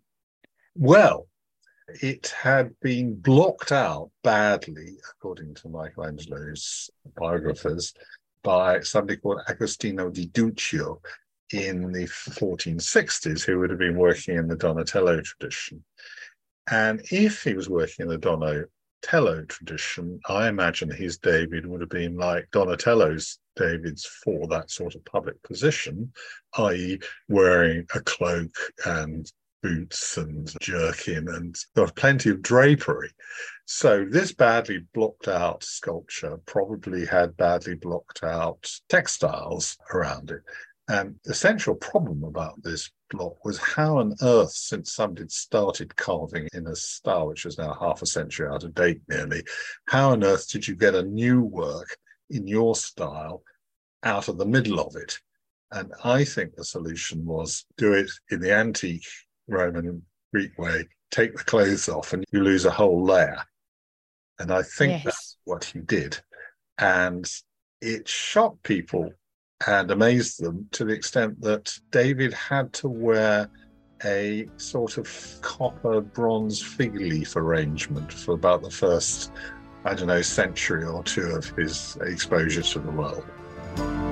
Well, 0.74 1.28
it 1.88 2.28
had 2.28 2.78
been 2.80 3.14
blocked 3.14 3.72
out 3.72 4.10
badly, 4.22 4.96
according 5.10 5.54
to 5.54 5.68
Michelangelo's 5.68 6.90
biographers, 7.16 7.92
by 8.42 8.80
somebody 8.80 9.18
called 9.18 9.40
Agostino 9.48 10.10
di 10.10 10.26
Duccio, 10.26 11.00
in 11.52 11.92
the 11.92 12.04
1460s 12.04 13.44
who 13.44 13.58
would 13.58 13.70
have 13.70 13.78
been 13.78 13.96
working 13.96 14.36
in 14.36 14.48
the 14.48 14.56
Donatello 14.56 15.20
tradition. 15.20 15.84
And 16.70 17.02
if 17.10 17.42
he 17.42 17.54
was 17.54 17.68
working 17.68 18.04
in 18.04 18.08
the 18.08 18.18
Donatello 18.18 19.44
tradition, 19.44 20.20
I 20.28 20.48
imagine 20.48 20.90
his 20.90 21.18
David 21.18 21.66
would 21.66 21.80
have 21.80 21.90
been 21.90 22.16
like 22.16 22.50
Donatello's 22.52 23.38
Davids 23.56 24.06
for 24.06 24.46
that 24.48 24.70
sort 24.70 24.94
of 24.94 25.04
public 25.04 25.42
position, 25.42 26.12
i.e., 26.58 26.98
wearing 27.28 27.86
a 27.94 28.00
cloak 28.00 28.54
and 28.86 29.30
boots 29.62 30.16
and 30.16 30.52
jerkin 30.60 31.28
and 31.28 31.56
got 31.76 31.94
plenty 31.94 32.30
of 32.30 32.42
drapery. 32.42 33.10
So 33.64 34.04
this 34.04 34.32
badly 34.32 34.80
blocked 34.92 35.28
out 35.28 35.62
sculpture 35.62 36.38
probably 36.46 37.06
had 37.06 37.36
badly 37.36 37.74
blocked 37.76 38.24
out 38.24 38.70
textiles 38.88 39.78
around 39.94 40.30
it. 40.30 40.42
And 40.88 41.14
the 41.24 41.34
central 41.34 41.76
problem 41.76 42.24
about 42.24 42.60
this 42.62 42.90
block 43.10 43.44
was 43.44 43.56
how 43.58 43.98
on 43.98 44.16
earth, 44.20 44.50
since 44.50 44.92
somebody 44.92 45.28
started 45.28 45.94
carving 45.94 46.48
in 46.52 46.66
a 46.66 46.74
style 46.74 47.28
which 47.28 47.46
is 47.46 47.56
now 47.56 47.72
half 47.80 48.02
a 48.02 48.06
century 48.06 48.48
out 48.48 48.64
of 48.64 48.74
date 48.74 49.00
nearly, 49.08 49.44
how 49.86 50.10
on 50.10 50.24
earth 50.24 50.50
did 50.50 50.66
you 50.66 50.74
get 50.74 50.96
a 50.96 51.02
new 51.02 51.42
work 51.42 51.96
in 52.30 52.48
your 52.48 52.74
style 52.74 53.42
out 54.02 54.28
of 54.28 54.38
the 54.38 54.46
middle 54.46 54.80
of 54.80 54.96
it? 54.96 55.18
And 55.70 55.92
I 56.04 56.24
think 56.24 56.56
the 56.56 56.64
solution 56.64 57.24
was 57.24 57.64
do 57.76 57.94
it 57.94 58.10
in 58.30 58.40
the 58.40 58.52
antique 58.52 59.06
Roman 59.48 59.86
and 59.86 60.02
Greek 60.32 60.58
way, 60.58 60.86
take 61.10 61.36
the 61.36 61.44
clothes 61.44 61.88
off, 61.88 62.12
and 62.12 62.24
you 62.32 62.42
lose 62.42 62.64
a 62.64 62.70
whole 62.70 63.04
layer. 63.04 63.42
And 64.38 64.50
I 64.50 64.62
think 64.62 64.92
yes. 64.92 65.04
that's 65.04 65.36
what 65.44 65.64
he 65.64 65.80
did. 65.80 66.18
And 66.78 67.30
it 67.80 68.08
shocked 68.08 68.62
people 68.62 69.12
and 69.66 69.90
amazed 69.90 70.42
them 70.42 70.68
to 70.72 70.84
the 70.84 70.92
extent 70.92 71.40
that 71.42 71.72
David 71.90 72.32
had 72.32 72.72
to 72.74 72.88
wear 72.88 73.48
a 74.04 74.48
sort 74.56 74.98
of 74.98 75.38
copper 75.42 76.00
bronze 76.00 76.60
fig 76.60 76.94
leaf 76.96 77.36
arrangement 77.36 78.12
for 78.12 78.34
about 78.34 78.62
the 78.62 78.70
first, 78.70 79.30
I 79.84 79.94
don't 79.94 80.08
know, 80.08 80.22
century 80.22 80.84
or 80.84 81.04
two 81.04 81.26
of 81.26 81.48
his 81.50 81.96
exposure 82.00 82.62
to 82.62 82.78
the 82.80 82.90
world. 82.90 84.11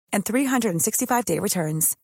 and 0.13 0.25
365-day 0.25 1.39
returns. 1.39 1.95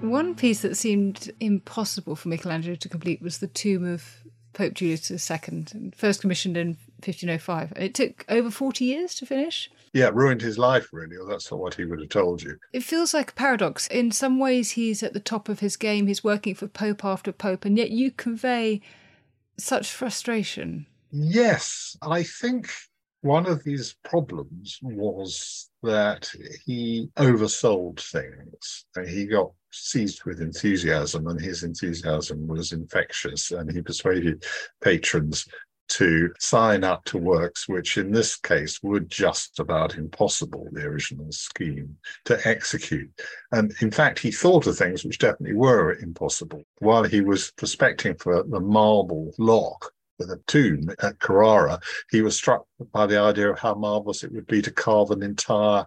One 0.00 0.34
piece 0.34 0.60
that 0.60 0.76
seemed 0.76 1.32
impossible 1.40 2.16
for 2.16 2.28
Michelangelo 2.28 2.74
to 2.76 2.88
complete 2.88 3.22
was 3.22 3.38
the 3.38 3.46
tomb 3.46 3.86
of 3.86 4.04
Pope 4.52 4.74
Julius 4.74 5.10
II, 5.10 5.64
first 5.96 6.20
commissioned 6.20 6.56
in 6.56 6.76
1505. 7.00 7.72
It 7.76 7.94
took 7.94 8.24
over 8.28 8.50
40 8.50 8.84
years 8.84 9.14
to 9.16 9.26
finish. 9.26 9.70
Yeah, 9.94 10.10
ruined 10.12 10.42
his 10.42 10.58
life, 10.58 10.88
really, 10.92 11.16
or 11.16 11.26
that's 11.26 11.50
not 11.50 11.60
what 11.60 11.74
he 11.74 11.84
would 11.84 12.00
have 12.00 12.10
told 12.10 12.42
you. 12.42 12.58
It 12.72 12.82
feels 12.82 13.14
like 13.14 13.30
a 13.30 13.34
paradox. 13.34 13.86
In 13.86 14.12
some 14.12 14.38
ways, 14.38 14.72
he's 14.72 15.02
at 15.02 15.14
the 15.14 15.20
top 15.20 15.48
of 15.48 15.60
his 15.60 15.76
game, 15.76 16.06
he's 16.06 16.22
working 16.22 16.54
for 16.54 16.66
Pope 16.66 17.04
after 17.04 17.32
Pope, 17.32 17.64
and 17.64 17.78
yet 17.78 17.90
you 17.90 18.10
convey 18.10 18.80
such 19.58 19.90
frustration. 19.92 20.86
Yes, 21.10 21.96
I 22.02 22.22
think 22.22 22.70
one 23.20 23.46
of 23.46 23.62
these 23.62 23.96
problems 24.04 24.78
was 24.82 25.70
that 25.82 26.28
he 26.64 27.08
oversold 27.16 28.00
things. 28.00 28.86
He 29.08 29.26
got 29.26 29.52
seized 29.70 30.24
with 30.24 30.40
enthusiasm, 30.40 31.28
and 31.28 31.40
his 31.40 31.62
enthusiasm 31.62 32.46
was 32.46 32.72
infectious, 32.72 33.50
and 33.52 33.70
he 33.70 33.80
persuaded 33.80 34.44
patrons 34.82 35.46
to 35.92 36.32
sign 36.38 36.84
up 36.84 37.04
to 37.04 37.18
works 37.18 37.68
which, 37.68 37.98
in 37.98 38.12
this 38.12 38.36
case, 38.36 38.82
were 38.82 39.00
just 39.00 39.60
about 39.60 39.96
impossible, 39.96 40.68
the 40.72 40.82
original 40.82 41.30
scheme, 41.32 41.96
to 42.24 42.38
execute. 42.48 43.10
And 43.50 43.74
in 43.80 43.90
fact, 43.90 44.18
he 44.18 44.30
thought 44.30 44.66
of 44.66 44.76
things 44.76 45.04
which 45.04 45.18
definitely 45.18 45.56
were 45.56 45.94
impossible. 45.98 46.62
While 46.78 47.04
he 47.04 47.20
was 47.20 47.50
prospecting 47.52 48.14
for 48.14 48.42
the 48.42 48.60
marble 48.60 49.32
lock, 49.38 49.92
with 50.18 50.30
a 50.30 50.40
tomb 50.46 50.88
at 51.02 51.18
Carrara, 51.18 51.80
he 52.10 52.22
was 52.22 52.36
struck 52.36 52.64
by 52.92 53.06
the 53.06 53.18
idea 53.18 53.50
of 53.50 53.58
how 53.58 53.74
marvelous 53.74 54.22
it 54.22 54.32
would 54.32 54.46
be 54.46 54.62
to 54.62 54.70
carve 54.70 55.10
an 55.10 55.22
entire 55.22 55.84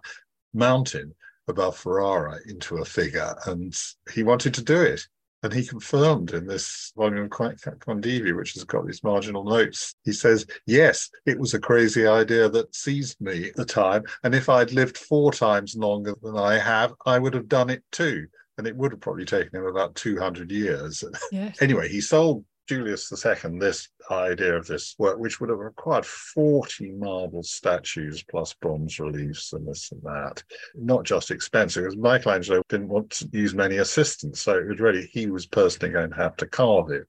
mountain 0.52 1.14
above 1.48 1.76
Ferrara 1.76 2.38
into 2.46 2.78
a 2.78 2.84
figure. 2.84 3.34
And 3.46 3.74
he 4.12 4.22
wanted 4.22 4.52
to 4.54 4.62
do 4.62 4.82
it. 4.82 5.06
And 5.46 5.54
he 5.54 5.64
confirmed 5.64 6.34
in 6.34 6.48
this 6.48 6.92
volume, 6.96 7.26
of 7.26 7.30
Condivi, 7.30 8.36
which 8.36 8.54
has 8.54 8.64
got 8.64 8.84
these 8.84 9.04
marginal 9.04 9.44
notes, 9.44 9.94
he 10.04 10.10
says, 10.10 10.44
Yes, 10.66 11.08
it 11.24 11.38
was 11.38 11.54
a 11.54 11.60
crazy 11.60 12.04
idea 12.04 12.48
that 12.48 12.74
seized 12.74 13.20
me 13.20 13.50
at 13.50 13.54
the 13.54 13.64
time. 13.64 14.02
And 14.24 14.34
if 14.34 14.48
I'd 14.48 14.72
lived 14.72 14.98
four 14.98 15.30
times 15.30 15.76
longer 15.76 16.16
than 16.20 16.36
I 16.36 16.58
have, 16.58 16.94
I 17.06 17.20
would 17.20 17.32
have 17.34 17.48
done 17.48 17.70
it 17.70 17.84
too. 17.92 18.26
And 18.58 18.66
it 18.66 18.74
would 18.74 18.90
have 18.90 19.00
probably 19.00 19.24
taken 19.24 19.54
him 19.54 19.66
about 19.66 19.94
200 19.94 20.50
years. 20.50 21.04
Yes. 21.30 21.62
anyway, 21.62 21.88
he 21.90 22.00
sold 22.00 22.44
Julius 22.68 23.12
II 23.24 23.58
this 23.58 23.88
idea 24.10 24.56
of 24.56 24.66
this 24.66 24.94
work, 24.98 25.18
which 25.18 25.40
would 25.40 25.50
have 25.50 25.58
required 25.58 26.06
40 26.06 26.92
marble 26.92 27.42
statues 27.42 28.22
plus 28.22 28.54
bronze 28.54 28.98
reliefs 28.98 29.52
and 29.52 29.66
this 29.66 29.90
and 29.92 30.02
that. 30.02 30.42
Not 30.74 31.04
just 31.04 31.30
expensive, 31.30 31.84
because 31.84 31.96
Michelangelo 31.96 32.62
didn't 32.68 32.88
want 32.88 33.10
to 33.10 33.28
use 33.32 33.54
many 33.54 33.78
assistants. 33.78 34.42
So 34.42 34.58
it 34.58 34.68
was 34.68 34.80
really, 34.80 35.08
he 35.12 35.28
was 35.28 35.46
personally 35.46 35.92
going 35.92 36.10
to 36.10 36.16
have 36.16 36.36
to 36.36 36.46
carve 36.46 36.90
it. 36.90 37.06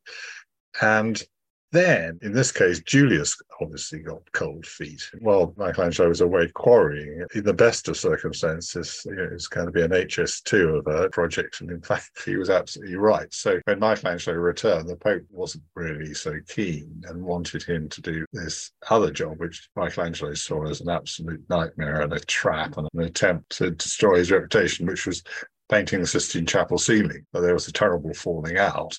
And 0.81 1.21
then, 1.71 2.17
in 2.21 2.31
this 2.31 2.51
case, 2.51 2.79
Julius 2.79 3.37
obviously 3.59 3.99
got 3.99 4.31
cold 4.31 4.65
feet. 4.65 5.01
While 5.19 5.53
Michelangelo 5.57 6.07
was 6.07 6.21
away 6.21 6.47
quarrying, 6.53 7.25
in 7.35 7.43
the 7.43 7.53
best 7.53 7.89
of 7.89 7.97
circumstances, 7.97 9.01
you 9.05 9.15
know, 9.15 9.23
it 9.23 9.33
was 9.33 9.47
going 9.47 9.65
to 9.65 9.71
be 9.71 9.81
an 9.81 9.91
HS2 9.91 10.79
of 10.79 10.87
a 10.87 11.09
project. 11.09 11.59
And 11.61 11.69
in 11.69 11.81
fact, 11.81 12.11
he 12.25 12.37
was 12.37 12.49
absolutely 12.49 12.95
right. 12.95 13.31
So 13.33 13.59
when 13.65 13.79
Michelangelo 13.79 14.37
returned, 14.37 14.87
the 14.87 14.95
Pope 14.95 15.23
wasn't 15.29 15.63
really 15.75 16.13
so 16.13 16.35
keen 16.47 17.03
and 17.07 17.21
wanted 17.21 17.63
him 17.63 17.89
to 17.89 18.01
do 18.01 18.25
this 18.31 18.71
other 18.89 19.11
job, 19.11 19.39
which 19.39 19.69
Michelangelo 19.75 20.33
saw 20.35 20.65
as 20.67 20.81
an 20.81 20.89
absolute 20.89 21.43
nightmare 21.49 22.01
and 22.01 22.13
a 22.13 22.19
trap 22.21 22.77
and 22.77 22.87
an 22.93 23.01
attempt 23.01 23.57
to 23.57 23.71
destroy 23.71 24.19
his 24.19 24.31
reputation, 24.31 24.85
which 24.85 25.05
was 25.05 25.21
painting 25.69 25.99
the 25.99 26.07
Sistine 26.07 26.45
Chapel 26.45 26.77
ceiling. 26.77 27.25
But 27.33 27.41
there 27.41 27.53
was 27.53 27.67
a 27.67 27.73
terrible 27.73 28.13
falling 28.13 28.57
out 28.57 28.97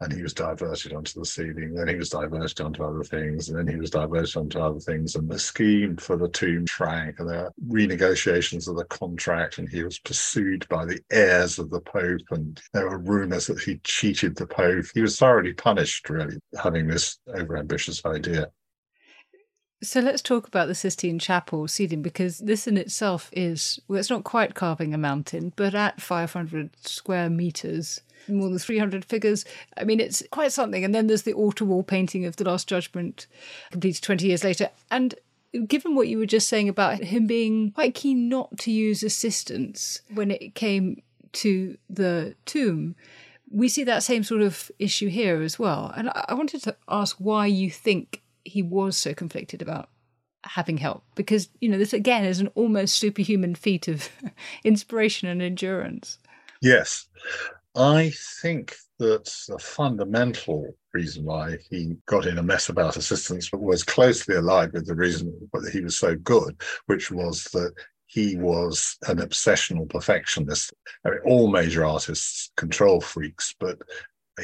and 0.00 0.12
he 0.12 0.22
was 0.22 0.34
diverted 0.34 0.92
onto 0.92 1.18
the 1.18 1.24
ceiling. 1.24 1.74
Then 1.74 1.88
he 1.88 1.96
was 1.96 2.10
diverted 2.10 2.60
onto 2.60 2.84
other 2.84 3.02
things, 3.02 3.48
and 3.48 3.58
then 3.58 3.66
he 3.66 3.80
was 3.80 3.90
diverted 3.90 4.36
onto 4.36 4.58
other 4.58 4.78
things. 4.78 5.14
And 5.14 5.28
the 5.28 5.38
scheme 5.38 5.96
for 5.96 6.16
the 6.16 6.28
tomb 6.28 6.66
shrank, 6.66 7.18
and 7.18 7.28
were 7.28 7.52
renegotiations 7.68 8.68
of 8.68 8.76
the 8.76 8.84
contract, 8.84 9.58
and 9.58 9.68
he 9.68 9.82
was 9.82 9.98
pursued 9.98 10.66
by 10.68 10.84
the 10.84 11.00
heirs 11.10 11.58
of 11.58 11.70
the 11.70 11.80
Pope, 11.80 12.20
and 12.30 12.60
there 12.72 12.88
were 12.88 12.98
rumours 12.98 13.46
that 13.46 13.60
he 13.60 13.78
cheated 13.84 14.36
the 14.36 14.46
Pope. 14.46 14.84
He 14.92 15.00
was 15.00 15.18
thoroughly 15.18 15.54
punished, 15.54 16.10
really, 16.10 16.36
having 16.60 16.88
this 16.88 17.18
overambitious 17.28 18.04
idea. 18.04 18.50
So 19.82 20.00
let's 20.00 20.22
talk 20.22 20.48
about 20.48 20.68
the 20.68 20.74
Sistine 20.74 21.18
Chapel 21.18 21.68
ceiling 21.68 22.00
because 22.00 22.38
this 22.38 22.66
in 22.66 22.78
itself 22.78 23.28
is, 23.32 23.78
well, 23.86 23.98
it's 23.98 24.08
not 24.08 24.24
quite 24.24 24.54
carving 24.54 24.94
a 24.94 24.98
mountain, 24.98 25.52
but 25.54 25.74
at 25.74 26.00
500 26.00 26.70
square 26.86 27.28
meters, 27.28 28.00
more 28.28 28.48
than 28.48 28.58
300 28.58 29.04
figures. 29.04 29.44
I 29.76 29.84
mean, 29.84 30.00
it's 30.00 30.22
quite 30.30 30.52
something. 30.52 30.84
And 30.84 30.94
then 30.94 31.06
there's 31.06 31.22
the 31.22 31.32
altar 31.32 31.64
wall 31.64 31.82
painting 31.82 32.24
of 32.24 32.36
The 32.36 32.44
Last 32.44 32.68
Judgment, 32.68 33.26
completed 33.70 34.02
20 34.02 34.26
years 34.26 34.44
later. 34.44 34.70
And 34.90 35.14
given 35.66 35.94
what 35.94 36.08
you 36.08 36.18
were 36.18 36.26
just 36.26 36.48
saying 36.48 36.68
about 36.68 37.02
him 37.02 37.26
being 37.26 37.72
quite 37.72 37.94
keen 37.94 38.28
not 38.28 38.58
to 38.58 38.70
use 38.70 39.02
assistants 39.02 40.00
when 40.12 40.30
it 40.30 40.54
came 40.54 41.02
to 41.32 41.76
the 41.88 42.34
tomb, 42.44 42.96
we 43.50 43.68
see 43.68 43.84
that 43.84 44.02
same 44.02 44.24
sort 44.24 44.42
of 44.42 44.70
issue 44.78 45.08
here 45.08 45.42
as 45.42 45.58
well. 45.58 45.92
And 45.96 46.10
I 46.10 46.34
wanted 46.34 46.62
to 46.64 46.76
ask 46.88 47.16
why 47.18 47.46
you 47.46 47.70
think 47.70 48.22
he 48.44 48.62
was 48.62 48.96
so 48.96 49.14
conflicted 49.14 49.62
about 49.62 49.88
having 50.44 50.78
help 50.78 51.02
because 51.14 51.48
you 51.60 51.68
know 51.68 51.78
this 51.78 51.92
again 51.92 52.24
is 52.24 52.40
an 52.40 52.46
almost 52.54 52.96
superhuman 52.96 53.54
feat 53.54 53.88
of 53.88 54.08
inspiration 54.64 55.28
and 55.28 55.42
endurance 55.42 56.18
yes 56.62 57.06
I 57.76 58.12
think 58.40 58.74
that 58.98 59.30
the 59.48 59.58
fundamental 59.58 60.74
reason 60.94 61.24
why 61.24 61.58
he 61.70 61.96
got 62.06 62.26
in 62.26 62.38
a 62.38 62.42
mess 62.42 62.70
about 62.70 62.96
assistance 62.96 63.50
was 63.52 63.82
closely 63.82 64.34
allied 64.34 64.72
with 64.72 64.86
the 64.86 64.94
reason 64.94 65.50
that 65.52 65.70
he 65.70 65.82
was 65.82 65.98
so 65.98 66.16
good, 66.16 66.58
which 66.86 67.10
was 67.10 67.44
that 67.52 67.74
he 68.06 68.36
was 68.36 68.96
an 69.08 69.18
obsessional 69.18 69.90
perfectionist. 69.90 70.72
I 71.04 71.10
mean, 71.10 71.18
all 71.26 71.50
major 71.50 71.84
artists 71.84 72.50
control 72.56 73.02
freaks, 73.02 73.54
but 73.60 73.76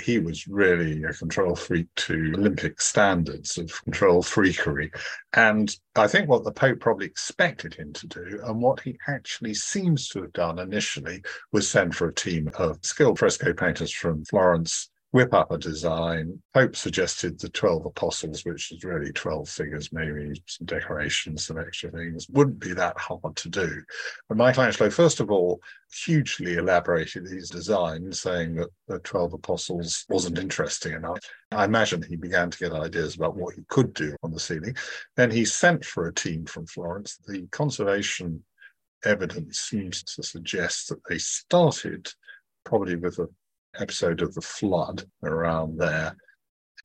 he 0.00 0.18
was 0.18 0.48
really 0.48 1.02
a 1.04 1.12
control 1.12 1.54
freak 1.54 1.86
to 1.96 2.32
Olympic 2.36 2.80
standards 2.80 3.58
of 3.58 3.84
control 3.84 4.22
freakery. 4.22 4.90
And 5.34 5.74
I 5.96 6.06
think 6.06 6.28
what 6.28 6.44
the 6.44 6.52
Pope 6.52 6.80
probably 6.80 7.06
expected 7.06 7.74
him 7.74 7.92
to 7.94 8.06
do, 8.06 8.40
and 8.44 8.62
what 8.62 8.80
he 8.80 8.98
actually 9.08 9.54
seems 9.54 10.08
to 10.08 10.22
have 10.22 10.32
done 10.32 10.58
initially, 10.58 11.22
was 11.52 11.68
send 11.68 11.94
for 11.94 12.08
a 12.08 12.14
team 12.14 12.50
of 12.58 12.78
skilled 12.82 13.18
fresco 13.18 13.52
painters 13.52 13.92
from 13.92 14.24
Florence 14.24 14.90
whip 15.12 15.34
up 15.34 15.50
a 15.50 15.58
design. 15.58 16.42
Pope 16.54 16.74
suggested 16.74 17.38
the 17.38 17.50
12 17.50 17.84
apostles, 17.84 18.44
which 18.44 18.72
is 18.72 18.82
really 18.82 19.12
12 19.12 19.46
figures, 19.46 19.92
maybe 19.92 20.42
some 20.46 20.66
decorations, 20.66 21.46
some 21.46 21.58
extra 21.58 21.90
things. 21.90 22.26
Wouldn't 22.30 22.58
be 22.58 22.72
that 22.72 22.98
hard 22.98 23.36
to 23.36 23.48
do. 23.50 23.82
But 24.28 24.38
Michelangelo, 24.38 24.88
first 24.88 25.20
of 25.20 25.30
all, 25.30 25.60
hugely 25.92 26.54
elaborated 26.54 27.26
his 27.26 27.50
design, 27.50 28.10
saying 28.10 28.54
that 28.56 28.70
the 28.88 29.00
12 29.00 29.34
apostles 29.34 30.06
wasn't 30.08 30.38
interesting 30.38 30.94
enough. 30.94 31.18
I 31.50 31.64
imagine 31.64 32.02
he 32.02 32.16
began 32.16 32.50
to 32.50 32.58
get 32.58 32.72
ideas 32.72 33.14
about 33.14 33.36
what 33.36 33.54
he 33.54 33.62
could 33.68 33.92
do 33.92 34.16
on 34.22 34.32
the 34.32 34.40
ceiling. 34.40 34.76
Then 35.16 35.30
he 35.30 35.44
sent 35.44 35.84
for 35.84 36.08
a 36.08 36.14
team 36.14 36.46
from 36.46 36.66
Florence. 36.66 37.18
The 37.26 37.46
conservation 37.52 38.42
evidence 39.04 39.58
seems 39.58 40.02
to 40.04 40.22
suggest 40.22 40.88
that 40.88 41.00
they 41.06 41.18
started 41.18 42.08
probably 42.64 42.96
with 42.96 43.18
a 43.18 43.28
episode 43.78 44.22
of 44.22 44.34
the 44.34 44.40
flood 44.40 45.04
around 45.22 45.78
there 45.78 46.16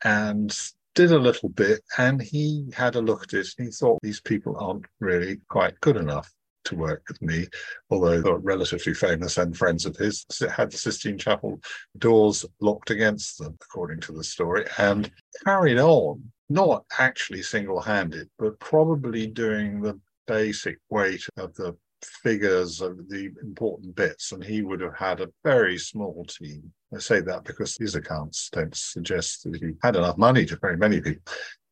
and 0.04 0.58
did 0.96 1.12
a 1.12 1.20
little 1.20 1.50
bit 1.50 1.82
and 1.98 2.22
he 2.22 2.66
had 2.74 2.96
a 2.96 3.02
look 3.02 3.24
at 3.24 3.34
it 3.34 3.48
and 3.58 3.68
he 3.68 3.72
thought 3.72 4.00
these 4.02 4.22
people 4.22 4.56
aren't 4.60 4.86
really 5.00 5.38
quite 5.50 5.80
good 5.82 5.98
enough 5.98 6.32
to 6.68 6.76
work 6.76 7.04
with 7.08 7.22
me, 7.22 7.48
although 7.90 8.22
they're 8.22 8.38
relatively 8.38 8.94
famous 8.94 9.38
and 9.38 9.58
friends 9.58 9.86
of 9.86 9.96
his, 9.96 10.26
had 10.56 10.72
the 10.72 10.78
Sistine 10.78 11.18
Chapel 11.18 11.60
doors 11.98 12.46
locked 12.60 12.90
against 12.90 13.38
them, 13.38 13.58
according 13.62 14.02
to 14.02 14.12
the 14.12 14.24
story, 14.24 14.66
and 14.78 15.10
carried 15.46 15.80
on, 15.80 16.22
not 16.50 16.86
actually 17.00 17.42
single 17.42 17.80
handed, 17.80 18.30
but 18.38 18.60
probably 18.60 19.28
doing 19.28 19.82
the 19.82 20.00
basic 20.28 20.78
weight 20.90 21.24
of 21.38 21.54
the 21.56 21.76
figures 22.04 22.82
of 22.82 22.98
the 23.10 23.32
important 23.42 23.96
bits, 23.96 24.32
and 24.32 24.44
he 24.44 24.62
would 24.62 24.82
have 24.82 24.96
had 24.96 25.22
a 25.22 25.32
very 25.44 25.78
small 25.78 26.26
team. 26.26 26.72
I 26.94 27.00
say 27.00 27.20
that 27.22 27.44
because 27.44 27.76
his 27.78 27.96
accounts 27.96 28.50
don't 28.52 28.76
suggest 28.76 29.44
that 29.44 29.62
he 29.62 29.74
had 29.84 29.96
enough 29.96 30.18
money 30.18 30.46
to 30.46 30.56
very 30.58 30.78
many 30.78 31.02
people. 31.02 31.22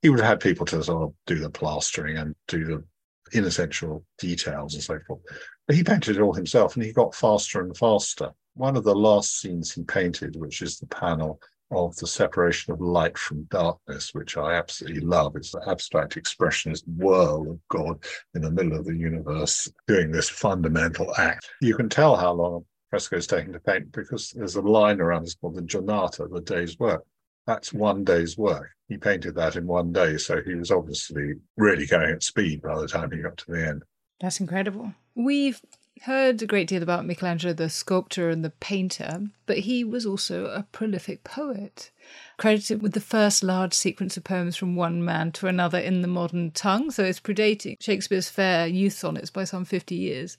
He 0.02 0.10
would 0.10 0.20
have 0.20 0.28
had 0.28 0.40
people 0.40 0.66
to 0.68 0.84
sort 0.84 1.04
of 1.04 1.14
do 1.26 1.40
the 1.40 1.50
plastering 1.50 2.18
and 2.18 2.36
do 2.48 2.66
the 2.66 2.84
inessential 3.32 4.04
details 4.20 4.74
and 4.74 4.84
so 4.84 5.00
forth. 5.08 5.22
But 5.68 5.76
he 5.76 5.84
painted 5.84 6.18
it 6.18 6.22
all 6.22 6.34
himself 6.34 6.76
and 6.76 6.86
he 6.86 6.92
got 6.92 7.16
faster 7.16 7.62
and 7.62 7.76
faster. 7.76 8.32
One 8.56 8.76
of 8.76 8.84
the 8.84 8.96
last 8.96 9.40
scenes 9.40 9.72
he 9.72 9.84
painted, 9.84 10.36
which 10.36 10.62
is 10.62 10.80
the 10.80 10.88
panel 10.88 11.40
of 11.72 11.96
the 11.96 12.08
separation 12.08 12.74
of 12.74 12.82
light 12.82 13.18
from 13.18 13.44
darkness, 13.46 14.14
which 14.14 14.38
I 14.38 14.54
absolutely 14.54 15.02
love. 15.02 15.36
It's 15.36 15.52
the 15.52 15.68
abstract 15.68 16.16
expressionist 16.16 16.84
whirl 16.88 17.50
of 17.50 17.60
God 17.70 18.04
in 18.36 18.42
the 18.42 18.52
middle 18.52 18.78
of 18.78 18.86
the 18.86 18.96
universe 18.96 19.72
doing 19.88 20.12
this 20.12 20.30
fundamental 20.30 21.14
act. 21.16 21.50
You 21.62 21.76
can 21.76 21.90
tell 21.90 22.16
how 22.16 22.34
long 22.34 22.66
fresco 22.90 23.18
is 23.18 23.28
taken 23.28 23.54
to 23.54 23.60
paint 23.60 23.92
because 23.92 24.32
there's 24.32 24.56
a 24.56 24.62
line 24.62 25.02
around 25.02 25.24
it's 25.24 25.36
called 25.36 25.56
the 25.56 25.62
giornata, 25.62 26.28
the 26.32 26.42
day's 26.42 26.80
work. 26.80 27.04
That's 27.48 27.74
one 27.74 28.04
day's 28.04 28.38
work. 28.38 28.72
He 28.88 28.98
painted 28.98 29.36
that 29.36 29.56
in 29.56 29.68
one 29.68 29.92
day, 29.92 30.18
so 30.18 30.42
he 30.42 30.56
was 30.56 30.72
obviously 30.72 31.34
really 31.58 31.86
going 31.86 32.12
at 32.12 32.24
speed 32.24 32.62
by 32.62 32.80
the 32.80 32.88
time 32.88 33.12
he 33.12 33.22
got 33.22 33.38
to 33.38 33.52
the 33.52 33.68
end. 33.68 33.84
That's 34.20 34.40
incredible. 34.40 34.94
We've 35.16 35.62
heard 36.02 36.42
a 36.42 36.48
great 36.48 36.68
deal 36.68 36.84
about 36.84 37.06
Michelangelo, 37.06 37.54
the 37.54 37.70
sculptor 37.70 38.30
and 38.30 38.44
the 38.44 38.50
painter, 38.50 39.28
but 39.46 39.60
he 39.60 39.84
was 39.84 40.06
also 40.06 40.46
a 40.46 40.64
prolific 40.72 41.24
poet, 41.24 41.92
credited 42.38 42.82
with 42.82 42.94
the 42.94 43.00
first 43.00 43.44
large 43.44 43.74
sequence 43.74 44.18
of 44.18 44.24
poems 44.24 44.56
from 44.56 44.76
one 44.76 45.04
man 45.04 45.32
to 45.34 45.48
another 45.48 45.80
in 45.80 46.02
the 46.02 46.08
modern 46.08 46.52
tongue. 46.52 46.92
So 46.92 47.04
it's 47.04 47.20
predating 47.20 47.76
Shakespeare's 47.80 48.30
fair 48.30 48.68
youth 48.68 48.94
sonnets 48.94 49.30
by 49.30 49.46
some 49.46 49.66
50 49.66 49.96
years. 49.96 50.38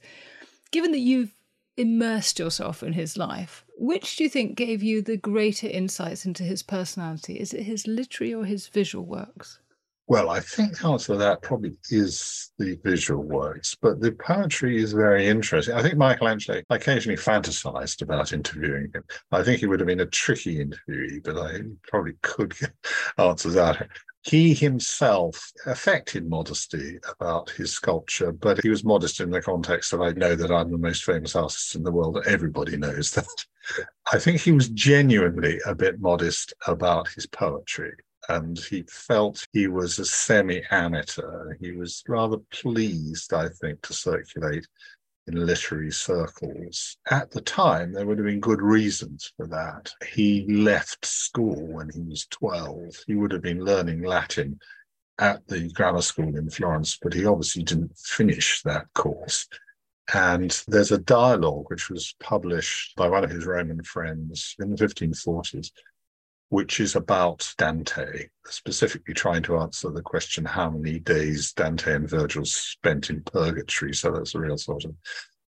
Given 0.72 0.92
that 0.92 0.98
you've 0.98 1.32
immersed 1.76 2.38
yourself 2.38 2.82
in 2.82 2.92
his 2.92 3.16
life, 3.16 3.64
which 3.76 4.16
do 4.16 4.24
you 4.24 4.30
think 4.30 4.56
gave 4.56 4.82
you 4.82 5.02
the 5.02 5.16
greater 5.16 5.66
insights 5.66 6.24
into 6.24 6.42
his 6.42 6.62
personality? 6.62 7.34
Is 7.34 7.52
it 7.52 7.62
his 7.62 7.86
literary 7.86 8.34
or 8.34 8.44
his 8.44 8.68
visual 8.68 9.04
works? 9.04 9.60
Well, 10.08 10.30
I 10.30 10.38
think 10.38 10.78
the 10.78 10.88
answer 10.88 11.14
to 11.14 11.18
that 11.18 11.42
probably 11.42 11.76
is 11.90 12.52
the 12.58 12.78
visual 12.84 13.24
works, 13.24 13.74
but 13.74 14.00
the 14.00 14.12
poetry 14.12 14.80
is 14.80 14.92
very 14.92 15.26
interesting. 15.26 15.74
I 15.74 15.82
think 15.82 15.96
Michelangelo 15.96 16.62
occasionally 16.70 17.16
fantasized 17.16 18.02
about 18.02 18.32
interviewing 18.32 18.92
him. 18.94 19.02
I 19.32 19.42
think 19.42 19.58
he 19.58 19.66
would 19.66 19.80
have 19.80 19.88
been 19.88 20.00
a 20.00 20.06
tricky 20.06 20.64
interviewee, 20.64 21.24
but 21.24 21.36
I 21.36 21.58
probably 21.88 22.12
could 22.22 22.56
get 22.56 22.72
answers 23.18 23.56
out. 23.56 23.82
He 24.26 24.54
himself 24.54 25.52
affected 25.66 26.28
modesty 26.28 26.98
about 27.08 27.48
his 27.50 27.72
sculpture, 27.72 28.32
but 28.32 28.60
he 28.60 28.68
was 28.68 28.82
modest 28.82 29.20
in 29.20 29.30
the 29.30 29.40
context 29.40 29.92
of 29.92 30.00
I 30.00 30.10
know 30.10 30.34
that 30.34 30.50
I'm 30.50 30.72
the 30.72 30.78
most 30.78 31.04
famous 31.04 31.36
artist 31.36 31.76
in 31.76 31.84
the 31.84 31.92
world. 31.92 32.18
Everybody 32.26 32.76
knows 32.76 33.12
that. 33.12 33.28
I 34.12 34.18
think 34.18 34.40
he 34.40 34.50
was 34.50 34.68
genuinely 34.70 35.60
a 35.64 35.76
bit 35.76 36.00
modest 36.00 36.54
about 36.66 37.06
his 37.08 37.26
poetry 37.26 37.92
and 38.28 38.58
he 38.58 38.82
felt 38.88 39.46
he 39.52 39.68
was 39.68 39.98
a 39.98 40.04
semi 40.04 40.62
amateur. 40.72 41.54
He 41.60 41.72
was 41.72 42.02
rather 42.08 42.38
pleased, 42.50 43.32
I 43.32 43.48
think, 43.48 43.82
to 43.82 43.92
circulate 43.92 44.66
in 45.26 45.46
literary 45.46 45.90
circles. 45.90 46.96
At 47.10 47.30
the 47.30 47.40
time, 47.40 47.92
there 47.92 48.06
would 48.06 48.18
have 48.18 48.26
been 48.26 48.40
good 48.40 48.62
reasons 48.62 49.32
for 49.36 49.46
that. 49.48 49.92
He 50.12 50.46
left 50.48 51.04
school 51.04 51.66
when 51.66 51.90
he 51.90 52.00
was 52.00 52.26
12. 52.26 53.04
He 53.06 53.14
would 53.14 53.32
have 53.32 53.42
been 53.42 53.64
learning 53.64 54.02
Latin 54.02 54.60
at 55.18 55.46
the 55.48 55.70
grammar 55.72 56.02
school 56.02 56.36
in 56.36 56.50
Florence, 56.50 56.98
but 57.00 57.14
he 57.14 57.26
obviously 57.26 57.62
didn't 57.62 57.96
finish 57.98 58.62
that 58.62 58.86
course. 58.94 59.48
And 60.14 60.62
there's 60.68 60.92
a 60.92 60.98
dialogue 60.98 61.64
which 61.68 61.90
was 61.90 62.14
published 62.20 62.94
by 62.96 63.08
one 63.08 63.24
of 63.24 63.30
his 63.30 63.46
Roman 63.46 63.82
friends 63.82 64.54
in 64.60 64.70
the 64.70 64.76
1540s, 64.76 65.70
which 66.48 66.80
is 66.80 66.94
about 66.94 67.52
Dante, 67.58 68.28
specifically 68.44 69.14
trying 69.14 69.42
to 69.44 69.58
answer 69.58 69.90
the 69.90 70.02
question 70.02 70.44
how 70.44 70.70
many 70.70 71.00
days 71.00 71.52
Dante 71.52 71.94
and 71.94 72.08
Virgil 72.08 72.44
spent 72.44 73.10
in 73.10 73.22
purgatory. 73.22 73.92
So 73.94 74.12
that's 74.12 74.34
a 74.34 74.40
real 74.40 74.56
sort 74.56 74.84
of 74.84 74.94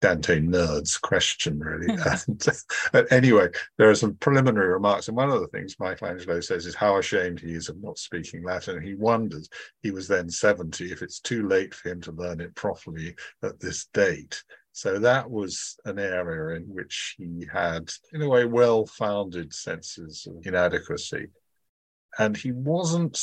Dante 0.01 0.41
nerds 0.41 1.01
question, 1.01 1.59
really. 1.59 1.95
Hmm. 1.95 2.09
and, 2.29 2.49
but 2.93 3.13
anyway, 3.13 3.49
there 3.79 3.91
are 3.91 3.95
some 3.95 4.15
preliminary 4.15 4.69
remarks. 4.69 5.09
And 5.09 5.17
one 5.17 5.31
of 5.31 5.41
the 5.41 5.49
things 5.49 5.77
Michelangelo 5.79 6.41
says 6.41 6.67
is 6.67 6.75
how 6.75 6.99
ashamed 6.99 7.41
he 7.41 7.53
is 7.53 7.69
of 7.69 7.83
not 7.83 7.99
speaking 7.99 8.43
Latin. 8.43 8.83
He 8.83 8.95
wonders, 8.95 9.49
he 9.83 9.91
was 9.91 10.09
then 10.09 10.31
70, 10.31 10.93
if 10.93 11.03
it's 11.03 11.21
too 11.21 11.49
late 11.49 11.75
for 11.75 11.91
him 11.91 12.01
to 12.03 12.13
learn 12.13 12.41
it 12.41 12.55
properly 12.55 13.15
at 13.43 13.61
this 13.61 13.87
date. 13.93 14.43
So 14.77 14.99
that 14.99 15.31
was 15.31 15.79
an 15.87 15.99
area 15.99 16.55
in 16.55 16.65
which 16.65 17.15
he 17.17 17.47
had, 17.51 17.91
in 18.12 18.21
a 18.21 18.29
way, 18.29 18.45
well 18.45 18.85
founded 18.85 19.55
senses 19.55 20.29
of 20.31 20.47
inadequacy. 20.47 21.29
And 22.19 22.37
he 22.37 22.53
wasn't 22.53 23.19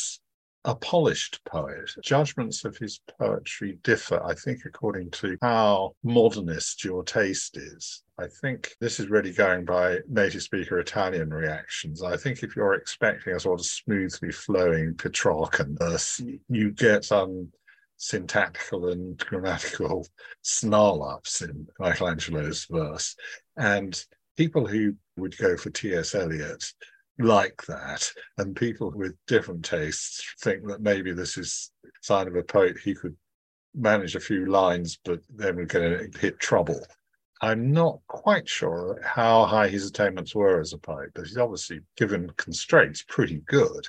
a 0.66 0.74
polished 0.74 1.42
poet. 1.46 1.92
Judgments 2.02 2.66
of 2.66 2.76
his 2.78 3.02
poetry 3.20 3.78
differ, 3.84 4.20
I 4.26 4.34
think, 4.34 4.62
according 4.66 5.12
to 5.12 5.38
how 5.44 5.94
modernist 6.04 6.84
your 6.84 7.04
taste 7.04 7.56
is. 7.56 8.02
I 8.18 8.26
think 8.42 8.74
this 8.82 9.00
is 9.00 9.12
really 9.12 9.32
going 9.32 9.64
by 9.64 10.00
native 10.10 10.42
speaker 10.42 10.80
Italian 10.80 11.32
reactions. 11.32 12.02
I 12.02 12.18
think 12.18 12.42
if 12.42 12.56
you're 12.56 12.74
expecting 12.74 13.36
a 13.36 13.40
sort 13.40 13.60
of 13.60 13.66
smoothly 13.68 14.32
flowing 14.32 14.96
Petrarchan 14.96 15.78
verse, 15.78 16.20
you 16.50 16.72
get 16.72 17.06
some 17.06 17.52
syntactical 18.04 18.90
and 18.90 19.18
grammatical 19.18 20.06
snarl 20.42 21.04
ups 21.04 21.42
in 21.42 21.66
Michelangelo's 21.80 22.66
verse. 22.70 23.16
And 23.56 24.04
people 24.36 24.68
who 24.68 24.96
would 25.16 25.38
go 25.38 25.56
for 25.56 25.70
T.S. 25.70 26.14
Eliot 26.14 26.66
like 27.18 27.62
that, 27.68 28.12
and 28.38 28.56
people 28.56 28.92
with 28.94 29.16
different 29.28 29.64
tastes 29.64 30.34
think 30.42 30.68
that 30.68 30.82
maybe 30.82 31.14
this 31.14 31.38
is 31.38 31.72
sign 32.02 32.28
of 32.28 32.36
a 32.36 32.44
poet 32.44 32.76
who 32.84 32.94
could 32.94 33.16
manage 33.74 34.16
a 34.16 34.20
few 34.20 34.48
lines, 34.48 35.00
but 35.06 35.22
then 35.30 35.56
we're 35.56 35.66
going 35.66 36.12
to 36.12 36.20
hit 36.20 36.40
trouble. 36.40 36.82
I'm 37.42 37.72
not 37.72 38.00
quite 38.08 38.50
sure 38.50 39.02
how 39.04 39.46
high 39.46 39.70
his 39.70 39.88
attainments 39.88 40.36
were 40.36 40.60
as 40.60 40.74
a 40.74 40.78
poet, 40.78 41.12
but 41.16 41.26
he's 41.26 41.38
obviously, 41.38 41.80
given 41.96 42.30
constraints, 42.36 43.04
pretty 43.08 43.42
good. 43.48 43.88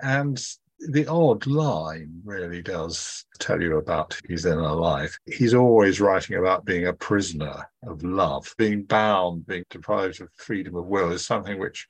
And 0.00 0.42
the 0.90 1.06
odd 1.06 1.46
line 1.46 2.20
really 2.24 2.62
does 2.62 3.24
tell 3.38 3.60
you 3.60 3.78
about 3.78 4.18
his 4.28 4.46
inner 4.46 4.72
life. 4.72 5.18
He's 5.26 5.54
always 5.54 6.00
writing 6.00 6.36
about 6.36 6.64
being 6.64 6.86
a 6.86 6.92
prisoner 6.92 7.68
of 7.86 8.02
love, 8.02 8.54
being 8.58 8.84
bound, 8.84 9.46
being 9.46 9.64
deprived 9.70 10.20
of 10.20 10.28
freedom 10.36 10.76
of 10.76 10.86
will 10.86 11.12
is 11.12 11.26
something 11.26 11.58
which 11.58 11.86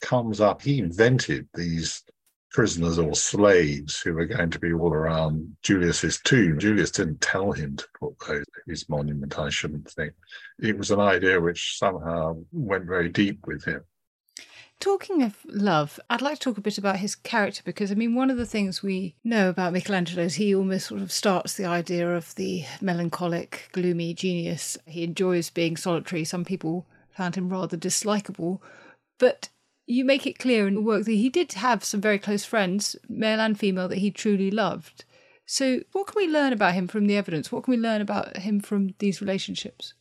comes 0.00 0.40
up. 0.40 0.62
He 0.62 0.78
invented 0.78 1.48
these 1.54 2.02
prisoners 2.50 2.98
or 2.98 3.14
slaves 3.14 4.00
who 4.00 4.14
were 4.14 4.26
going 4.26 4.50
to 4.50 4.58
be 4.58 4.72
all 4.72 4.92
around 4.92 5.56
Julius's 5.62 6.20
tomb. 6.24 6.58
Julius 6.58 6.90
didn't 6.90 7.20
tell 7.20 7.52
him 7.52 7.76
to 7.76 7.86
put 8.00 8.18
those 8.26 8.44
his 8.66 8.88
monument, 8.88 9.38
I 9.38 9.50
shouldn't 9.50 9.90
think. 9.90 10.14
It 10.60 10.78
was 10.78 10.90
an 10.90 11.00
idea 11.00 11.40
which 11.40 11.78
somehow 11.78 12.36
went 12.52 12.86
very 12.86 13.08
deep 13.08 13.46
with 13.46 13.64
him. 13.64 13.82
Talking 14.78 15.22
of 15.22 15.38
love, 15.46 15.98
I'd 16.10 16.20
like 16.20 16.34
to 16.34 16.40
talk 16.40 16.58
a 16.58 16.60
bit 16.60 16.78
about 16.78 16.96
his 16.96 17.14
character 17.14 17.62
because, 17.64 17.90
I 17.90 17.94
mean, 17.94 18.14
one 18.14 18.30
of 18.30 18.36
the 18.36 18.46
things 18.46 18.82
we 18.82 19.16
know 19.24 19.48
about 19.48 19.72
Michelangelo 19.72 20.24
is 20.24 20.34
he 20.34 20.54
almost 20.54 20.86
sort 20.86 21.00
of 21.00 21.10
starts 21.10 21.54
the 21.54 21.64
idea 21.64 22.14
of 22.14 22.34
the 22.34 22.64
melancholic, 22.80 23.70
gloomy 23.72 24.12
genius. 24.12 24.76
He 24.86 25.02
enjoys 25.02 25.50
being 25.50 25.76
solitary. 25.76 26.24
Some 26.24 26.44
people 26.44 26.86
found 27.10 27.36
him 27.36 27.48
rather 27.48 27.76
dislikable. 27.76 28.60
But 29.18 29.48
you 29.86 30.04
make 30.04 30.26
it 30.26 30.38
clear 30.38 30.68
in 30.68 30.74
the 30.74 30.80
work 30.82 31.04
that 31.04 31.12
he 31.12 31.30
did 31.30 31.54
have 31.54 31.82
some 31.82 32.00
very 32.00 32.18
close 32.18 32.44
friends, 32.44 32.96
male 33.08 33.40
and 33.40 33.58
female, 33.58 33.88
that 33.88 33.98
he 33.98 34.10
truly 34.10 34.50
loved. 34.50 35.04
So, 35.46 35.80
what 35.92 36.08
can 36.08 36.16
we 36.16 36.28
learn 36.28 36.52
about 36.52 36.74
him 36.74 36.88
from 36.88 37.06
the 37.06 37.16
evidence? 37.16 37.50
What 37.50 37.64
can 37.64 37.72
we 37.72 37.78
learn 37.78 38.00
about 38.00 38.36
him 38.38 38.60
from 38.60 38.94
these 38.98 39.20
relationships? 39.20 39.94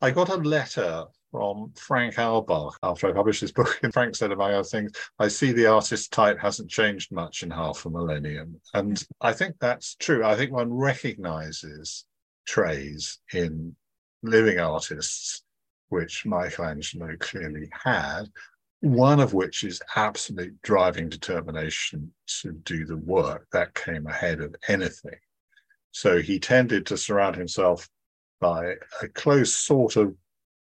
I 0.00 0.12
got 0.12 0.28
a 0.28 0.36
letter 0.36 1.06
from 1.30 1.72
Frank 1.76 2.18
Auerbach 2.18 2.78
after 2.82 3.08
I 3.08 3.12
published 3.12 3.40
this 3.40 3.52
book. 3.52 3.78
And 3.82 3.92
Frank 3.92 4.16
said, 4.16 4.32
among 4.32 4.52
other 4.52 4.64
things, 4.64 4.92
I 5.18 5.28
see 5.28 5.52
the 5.52 5.66
artist 5.66 6.12
type 6.12 6.38
hasn't 6.38 6.70
changed 6.70 7.12
much 7.12 7.42
in 7.42 7.50
half 7.50 7.84
a 7.84 7.90
millennium. 7.90 8.60
And 8.74 9.02
I 9.20 9.32
think 9.32 9.56
that's 9.60 9.94
true. 9.96 10.24
I 10.24 10.36
think 10.36 10.52
one 10.52 10.72
recognizes 10.72 12.04
traits 12.46 13.20
in 13.32 13.76
living 14.22 14.58
artists, 14.58 15.42
which 15.88 16.24
Michelangelo 16.26 17.14
clearly 17.18 17.70
had, 17.72 18.24
one 18.80 19.20
of 19.20 19.34
which 19.34 19.64
is 19.64 19.82
absolute 19.96 20.60
driving 20.62 21.08
determination 21.08 22.12
to 22.42 22.52
do 22.52 22.86
the 22.86 22.96
work 22.96 23.46
that 23.52 23.74
came 23.74 24.06
ahead 24.06 24.40
of 24.40 24.54
anything. 24.68 25.18
So 25.90 26.20
he 26.20 26.38
tended 26.38 26.86
to 26.86 26.96
surround 26.96 27.36
himself 27.36 27.88
by 28.40 28.74
a 29.02 29.08
close 29.08 29.56
sort 29.56 29.96
of 29.96 30.14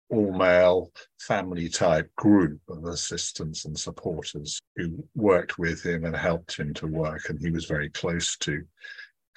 all 0.09 0.31
male 0.31 0.91
family 1.19 1.69
type 1.69 2.09
group 2.15 2.59
of 2.69 2.85
assistants 2.85 3.65
and 3.65 3.77
supporters 3.77 4.61
who 4.75 5.03
worked 5.15 5.57
with 5.57 5.83
him 5.83 6.05
and 6.05 6.15
helped 6.15 6.57
him 6.57 6.73
to 6.75 6.87
work, 6.87 7.29
and 7.29 7.39
he 7.39 7.51
was 7.51 7.65
very 7.65 7.89
close 7.89 8.37
to. 8.37 8.63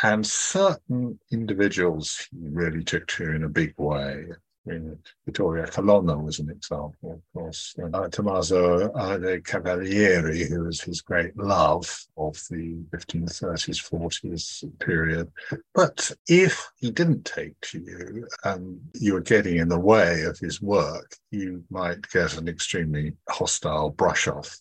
And 0.03 0.27
certain 0.27 1.19
individuals 1.33 2.29
he 2.31 2.49
really 2.49 2.85
took 2.85 3.07
to 3.09 3.33
in 3.33 3.45
a 3.45 3.49
big 3.49 3.75
way. 3.79 4.27
Mean, 4.69 4.99
Vittoria 5.25 5.67
Colonna 5.67 6.19
was 6.19 6.39
an 6.39 6.51
example, 6.51 7.13
of 7.13 7.23
course. 7.33 7.75
Uh, 7.93 8.09
Tommaso 8.09 8.91
uh, 8.93 9.39
Cavalieri, 9.45 10.45
who 10.45 10.65
was 10.65 10.81
his 10.81 11.01
great 11.01 11.37
love 11.37 12.07
of 12.17 12.35
the 12.51 12.77
1530s, 12.91 13.91
40s 13.91 14.79
period. 14.79 15.31
But 15.75 16.13
if 16.29 16.71
he 16.77 16.91
didn't 16.91 17.25
take 17.25 17.59
to 17.63 17.81
you 17.81 18.29
and 18.45 18.81
you 18.95 19.15
were 19.15 19.21
getting 19.21 19.57
in 19.57 19.69
the 19.69 19.81
way 19.81 20.23
of 20.23 20.39
his 20.39 20.61
work, 20.61 21.17
you 21.31 21.65
might 21.71 22.09
get 22.11 22.37
an 22.37 22.49
extremely 22.49 23.15
hostile 23.29 23.91
brush 23.91 24.29
off 24.29 24.61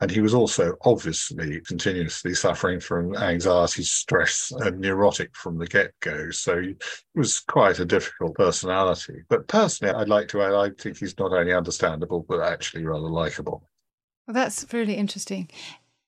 and 0.00 0.10
he 0.10 0.20
was 0.20 0.34
also 0.34 0.74
obviously 0.82 1.60
continuously 1.60 2.34
suffering 2.34 2.80
from 2.80 3.16
anxiety, 3.16 3.82
stress, 3.82 4.52
and 4.56 4.80
neurotic 4.80 5.34
from 5.36 5.56
the 5.56 5.66
get 5.66 5.92
go. 6.00 6.30
So 6.30 6.60
he 6.60 6.76
was 7.14 7.40
quite 7.40 7.78
a 7.78 7.84
difficult 7.84 8.34
personality. 8.34 9.22
But 9.28 9.46
personally, 9.46 9.94
I'd 9.94 10.08
like 10.08 10.28
to 10.28 10.42
add, 10.42 10.52
I 10.52 10.70
think 10.78 10.98
he's 10.98 11.18
not 11.18 11.32
only 11.32 11.52
understandable, 11.52 12.26
but 12.28 12.40
actually 12.40 12.84
rather 12.84 13.08
likable. 13.08 13.68
Well, 14.26 14.34
that's 14.34 14.66
really 14.72 14.94
interesting. 14.94 15.48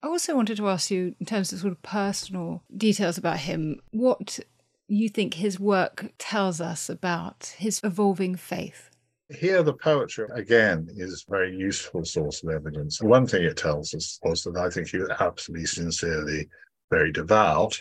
I 0.02 0.08
also 0.08 0.34
wanted 0.34 0.56
to 0.58 0.68
ask 0.68 0.90
you, 0.90 1.14
in 1.20 1.26
terms 1.26 1.52
of 1.52 1.60
sort 1.60 1.72
of 1.72 1.82
personal 1.82 2.62
details 2.76 3.18
about 3.18 3.38
him, 3.38 3.80
what 3.92 4.40
you 4.88 5.08
think 5.08 5.34
his 5.34 5.58
work 5.58 6.12
tells 6.18 6.60
us 6.60 6.88
about 6.88 7.54
his 7.58 7.80
evolving 7.82 8.36
faith. 8.36 8.90
Here, 9.28 9.64
the 9.64 9.74
poetry, 9.74 10.28
again, 10.32 10.88
is 10.96 11.24
a 11.26 11.30
very 11.30 11.56
useful 11.56 12.04
source 12.04 12.44
of 12.44 12.50
evidence. 12.50 13.02
One 13.02 13.26
thing 13.26 13.42
it 13.42 13.56
tells 13.56 13.92
us 13.92 14.20
was 14.22 14.44
that 14.44 14.56
I 14.56 14.70
think 14.70 14.88
he 14.88 14.98
was 14.98 15.10
absolutely 15.18 15.66
sincerely 15.66 16.48
very 16.90 17.10
devout. 17.10 17.80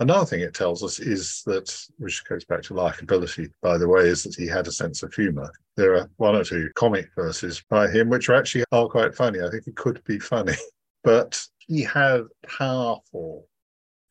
Another 0.00 0.24
thing 0.24 0.40
it 0.40 0.54
tells 0.54 0.82
us 0.82 1.00
is 1.00 1.42
that, 1.44 1.70
which 1.98 2.24
goes 2.24 2.46
back 2.46 2.62
to 2.62 2.74
likability, 2.74 3.50
by 3.60 3.76
the 3.76 3.86
way, 3.86 4.08
is 4.08 4.22
that 4.22 4.36
he 4.36 4.46
had 4.46 4.66
a 4.66 4.72
sense 4.72 5.02
of 5.02 5.12
humor. 5.12 5.52
There 5.76 5.96
are 5.96 6.10
one 6.16 6.34
or 6.34 6.44
two 6.44 6.70
comic 6.74 7.10
verses 7.14 7.62
by 7.68 7.88
him 7.88 8.08
which 8.08 8.30
are 8.30 8.34
actually 8.34 8.64
are 8.72 8.88
quite 8.88 9.14
funny. 9.14 9.42
I 9.42 9.50
think 9.50 9.66
it 9.66 9.76
could 9.76 10.02
be 10.04 10.18
funny, 10.18 10.54
but 11.04 11.46
he 11.58 11.82
had 11.82 12.22
powerful 12.42 13.46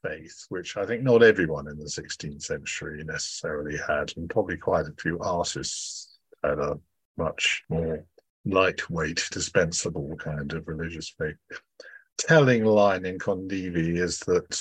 faith, 0.03 0.45
which 0.49 0.77
I 0.77 0.85
think 0.85 1.01
not 1.01 1.23
everyone 1.23 1.67
in 1.67 1.79
the 1.79 1.85
16th 1.85 2.43
century 2.43 3.03
necessarily 3.03 3.75
had, 3.75 4.13
and 4.17 4.29
probably 4.29 4.57
quite 4.57 4.85
a 4.85 5.01
few 5.01 5.17
artists 5.19 6.12
had 6.43 6.59
a 6.59 6.79
much 7.17 7.63
more 7.69 8.05
lightweight, 8.45 9.27
dispensable 9.31 10.15
kind 10.17 10.51
of 10.53 10.67
religious 10.67 11.09
faith. 11.09 11.37
Telling 12.17 12.65
line 12.65 13.05
in 13.05 13.17
Condivi 13.17 13.97
is 13.97 14.19
that 14.21 14.59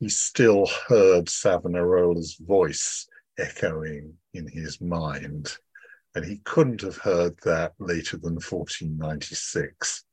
he 0.00 0.08
still 0.08 0.68
heard 0.88 1.26
Savonarola's 1.26 2.34
voice 2.34 3.08
echoing 3.38 4.14
in 4.32 4.48
his 4.48 4.80
mind, 4.80 5.56
and 6.14 6.24
he 6.24 6.38
couldn't 6.44 6.82
have 6.82 6.98
heard 6.98 7.36
that 7.44 7.72
later 7.78 8.16
than 8.16 8.34
1496. 8.34 10.04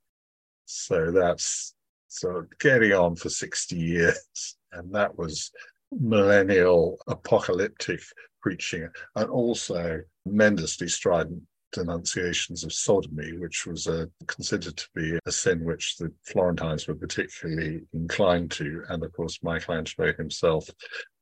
So 0.66 1.12
that's 1.12 1.76
of 2.24 2.58
getting 2.60 2.94
on 2.94 3.16
for 3.16 3.30
60 3.30 3.76
years. 3.76 4.58
And 4.74 4.96
that 4.96 5.18
was 5.18 5.52
millennial 5.92 6.98
apocalyptic 7.08 8.02
preaching, 8.42 8.88
and 9.16 9.30
also 9.30 10.02
tremendously 10.24 10.88
strident 10.88 11.42
denunciations 11.72 12.64
of 12.64 12.74
sodomy, 12.74 13.38
which 13.38 13.66
was 13.66 13.88
uh, 13.88 14.06
considered 14.28 14.76
to 14.78 14.88
be 14.94 15.18
a 15.26 15.32
sin 15.32 15.64
which 15.64 15.98
the 15.98 16.12
Florentines 16.26 16.88
were 16.88 16.96
particularly 16.96 17.82
inclined 17.94 18.52
to. 18.52 18.84
And 18.90 19.04
of 19.04 19.14
course, 19.14 19.40
Michelangelo 19.42 20.14
himself 20.14 20.70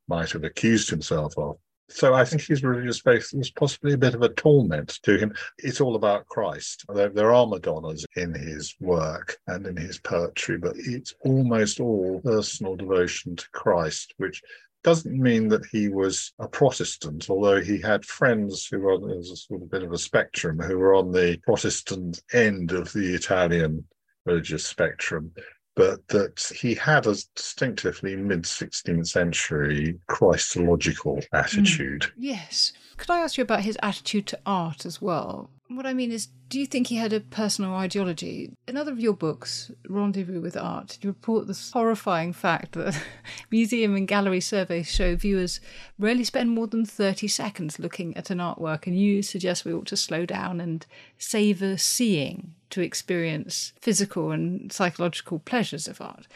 might 0.08 0.32
have 0.32 0.44
accused 0.44 0.90
himself 0.90 1.38
of. 1.38 1.58
So 1.90 2.14
I 2.14 2.24
think 2.24 2.44
his 2.44 2.64
religious 2.64 3.00
faith 3.00 3.34
was 3.34 3.50
possibly 3.52 3.94
a 3.94 3.98
bit 3.98 4.14
of 4.14 4.22
a 4.22 4.30
torment 4.30 5.00
to 5.04 5.18
him. 5.18 5.34
It's 5.58 5.82
all 5.82 5.96
about 5.96 6.28
Christ. 6.28 6.86
There, 6.94 7.10
there 7.10 7.34
are 7.34 7.48
Madonnas 7.48 8.06
in 8.16 8.34
his 8.34 8.76
work 8.80 9.38
and 9.48 9.66
in 9.66 9.76
his 9.76 10.00
poetry, 10.00 10.58
but 10.58 10.76
it's 10.78 11.16
almost 11.22 11.80
all 11.80 12.22
personal 12.22 12.76
devotion 12.76 13.36
to 13.36 13.50
Christ, 13.52 14.14
which 14.18 14.42
doesn't 14.84 15.20
mean 15.20 15.50
that 15.50 15.66
he 15.72 15.90
was 15.90 16.32
a 16.40 16.48
Protestant, 16.48 17.30
although 17.30 17.60
he 17.60 17.82
had 17.82 18.06
friends 18.06 18.66
who 18.66 18.80
were 18.80 18.98
there's 18.98 19.32
a 19.32 19.36
sort 19.36 19.62
of 19.62 19.72
bit 19.72 19.84
of 19.84 19.92
a 19.92 19.98
spectrum 19.98 20.60
who 20.60 20.78
were 20.78 20.96
on 20.96 21.12
the 21.12 21.38
Protestant 21.44 22.22
end 22.34 22.72
of 22.72 22.94
the 22.94 23.14
Italian 23.14 23.86
religious 24.26 24.66
spectrum, 24.66 25.34
but 25.80 26.06
that 26.10 26.52
he 26.60 26.76
had 26.76 27.08
a 27.08 27.16
distinctively 27.38 28.14
mid 28.14 28.42
16th 28.44 29.08
century 29.08 29.98
Christological 30.08 31.22
attitude. 31.32 32.02
Mm, 32.02 32.12
yes. 32.18 32.74
Could 33.00 33.12
I 33.12 33.22
ask 33.22 33.38
you 33.38 33.44
about 33.44 33.62
his 33.62 33.78
attitude 33.82 34.28
to 34.28 34.40
art 34.46 34.86
as 34.86 35.02
well? 35.02 35.50
What 35.70 35.86
I 35.86 35.94
mean 35.94 36.12
is, 36.12 36.28
do 36.50 36.60
you 36.60 36.66
think 36.66 36.88
he 36.88 36.98
had 36.98 37.14
a 37.14 37.22
personal 37.22 37.74
ideology? 37.74 38.52
In 38.68 38.76
other 38.76 38.92
of 38.92 39.00
your 39.00 39.14
books, 39.14 39.72
Rendezvous 39.88 40.42
with 40.42 40.58
Art, 40.58 40.98
you 41.02 41.10
report 41.10 41.48
the 41.48 41.58
horrifying 41.72 42.34
fact 42.34 42.74
that 42.74 43.02
museum 43.52 43.96
and 43.96 44.06
gallery 44.06 44.42
surveys 44.42 44.92
show 44.92 45.16
viewers 45.16 45.62
rarely 45.98 46.26
spend 46.26 46.50
more 46.50 46.68
than 46.68 46.86
30 46.86 47.30
seconds 47.30 47.80
looking 47.80 48.18
at 48.18 48.32
an 48.32 48.40
artwork, 48.40 48.86
and 48.86 49.00
you 49.00 49.22
suggest 49.22 49.64
we 49.64 49.74
ought 49.74 49.88
to 49.88 49.98
slow 49.98 50.26
down 50.26 50.60
and 50.60 50.86
savour 51.18 51.78
seeing 51.78 52.54
to 52.72 52.82
experience 52.82 53.72
physical 53.80 54.32
and 54.32 54.74
psychological 54.74 55.40
pleasures 55.40 55.88
of 55.88 56.02
art. 56.02 56.28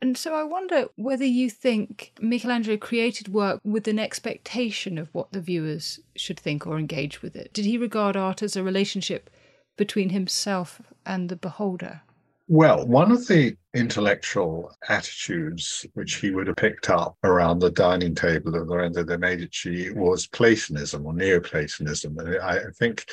And 0.00 0.16
so 0.16 0.34
I 0.34 0.44
wonder 0.44 0.86
whether 0.96 1.24
you 1.24 1.50
think 1.50 2.12
Michelangelo 2.20 2.76
created 2.76 3.28
work 3.28 3.60
with 3.64 3.88
an 3.88 3.98
expectation 3.98 4.96
of 4.96 5.08
what 5.12 5.32
the 5.32 5.40
viewers 5.40 5.98
should 6.14 6.38
think 6.38 6.66
or 6.66 6.78
engage 6.78 7.20
with 7.20 7.34
it. 7.34 7.52
Did 7.52 7.64
he 7.64 7.76
regard 7.76 8.16
art 8.16 8.42
as 8.42 8.54
a 8.54 8.62
relationship 8.62 9.28
between 9.76 10.10
himself 10.10 10.80
and 11.04 11.28
the 11.28 11.36
beholder? 11.36 12.02
Well, 12.46 12.86
one 12.86 13.12
of 13.12 13.26
the 13.26 13.56
intellectual 13.74 14.72
attitudes 14.88 15.84
which 15.94 16.14
he 16.14 16.30
would 16.30 16.46
have 16.46 16.56
picked 16.56 16.88
up 16.88 17.16
around 17.22 17.58
the 17.58 17.70
dining 17.70 18.14
table 18.14 18.54
of 18.54 18.68
Lorenzo 18.68 19.04
de' 19.04 19.18
Medici 19.18 19.90
was 19.90 20.26
Platonism 20.28 21.04
or 21.04 21.12
Neoplatonism. 21.12 22.18
And 22.18 22.38
I 22.38 22.60
think 22.78 23.04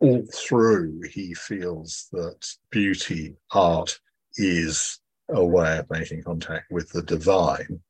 all 0.00 0.26
through 0.34 1.00
he 1.10 1.32
feels 1.34 2.08
that 2.12 2.46
beauty, 2.70 3.34
art, 3.52 3.98
is 4.36 5.00
a 5.28 5.44
way 5.44 5.78
of 5.78 5.90
making 5.90 6.22
contact 6.22 6.70
with 6.70 6.90
the 6.90 7.02
divine. 7.02 7.80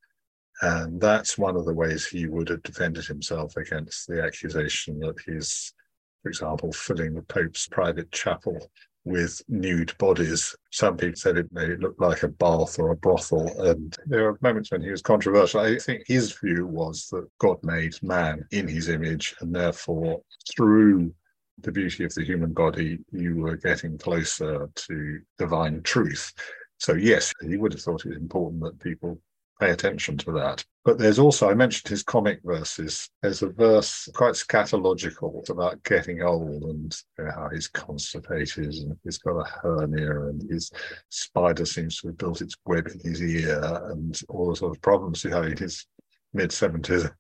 And 0.63 1.01
that's 1.01 1.37
one 1.37 1.57
of 1.57 1.67
the 1.67 1.75
ways 1.75 2.07
he 2.07 2.27
would 2.27 2.49
have 2.49 2.63
defended 2.63 3.05
himself 3.05 3.57
against 3.57 4.07
the 4.07 4.23
accusation 4.23 4.99
that 5.01 5.17
he's, 5.27 5.75
for 6.23 6.31
example, 6.31 6.73
filling 6.73 7.15
the 7.15 7.23
Pope's 7.23 7.69
private 7.69 8.11
chapel 8.11 8.71
with 9.05 9.41
nude 9.49 9.97
bodies. 9.99 10.57
Some 10.73 10.97
people 10.97 11.17
said 11.17 11.37
it 11.37 11.53
made 11.53 11.71
it 11.71 11.81
look 11.81 11.95
like 11.99 12.23
a 12.23 12.29
bath 12.29 12.79
or 12.79 12.91
a 12.91 12.97
brothel. 12.97 13.49
And 13.63 13.97
there 14.07 14.29
are 14.29 14.39
moments 14.41 14.73
when 14.73 14.83
he 14.83 14.91
was 14.91 15.03
controversial. 15.03 15.61
I 15.61 15.79
think 15.79 16.05
his 16.07 16.33
view 16.33 16.67
was 16.67 17.09
that 17.13 17.29
God 17.39 17.59
made 17.63 17.95
man 18.03 18.45
in 18.51 18.67
his 18.67 18.89
image, 18.89 19.37
and 19.41 19.55
therefore, 19.55 20.23
through 20.55 21.15
the 21.61 21.73
beauty 21.73 22.05
of 22.05 22.15
the 22.15 22.25
human 22.25 22.53
body, 22.53 22.99
you 23.13 23.37
were 23.37 23.57
getting 23.57 23.97
closer 23.97 24.69
to 24.75 25.21
divine 25.39 25.83
truth. 25.83 26.33
So, 26.79 26.95
yes, 26.95 27.33
he 27.43 27.57
would 27.57 27.73
have 27.73 27.83
thought 27.83 28.05
it 28.05 28.11
was 28.11 28.19
important 28.19 28.63
that 28.63 28.81
people 28.81 29.19
pay 29.61 29.71
attention 29.71 30.17
to 30.19 30.33
that. 30.33 30.65
But 30.85 30.99
there's 30.99 31.19
also, 31.19 31.51
I 31.51 31.55
mentioned 31.55 31.89
his 31.89 32.03
comic 32.03 32.41
verses. 32.45 33.09
There's 33.23 33.43
a 33.43 33.49
verse 33.49 34.09
quite 34.15 34.35
scatological 34.35 35.49
about 35.49 35.83
getting 35.83 36.23
old 36.23 36.63
and 36.63 36.97
you 37.19 37.25
know, 37.25 37.31
how 37.35 37.49
he's 37.49 37.69
constipated 37.69 38.75
and 38.75 38.97
he's 39.03 39.19
got 39.19 39.41
a 39.41 39.45
hernia 39.63 40.27
and 40.29 40.49
his 40.51 40.71
spider 41.09 41.65
seems 41.65 42.01
to 42.01 42.09
have 42.09 42.19
built 42.19 42.43
its 42.43 42.55
web 42.67 42.87
in 42.89 43.01
his 43.01 43.23
ear 43.23 43.61
and 43.91 44.21
all 44.29 44.51
the 44.51 44.57
sort 44.57 44.77
of 44.77 44.83
problems 44.83 45.23
he 45.23 45.31
had 45.31 45.47
in 45.47 45.57
his 45.57 45.87
mid 46.35 46.51
70s. 46.51 47.11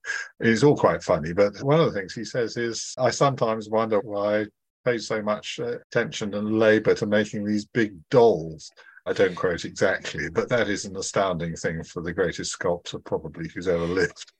It's 0.40 0.62
all 0.62 0.76
quite 0.76 1.02
funny. 1.02 1.32
But 1.32 1.60
one 1.62 1.80
of 1.80 1.92
the 1.92 1.98
things 1.98 2.14
he 2.14 2.24
says 2.24 2.56
is, 2.56 2.94
I 2.98 3.10
sometimes 3.10 3.70
wonder 3.70 4.00
why 4.00 4.40
I 4.40 4.46
pay 4.84 4.98
so 4.98 5.22
much 5.22 5.58
uh, 5.60 5.78
attention 5.90 6.34
and 6.34 6.58
labor 6.58 6.94
to 6.94 7.06
making 7.06 7.44
these 7.44 7.64
big 7.64 7.94
dolls 8.10 8.70
I 9.06 9.12
don't 9.12 9.36
quote 9.36 9.64
exactly, 9.64 10.28
but 10.28 10.48
that 10.48 10.68
is 10.68 10.84
an 10.84 10.96
astounding 10.96 11.54
thing 11.54 11.84
for 11.84 12.02
the 12.02 12.12
greatest 12.12 12.50
sculptor 12.50 12.98
probably 12.98 13.48
who's 13.48 13.68
ever 13.68 13.84
lived. 13.84 14.32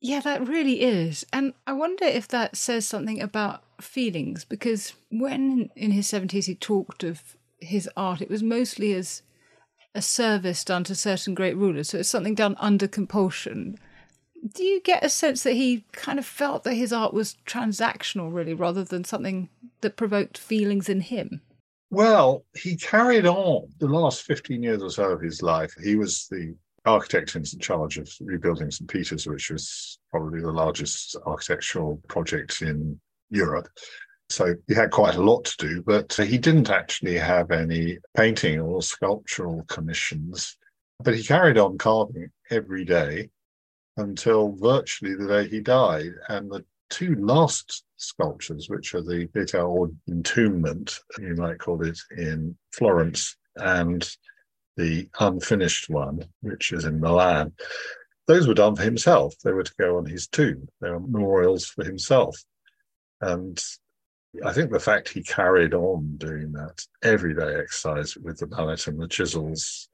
Yeah, 0.00 0.20
that 0.20 0.46
really 0.46 0.82
is. 0.82 1.26
And 1.32 1.54
I 1.66 1.72
wonder 1.72 2.04
if 2.04 2.28
that 2.28 2.56
says 2.56 2.86
something 2.86 3.20
about 3.20 3.64
feelings, 3.80 4.44
because 4.44 4.92
when 5.10 5.70
in 5.74 5.90
his 5.90 6.06
70s 6.06 6.44
he 6.44 6.54
talked 6.54 7.02
of 7.02 7.36
his 7.58 7.88
art, 7.96 8.22
it 8.22 8.30
was 8.30 8.42
mostly 8.42 8.94
as 8.94 9.22
a 9.96 10.02
service 10.02 10.62
done 10.62 10.84
to 10.84 10.94
certain 10.94 11.34
great 11.34 11.56
rulers. 11.56 11.88
So 11.88 11.98
it's 11.98 12.08
something 12.08 12.36
done 12.36 12.54
under 12.60 12.86
compulsion. 12.86 13.76
Do 14.54 14.62
you 14.62 14.80
get 14.80 15.04
a 15.04 15.08
sense 15.08 15.42
that 15.42 15.54
he 15.54 15.84
kind 15.90 16.20
of 16.20 16.26
felt 16.26 16.62
that 16.62 16.74
his 16.74 16.92
art 16.92 17.12
was 17.12 17.36
transactional, 17.44 18.32
really, 18.32 18.54
rather 18.54 18.84
than 18.84 19.02
something 19.02 19.48
that 19.80 19.96
provoked 19.96 20.38
feelings 20.38 20.88
in 20.88 21.00
him? 21.00 21.40
Well, 21.90 22.44
he 22.54 22.76
carried 22.76 23.26
on 23.26 23.68
the 23.78 23.88
last 23.88 24.22
15 24.22 24.62
years 24.62 24.82
or 24.82 24.90
so 24.90 25.10
of 25.10 25.22
his 25.22 25.42
life. 25.42 25.74
He 25.82 25.96
was 25.96 26.26
the 26.30 26.54
architect 26.84 27.34
in 27.34 27.44
charge 27.44 27.98
of 27.98 28.10
rebuilding 28.20 28.70
St. 28.70 28.88
Peter's, 28.88 29.26
which 29.26 29.50
was 29.50 29.98
probably 30.10 30.40
the 30.40 30.52
largest 30.52 31.16
architectural 31.26 32.00
project 32.08 32.62
in 32.62 33.00
Europe. 33.30 33.68
So 34.30 34.54
he 34.66 34.74
had 34.74 34.90
quite 34.90 35.14
a 35.14 35.22
lot 35.22 35.46
to 35.46 35.66
do, 35.66 35.82
but 35.82 36.12
he 36.12 36.36
didn't 36.36 36.68
actually 36.68 37.16
have 37.16 37.50
any 37.50 37.98
painting 38.14 38.60
or 38.60 38.82
sculptural 38.82 39.64
commissions. 39.68 40.56
But 41.02 41.14
he 41.14 41.22
carried 41.22 41.56
on 41.56 41.78
carving 41.78 42.30
every 42.50 42.84
day 42.84 43.30
until 43.96 44.52
virtually 44.52 45.14
the 45.14 45.26
day 45.26 45.48
he 45.48 45.60
died. 45.60 46.12
And 46.28 46.50
the 46.50 46.64
two 46.90 47.14
last 47.14 47.84
sculptures, 47.98 48.68
which 48.68 48.94
are 48.94 49.02
the 49.02 49.28
Pietà 49.34 49.68
or 49.68 49.90
entombment, 50.08 50.98
you 51.18 51.34
might 51.34 51.58
call 51.58 51.84
it, 51.84 51.98
in 52.16 52.56
Florence, 52.72 53.36
and 53.56 54.08
the 54.76 55.08
unfinished 55.20 55.90
one, 55.90 56.24
which 56.40 56.72
is 56.72 56.84
in 56.84 57.00
Milan, 57.00 57.52
those 58.26 58.46
were 58.46 58.54
done 58.54 58.76
for 58.76 58.82
himself. 58.82 59.34
They 59.42 59.52
were 59.52 59.64
to 59.64 59.74
go 59.78 59.98
on 59.98 60.06
his 60.06 60.28
tomb. 60.28 60.68
They 60.80 60.90
were 60.90 61.00
memorials 61.00 61.66
for 61.66 61.84
himself. 61.84 62.38
And 63.20 63.62
I 64.44 64.52
think 64.52 64.70
the 64.70 64.78
fact 64.78 65.08
he 65.08 65.22
carried 65.22 65.74
on 65.74 66.16
doing 66.18 66.52
that 66.52 66.84
everyday 67.02 67.56
exercise 67.56 68.16
with 68.16 68.38
the 68.38 68.46
mallet 68.46 68.86
and 68.86 69.00
the 69.00 69.08
chisels 69.08 69.88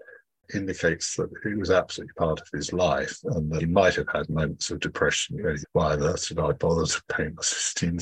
indicates 0.54 1.16
that 1.16 1.30
it 1.44 1.58
was 1.58 1.70
absolutely 1.70 2.12
part 2.14 2.40
of 2.40 2.48
his 2.52 2.72
life 2.72 3.18
and 3.24 3.50
that 3.52 3.60
he 3.60 3.66
might 3.66 3.94
have 3.94 4.08
had 4.12 4.28
moments 4.28 4.70
of 4.70 4.80
depression. 4.80 5.36
You 5.36 5.44
know, 5.44 5.54
why 5.72 5.92
on 5.92 6.02
earth 6.02 6.28
did 6.28 6.38
I 6.38 6.52
bother 6.52 6.86
to 6.86 7.02
paint 7.12 7.36
the 7.36 7.42
Sistine 7.42 8.00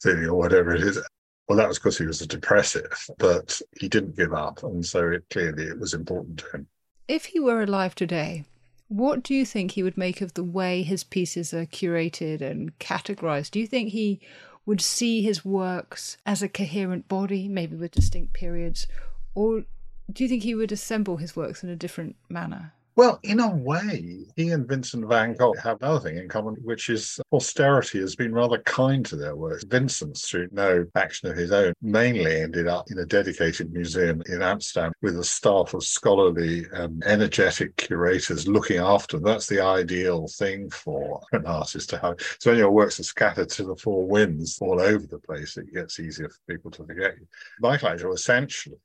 Ceiling 0.00 0.26
or 0.26 0.34
whatever 0.34 0.74
it 0.74 0.82
is? 0.82 1.02
Well, 1.48 1.58
that 1.58 1.68
was 1.68 1.78
because 1.78 1.98
he 1.98 2.06
was 2.06 2.20
a 2.20 2.26
depressive, 2.26 3.08
but 3.18 3.60
he 3.78 3.88
didn't 3.88 4.16
give 4.16 4.34
up. 4.34 4.62
And 4.62 4.84
so 4.84 5.10
it, 5.10 5.24
clearly 5.30 5.64
it 5.64 5.78
was 5.78 5.94
important 5.94 6.38
to 6.40 6.50
him. 6.56 6.66
If 7.08 7.26
he 7.26 7.38
were 7.40 7.62
alive 7.62 7.94
today, 7.94 8.44
what 8.88 9.22
do 9.22 9.34
you 9.34 9.44
think 9.44 9.72
he 9.72 9.82
would 9.82 9.96
make 9.96 10.20
of 10.20 10.34
the 10.34 10.44
way 10.44 10.82
his 10.82 11.04
pieces 11.04 11.54
are 11.54 11.66
curated 11.66 12.40
and 12.40 12.76
categorized? 12.78 13.52
Do 13.52 13.60
you 13.60 13.66
think 13.66 13.90
he 13.90 14.20
would 14.64 14.80
see 14.80 15.22
his 15.22 15.44
works 15.44 16.16
as 16.26 16.42
a 16.42 16.48
coherent 16.48 17.06
body, 17.06 17.48
maybe 17.48 17.76
with 17.76 17.92
distinct 17.92 18.32
periods? 18.32 18.86
Or 19.34 19.64
do 20.12 20.22
you 20.22 20.28
think 20.28 20.42
he 20.42 20.54
would 20.54 20.72
assemble 20.72 21.16
his 21.16 21.34
works 21.34 21.62
in 21.62 21.68
a 21.68 21.76
different 21.76 22.16
manner? 22.28 22.72
Well, 22.96 23.20
in 23.22 23.40
a 23.40 23.54
way, 23.54 24.24
he 24.36 24.48
and 24.52 24.66
Vincent 24.66 25.06
van 25.06 25.34
Gogh 25.34 25.52
have 25.62 25.82
another 25.82 26.00
thing 26.00 26.16
in 26.16 26.30
common, 26.30 26.54
which 26.64 26.88
is 26.88 27.20
posterity 27.30 28.00
has 28.00 28.16
been 28.16 28.32
rather 28.32 28.56
kind 28.60 29.04
to 29.04 29.16
their 29.16 29.36
work. 29.36 29.62
Vincent, 29.66 30.16
through 30.16 30.48
no 30.50 30.86
action 30.94 31.28
of 31.28 31.36
his 31.36 31.52
own, 31.52 31.74
mainly 31.82 32.40
ended 32.40 32.66
up 32.66 32.90
in 32.90 32.98
a 32.98 33.04
dedicated 33.04 33.70
museum 33.70 34.22
in 34.30 34.40
Amsterdam 34.40 34.92
with 35.02 35.18
a 35.18 35.24
staff 35.24 35.74
of 35.74 35.84
scholarly 35.84 36.64
and 36.72 37.04
energetic 37.04 37.76
curators 37.76 38.48
looking 38.48 38.78
after 38.78 39.18
them. 39.18 39.26
That's 39.26 39.46
the 39.46 39.60
ideal 39.60 40.26
thing 40.28 40.70
for 40.70 41.20
an 41.32 41.44
artist 41.44 41.90
to 41.90 41.98
have. 41.98 42.16
So 42.40 42.50
when 42.50 42.58
your 42.58 42.70
works 42.70 42.98
are 42.98 43.02
scattered 43.04 43.50
to 43.50 43.64
the 43.64 43.76
four 43.76 44.06
winds 44.06 44.56
all 44.62 44.80
over 44.80 45.06
the 45.06 45.18
place, 45.18 45.58
it 45.58 45.74
gets 45.74 46.00
easier 46.00 46.30
for 46.30 46.54
people 46.54 46.70
to 46.70 46.86
forget 46.86 47.16
you. 47.20 47.26
Michelangelo 47.60 48.14
essentially, 48.14 48.78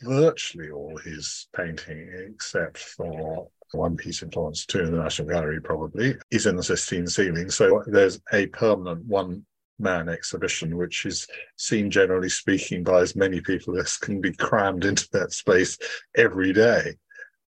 virtually 0.00 0.70
all 0.70 0.96
his 0.96 1.46
painting, 1.54 2.10
except 2.28 2.78
for 2.78 3.46
one 3.78 3.96
piece 3.96 4.22
in 4.22 4.30
Florence, 4.30 4.66
two 4.66 4.80
in 4.80 4.92
the 4.92 5.02
National 5.02 5.28
Gallery 5.28 5.60
probably, 5.60 6.14
is 6.30 6.46
in 6.46 6.56
the 6.56 6.62
Sistine 6.62 7.06
ceiling. 7.06 7.50
So 7.50 7.82
there's 7.86 8.20
a 8.32 8.46
permanent 8.46 9.04
one 9.06 9.44
man 9.78 10.08
exhibition, 10.08 10.76
which 10.76 11.06
is 11.06 11.26
seen 11.56 11.90
generally 11.90 12.28
speaking 12.28 12.84
by 12.84 13.00
as 13.00 13.16
many 13.16 13.40
people 13.40 13.78
as 13.78 13.96
can 13.96 14.20
be 14.20 14.32
crammed 14.32 14.84
into 14.84 15.08
that 15.12 15.32
space 15.32 15.78
every 16.16 16.52
day. 16.52 16.94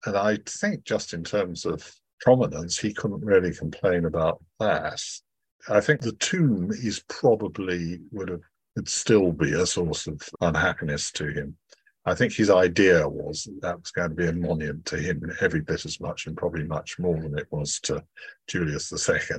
And 0.07 0.17
I 0.17 0.39
think 0.47 0.85
just 0.85 1.15
in 1.15 1.25
terms 1.25 1.65
of 1.65 1.91
prominence, 2.21 2.79
he 2.79 2.93
couldn't 2.93 3.25
really 3.25 3.55
complain 3.55 4.05
about 4.05 4.43
that. 4.61 5.01
I 5.69 5.81
think 5.81 6.01
the 6.01 6.13
tomb 6.13 6.71
is 6.73 7.03
probably 7.09 8.01
would 8.13 8.29
have 8.29 8.43
would 8.77 8.89
still 8.89 9.33
be 9.33 9.53
a 9.53 9.67
source 9.67 10.07
of 10.07 10.21
unhappiness 10.41 11.11
to 11.13 11.29
him. 11.29 11.57
I 12.07 12.15
think 12.15 12.35
his 12.35 12.51
idea 12.51 13.09
was 13.09 13.45
that, 13.45 13.61
that 13.63 13.81
was 13.81 13.91
going 13.91 14.11
to 14.11 14.15
be 14.15 14.27
a 14.27 14.33
monument 14.33 14.85
to 14.87 14.99
him 14.99 15.33
every 15.41 15.61
bit 15.61 15.87
as 15.87 16.01
much 16.01 16.27
and 16.27 16.37
probably 16.37 16.65
much 16.65 16.99
more 16.99 17.21
than 17.21 17.39
it 17.39 17.47
was 17.51 17.81
to 17.81 18.05
Julius 18.47 18.93
II. 19.09 19.37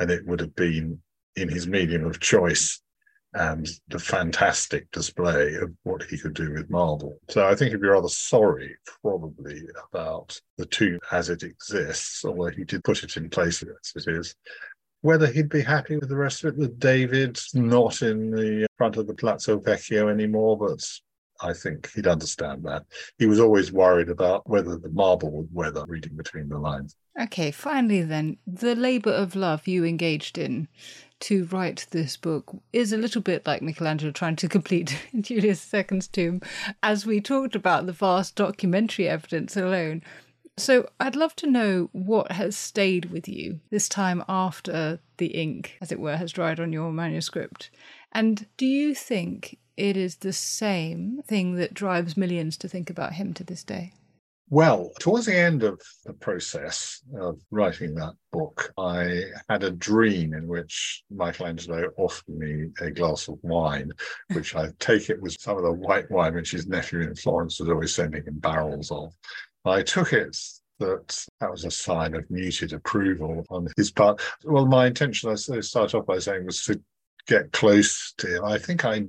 And 0.00 0.10
it 0.10 0.26
would 0.26 0.40
have 0.40 0.56
been 0.56 1.00
in 1.36 1.48
his 1.48 1.68
medium 1.68 2.04
of 2.04 2.18
choice 2.18 2.82
and 3.34 3.68
the 3.88 3.98
fantastic 3.98 4.90
display 4.90 5.54
of 5.54 5.72
what 5.84 6.02
he 6.02 6.18
could 6.18 6.34
do 6.34 6.52
with 6.52 6.68
marble. 6.68 7.18
So 7.30 7.46
I 7.46 7.54
think 7.54 7.70
he'd 7.70 7.80
be 7.80 7.88
rather 7.88 8.08
sorry, 8.08 8.76
probably, 9.00 9.62
about 9.90 10.38
the 10.58 10.66
tomb 10.66 10.98
as 11.10 11.30
it 11.30 11.42
exists, 11.42 12.24
although 12.24 12.50
he 12.50 12.64
did 12.64 12.84
put 12.84 13.04
it 13.04 13.16
in 13.16 13.30
place 13.30 13.62
as 13.62 14.06
it 14.06 14.12
is. 14.12 14.34
Whether 15.00 15.28
he'd 15.28 15.48
be 15.48 15.62
happy 15.62 15.96
with 15.96 16.08
the 16.08 16.16
rest 16.16 16.44
of 16.44 16.52
it, 16.52 16.58
with 16.58 16.78
David 16.78 17.38
not 17.54 18.02
in 18.02 18.30
the 18.30 18.66
front 18.76 18.96
of 18.96 19.06
the 19.06 19.14
Palazzo 19.14 19.58
Vecchio 19.58 20.08
anymore, 20.10 20.58
but 20.58 20.84
I 21.42 21.52
think 21.52 21.90
he'd 21.92 22.06
understand 22.06 22.62
that. 22.64 22.84
He 23.18 23.26
was 23.26 23.40
always 23.40 23.72
worried 23.72 24.08
about 24.08 24.48
whether 24.48 24.76
the 24.76 24.90
marble 24.90 25.30
would 25.32 25.48
weather, 25.52 25.84
reading 25.86 26.16
between 26.16 26.48
the 26.48 26.58
lines. 26.58 26.96
Okay, 27.20 27.50
finally, 27.50 28.02
then, 28.02 28.38
the 28.46 28.74
labour 28.74 29.12
of 29.12 29.34
love 29.34 29.66
you 29.66 29.84
engaged 29.84 30.38
in 30.38 30.68
to 31.20 31.44
write 31.46 31.86
this 31.90 32.16
book 32.16 32.56
is 32.72 32.92
a 32.92 32.96
little 32.96 33.22
bit 33.22 33.46
like 33.46 33.62
Michelangelo 33.62 34.12
trying 34.12 34.36
to 34.36 34.48
complete 34.48 34.98
Julius 35.20 35.72
II's 35.72 36.08
tomb, 36.08 36.40
as 36.82 37.06
we 37.06 37.20
talked 37.20 37.54
about 37.54 37.86
the 37.86 37.92
vast 37.92 38.36
documentary 38.36 39.08
evidence 39.08 39.56
alone. 39.56 40.02
So 40.58 40.88
I'd 41.00 41.16
love 41.16 41.34
to 41.36 41.50
know 41.50 41.88
what 41.92 42.32
has 42.32 42.56
stayed 42.56 43.06
with 43.06 43.28
you 43.28 43.60
this 43.70 43.88
time 43.88 44.22
after 44.28 45.00
the 45.16 45.28
ink, 45.28 45.76
as 45.80 45.92
it 45.92 46.00
were, 46.00 46.16
has 46.16 46.32
dried 46.32 46.60
on 46.60 46.72
your 46.72 46.92
manuscript. 46.92 47.70
And 48.12 48.46
do 48.56 48.66
you 48.66 48.94
think 48.94 49.58
it 49.82 49.96
is 49.96 50.18
the 50.18 50.32
same 50.32 51.20
thing 51.26 51.56
that 51.56 51.74
drives 51.74 52.16
millions 52.16 52.56
to 52.56 52.68
think 52.68 52.88
about 52.88 53.14
him 53.14 53.34
to 53.34 53.42
this 53.42 53.64
day? 53.64 53.92
Well, 54.48 54.92
towards 55.00 55.26
the 55.26 55.36
end 55.36 55.64
of 55.64 55.80
the 56.04 56.12
process 56.12 57.02
of 57.18 57.40
writing 57.50 57.96
that 57.96 58.14
book, 58.30 58.72
I 58.78 59.24
had 59.48 59.64
a 59.64 59.72
dream 59.72 60.34
in 60.34 60.46
which 60.46 61.02
Michelangelo 61.10 61.88
offered 61.96 62.28
me 62.28 62.68
a 62.80 62.92
glass 62.92 63.26
of 63.26 63.40
wine, 63.42 63.90
which 64.34 64.54
I 64.54 64.68
take 64.78 65.10
it 65.10 65.20
was 65.20 65.36
some 65.40 65.56
of 65.56 65.64
the 65.64 65.72
white 65.72 66.08
wine 66.12 66.34
which 66.34 66.52
his 66.52 66.68
nephew 66.68 67.00
in 67.00 67.16
Florence 67.16 67.58
was 67.58 67.68
always 67.68 67.92
sending 67.92 68.22
in 68.24 68.38
barrels 68.38 68.92
of. 68.92 69.12
I 69.64 69.82
took 69.82 70.12
it 70.12 70.36
that 70.78 71.26
that 71.40 71.50
was 71.50 71.64
a 71.64 71.72
sign 71.72 72.14
of 72.14 72.30
muted 72.30 72.72
approval 72.72 73.44
on 73.50 73.66
his 73.76 73.90
part. 73.90 74.20
Well, 74.44 74.66
my 74.66 74.86
intention, 74.86 75.30
I 75.30 75.34
start 75.34 75.92
off 75.94 76.06
by 76.06 76.20
saying, 76.20 76.46
was 76.46 76.62
to 76.66 76.80
get 77.26 77.50
close 77.50 78.14
to 78.18 78.36
him. 78.36 78.44
I 78.44 78.58
think 78.58 78.84
I 78.84 79.06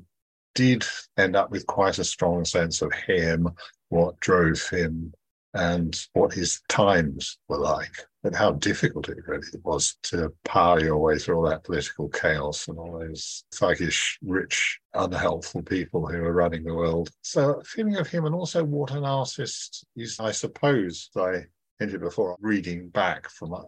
did 0.56 0.86
end 1.18 1.36
up 1.36 1.52
with 1.52 1.66
quite 1.68 2.00
a 2.00 2.04
strong 2.04 2.46
sense 2.46 2.82
of 2.82 2.92
him, 2.94 3.50
what 3.90 4.20
drove 4.20 4.62
him, 4.70 5.14
and 5.54 6.08
what 6.14 6.34
his 6.34 6.62
times 6.68 7.38
were 7.48 7.60
like, 7.60 7.94
and 8.24 8.36
how 8.36 8.54
difficult 8.54 9.10
it 9.10 9.18
really 9.28 9.48
was 9.64 9.98
to 10.04 10.34
power 10.46 10.80
your 10.80 10.98
way 10.98 11.18
through 11.18 11.36
all 11.36 11.50
that 11.50 11.64
political 11.64 12.10
chaos 12.10 12.68
and 12.68 12.80
all 12.80 13.00
those 13.00 13.44
thuggish, 13.54 14.18
rich, 14.24 14.80
unhelpful 14.96 15.62
people 15.62 16.08
who 16.08 16.22
were 16.22 16.34
running 16.34 16.64
the 16.64 16.74
world. 16.74 17.12
So, 17.22 17.62
feeling 17.66 17.98
of 17.98 18.08
him, 18.08 18.26
and 18.26 18.34
also 18.34 18.64
what 18.64 18.92
an 18.92 19.06
artist 19.06 19.86
is, 19.96 20.20
I 20.20 20.32
suppose, 20.32 21.10
I 21.16 21.44
hinted 21.80 22.02
before, 22.02 22.36
reading 22.40 22.90
back 22.90 23.30
from 23.30 23.54
a 23.54 23.66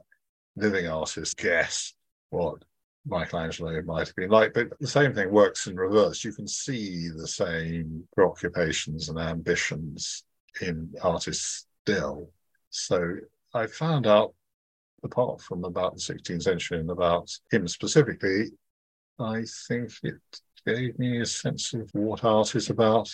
living 0.56 0.88
artist, 0.88 1.38
guess 1.38 1.94
what 2.30 2.64
Michelangelo 3.06 3.82
might 3.84 4.08
have 4.08 4.16
been 4.16 4.30
like. 4.30 4.54
But 4.54 4.78
the 4.80 4.88
same 4.88 5.14
thing 5.14 5.32
works 5.32 5.68
in 5.68 5.76
reverse. 5.76 6.24
You 6.24 6.34
can 6.34 6.48
see 6.48 7.10
the 7.10 7.28
same 7.28 8.08
preoccupations 8.16 9.10
and 9.10 9.20
ambitions 9.20 10.24
in 10.62 10.94
artists 11.02 11.68
still. 11.84 12.30
So 12.70 13.18
I 13.54 13.68
found 13.68 14.08
out, 14.08 14.34
apart 15.04 15.42
from 15.42 15.64
about 15.64 15.96
the 15.96 16.02
16th 16.02 16.44
century 16.44 16.80
and 16.80 16.90
about 16.90 17.32
him 17.52 17.68
specifically, 17.68 18.52
I 19.20 19.44
think 19.68 19.92
it 20.04 20.16
gave 20.66 20.98
me 20.98 21.22
a 21.22 21.26
sense 21.26 21.74
of 21.74 21.90
what 21.94 22.24
art 22.24 22.56
is 22.56 22.70
about 22.70 23.10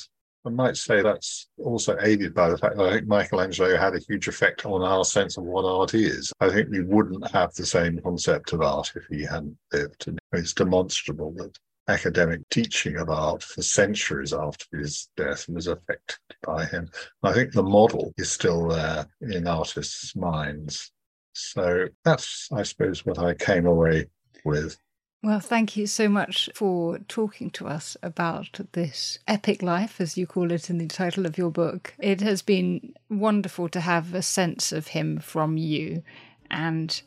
I 0.46 0.50
might 0.50 0.76
say 0.76 1.02
that's 1.04 1.48
also 1.64 1.98
aided 2.02 2.34
by 2.34 2.50
the 2.50 2.58
fact 2.58 2.76
that 2.76 2.88
I 2.88 2.94
think 2.94 3.08
Michelangelo 3.08 3.78
had 3.78 3.94
a 3.94 4.00
huge 4.00 4.28
effect 4.28 4.66
on 4.66 4.82
our 4.82 5.06
sense 5.06 5.38
of 5.38 5.44
what 5.44 5.66
art 5.66 5.94
is. 5.94 6.34
I 6.39 6.50
think 6.50 6.70
we 6.70 6.82
wouldn't 6.82 7.30
have 7.32 7.54
the 7.54 7.66
same 7.66 8.00
concept 8.00 8.52
of 8.54 8.62
art 8.62 8.92
if 8.96 9.06
he 9.06 9.24
hadn't 9.24 9.58
lived. 9.72 10.08
And 10.08 10.20
it's 10.34 10.54
demonstrable 10.54 11.32
that 11.34 11.56
academic 11.88 12.42
teaching 12.50 12.98
of 12.98 13.10
art 13.10 13.44
for 13.44 13.62
centuries 13.62 14.34
after 14.34 14.78
his 14.78 15.10
death 15.16 15.48
was 15.48 15.68
affected 15.68 16.18
by 16.44 16.66
him. 16.66 16.89
I 17.22 17.34
think 17.34 17.52
the 17.52 17.64
model 17.64 18.12
is 18.18 18.32
still 18.32 18.70
there 18.70 19.06
in 19.22 19.48
artists' 19.48 20.16
minds. 20.16 20.92
So 21.34 21.88
that's, 22.04 22.50
I 22.52 22.64
suppose, 22.64 23.06
what 23.06 23.20
I 23.20 23.36
came 23.36 23.68
away 23.68 24.08
with. 24.44 24.78
Well, 25.24 25.39
thank 25.39 25.78
you 25.78 25.86
so 25.86 26.09
much 26.09 26.49
for 26.55 26.97
talking 27.07 27.51
to 27.51 27.67
us 27.67 27.95
about 28.01 28.59
this 28.72 29.19
epic 29.28 29.61
life, 29.61 30.01
as 30.01 30.17
you 30.17 30.26
call 30.26 30.51
it 30.51 30.67
in 30.67 30.80
the 30.80 30.88
title 30.88 31.28
of 31.28 31.38
your 31.38 31.51
book. 31.51 31.93
It 31.99 32.22
has 32.22 32.41
been 32.41 32.95
wonderful 33.07 33.69
to 33.69 33.82
have 33.82 34.15
a 34.15 34.24
sense 34.24 34.72
of 34.72 34.88
him 34.88 35.19
from 35.19 35.57
you, 35.57 36.01
and 36.49 36.99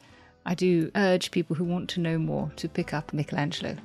I 0.47 0.55
do 0.55 0.93
urge 0.95 1.33
people 1.33 1.57
who 1.57 1.65
want 1.65 1.91
to 1.91 2.01
know 2.01 2.17
more 2.17 2.53
to 2.55 2.69
pick 2.69 2.95
up 2.95 3.13
Michelangelo, 3.13 3.77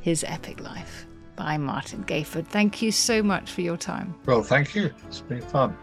his 0.00 0.24
epic 0.24 0.58
life 0.58 1.06
by 1.36 1.56
Martin 1.56 2.02
Gayford. 2.02 2.48
Thank 2.48 2.82
you 2.82 2.90
so 2.90 3.22
much 3.22 3.48
for 3.48 3.60
your 3.60 3.76
time. 3.76 4.12
Well, 4.26 4.42
thank 4.42 4.74
you. 4.74 4.92
It's 5.06 5.20
been 5.20 5.40
fun. 5.40 5.76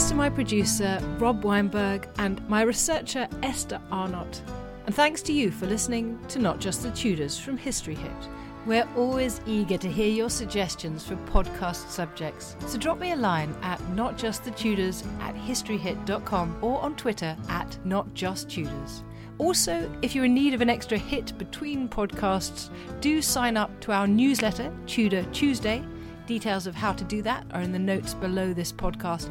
Thanks 0.00 0.08
to 0.12 0.16
my 0.16 0.30
producer, 0.30 0.98
Rob 1.18 1.44
Weinberg, 1.44 2.08
and 2.16 2.40
my 2.48 2.62
researcher, 2.62 3.28
Esther 3.42 3.78
Arnott. 3.90 4.40
And 4.86 4.94
thanks 4.94 5.20
to 5.20 5.32
you 5.34 5.50
for 5.50 5.66
listening 5.66 6.18
to 6.28 6.38
Not 6.38 6.58
Just 6.58 6.82
the 6.82 6.90
Tudors 6.92 7.38
from 7.38 7.58
History 7.58 7.94
Hit. 7.94 8.28
We're 8.64 8.88
always 8.96 9.42
eager 9.44 9.76
to 9.76 9.92
hear 9.92 10.08
your 10.08 10.30
suggestions 10.30 11.06
for 11.06 11.16
podcast 11.30 11.90
subjects. 11.90 12.56
So 12.66 12.78
drop 12.78 12.98
me 12.98 13.12
a 13.12 13.16
line 13.16 13.54
at 13.60 13.78
notjustthetudors 13.94 15.04
at 15.20 15.34
historyhit.com 15.34 16.56
or 16.62 16.80
on 16.80 16.96
Twitter 16.96 17.36
at 17.50 17.78
notjusttudors. 17.84 19.02
Also, 19.36 19.86
if 20.00 20.14
you're 20.14 20.24
in 20.24 20.32
need 20.32 20.54
of 20.54 20.62
an 20.62 20.70
extra 20.70 20.96
hit 20.96 21.36
between 21.36 21.90
podcasts, 21.90 22.70
do 23.02 23.20
sign 23.20 23.58
up 23.58 23.78
to 23.80 23.92
our 23.92 24.06
newsletter, 24.06 24.72
Tudor 24.86 25.24
Tuesday. 25.24 25.84
Details 26.26 26.66
of 26.66 26.74
how 26.76 26.92
to 26.92 27.04
do 27.04 27.20
that 27.20 27.44
are 27.50 27.60
in 27.60 27.72
the 27.72 27.78
notes 27.78 28.14
below 28.14 28.54
this 28.54 28.72
podcast. 28.72 29.28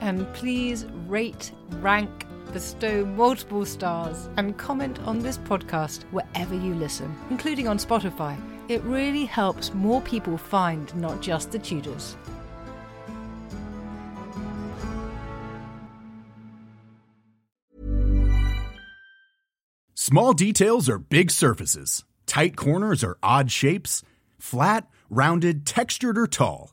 And 0.00 0.32
please 0.34 0.86
rate, 1.06 1.52
rank, 1.80 2.26
bestow 2.52 3.04
multiple 3.04 3.64
stars, 3.64 4.28
and 4.36 4.56
comment 4.56 4.98
on 5.00 5.20
this 5.20 5.38
podcast 5.38 6.02
wherever 6.10 6.54
you 6.54 6.74
listen, 6.74 7.14
including 7.30 7.68
on 7.68 7.78
Spotify. 7.78 8.36
It 8.68 8.82
really 8.82 9.24
helps 9.24 9.74
more 9.74 10.00
people 10.00 10.38
find 10.38 10.94
not 10.96 11.20
just 11.20 11.52
the 11.52 11.58
Tudors. 11.58 12.16
Small 19.94 20.32
details 20.32 20.88
are 20.88 20.98
big 20.98 21.30
surfaces, 21.30 22.04
tight 22.26 22.56
corners 22.56 23.04
are 23.04 23.18
odd 23.22 23.50
shapes, 23.50 24.02
flat, 24.38 24.88
rounded, 25.08 25.66
textured, 25.66 26.18
or 26.18 26.26
tall. 26.26 26.72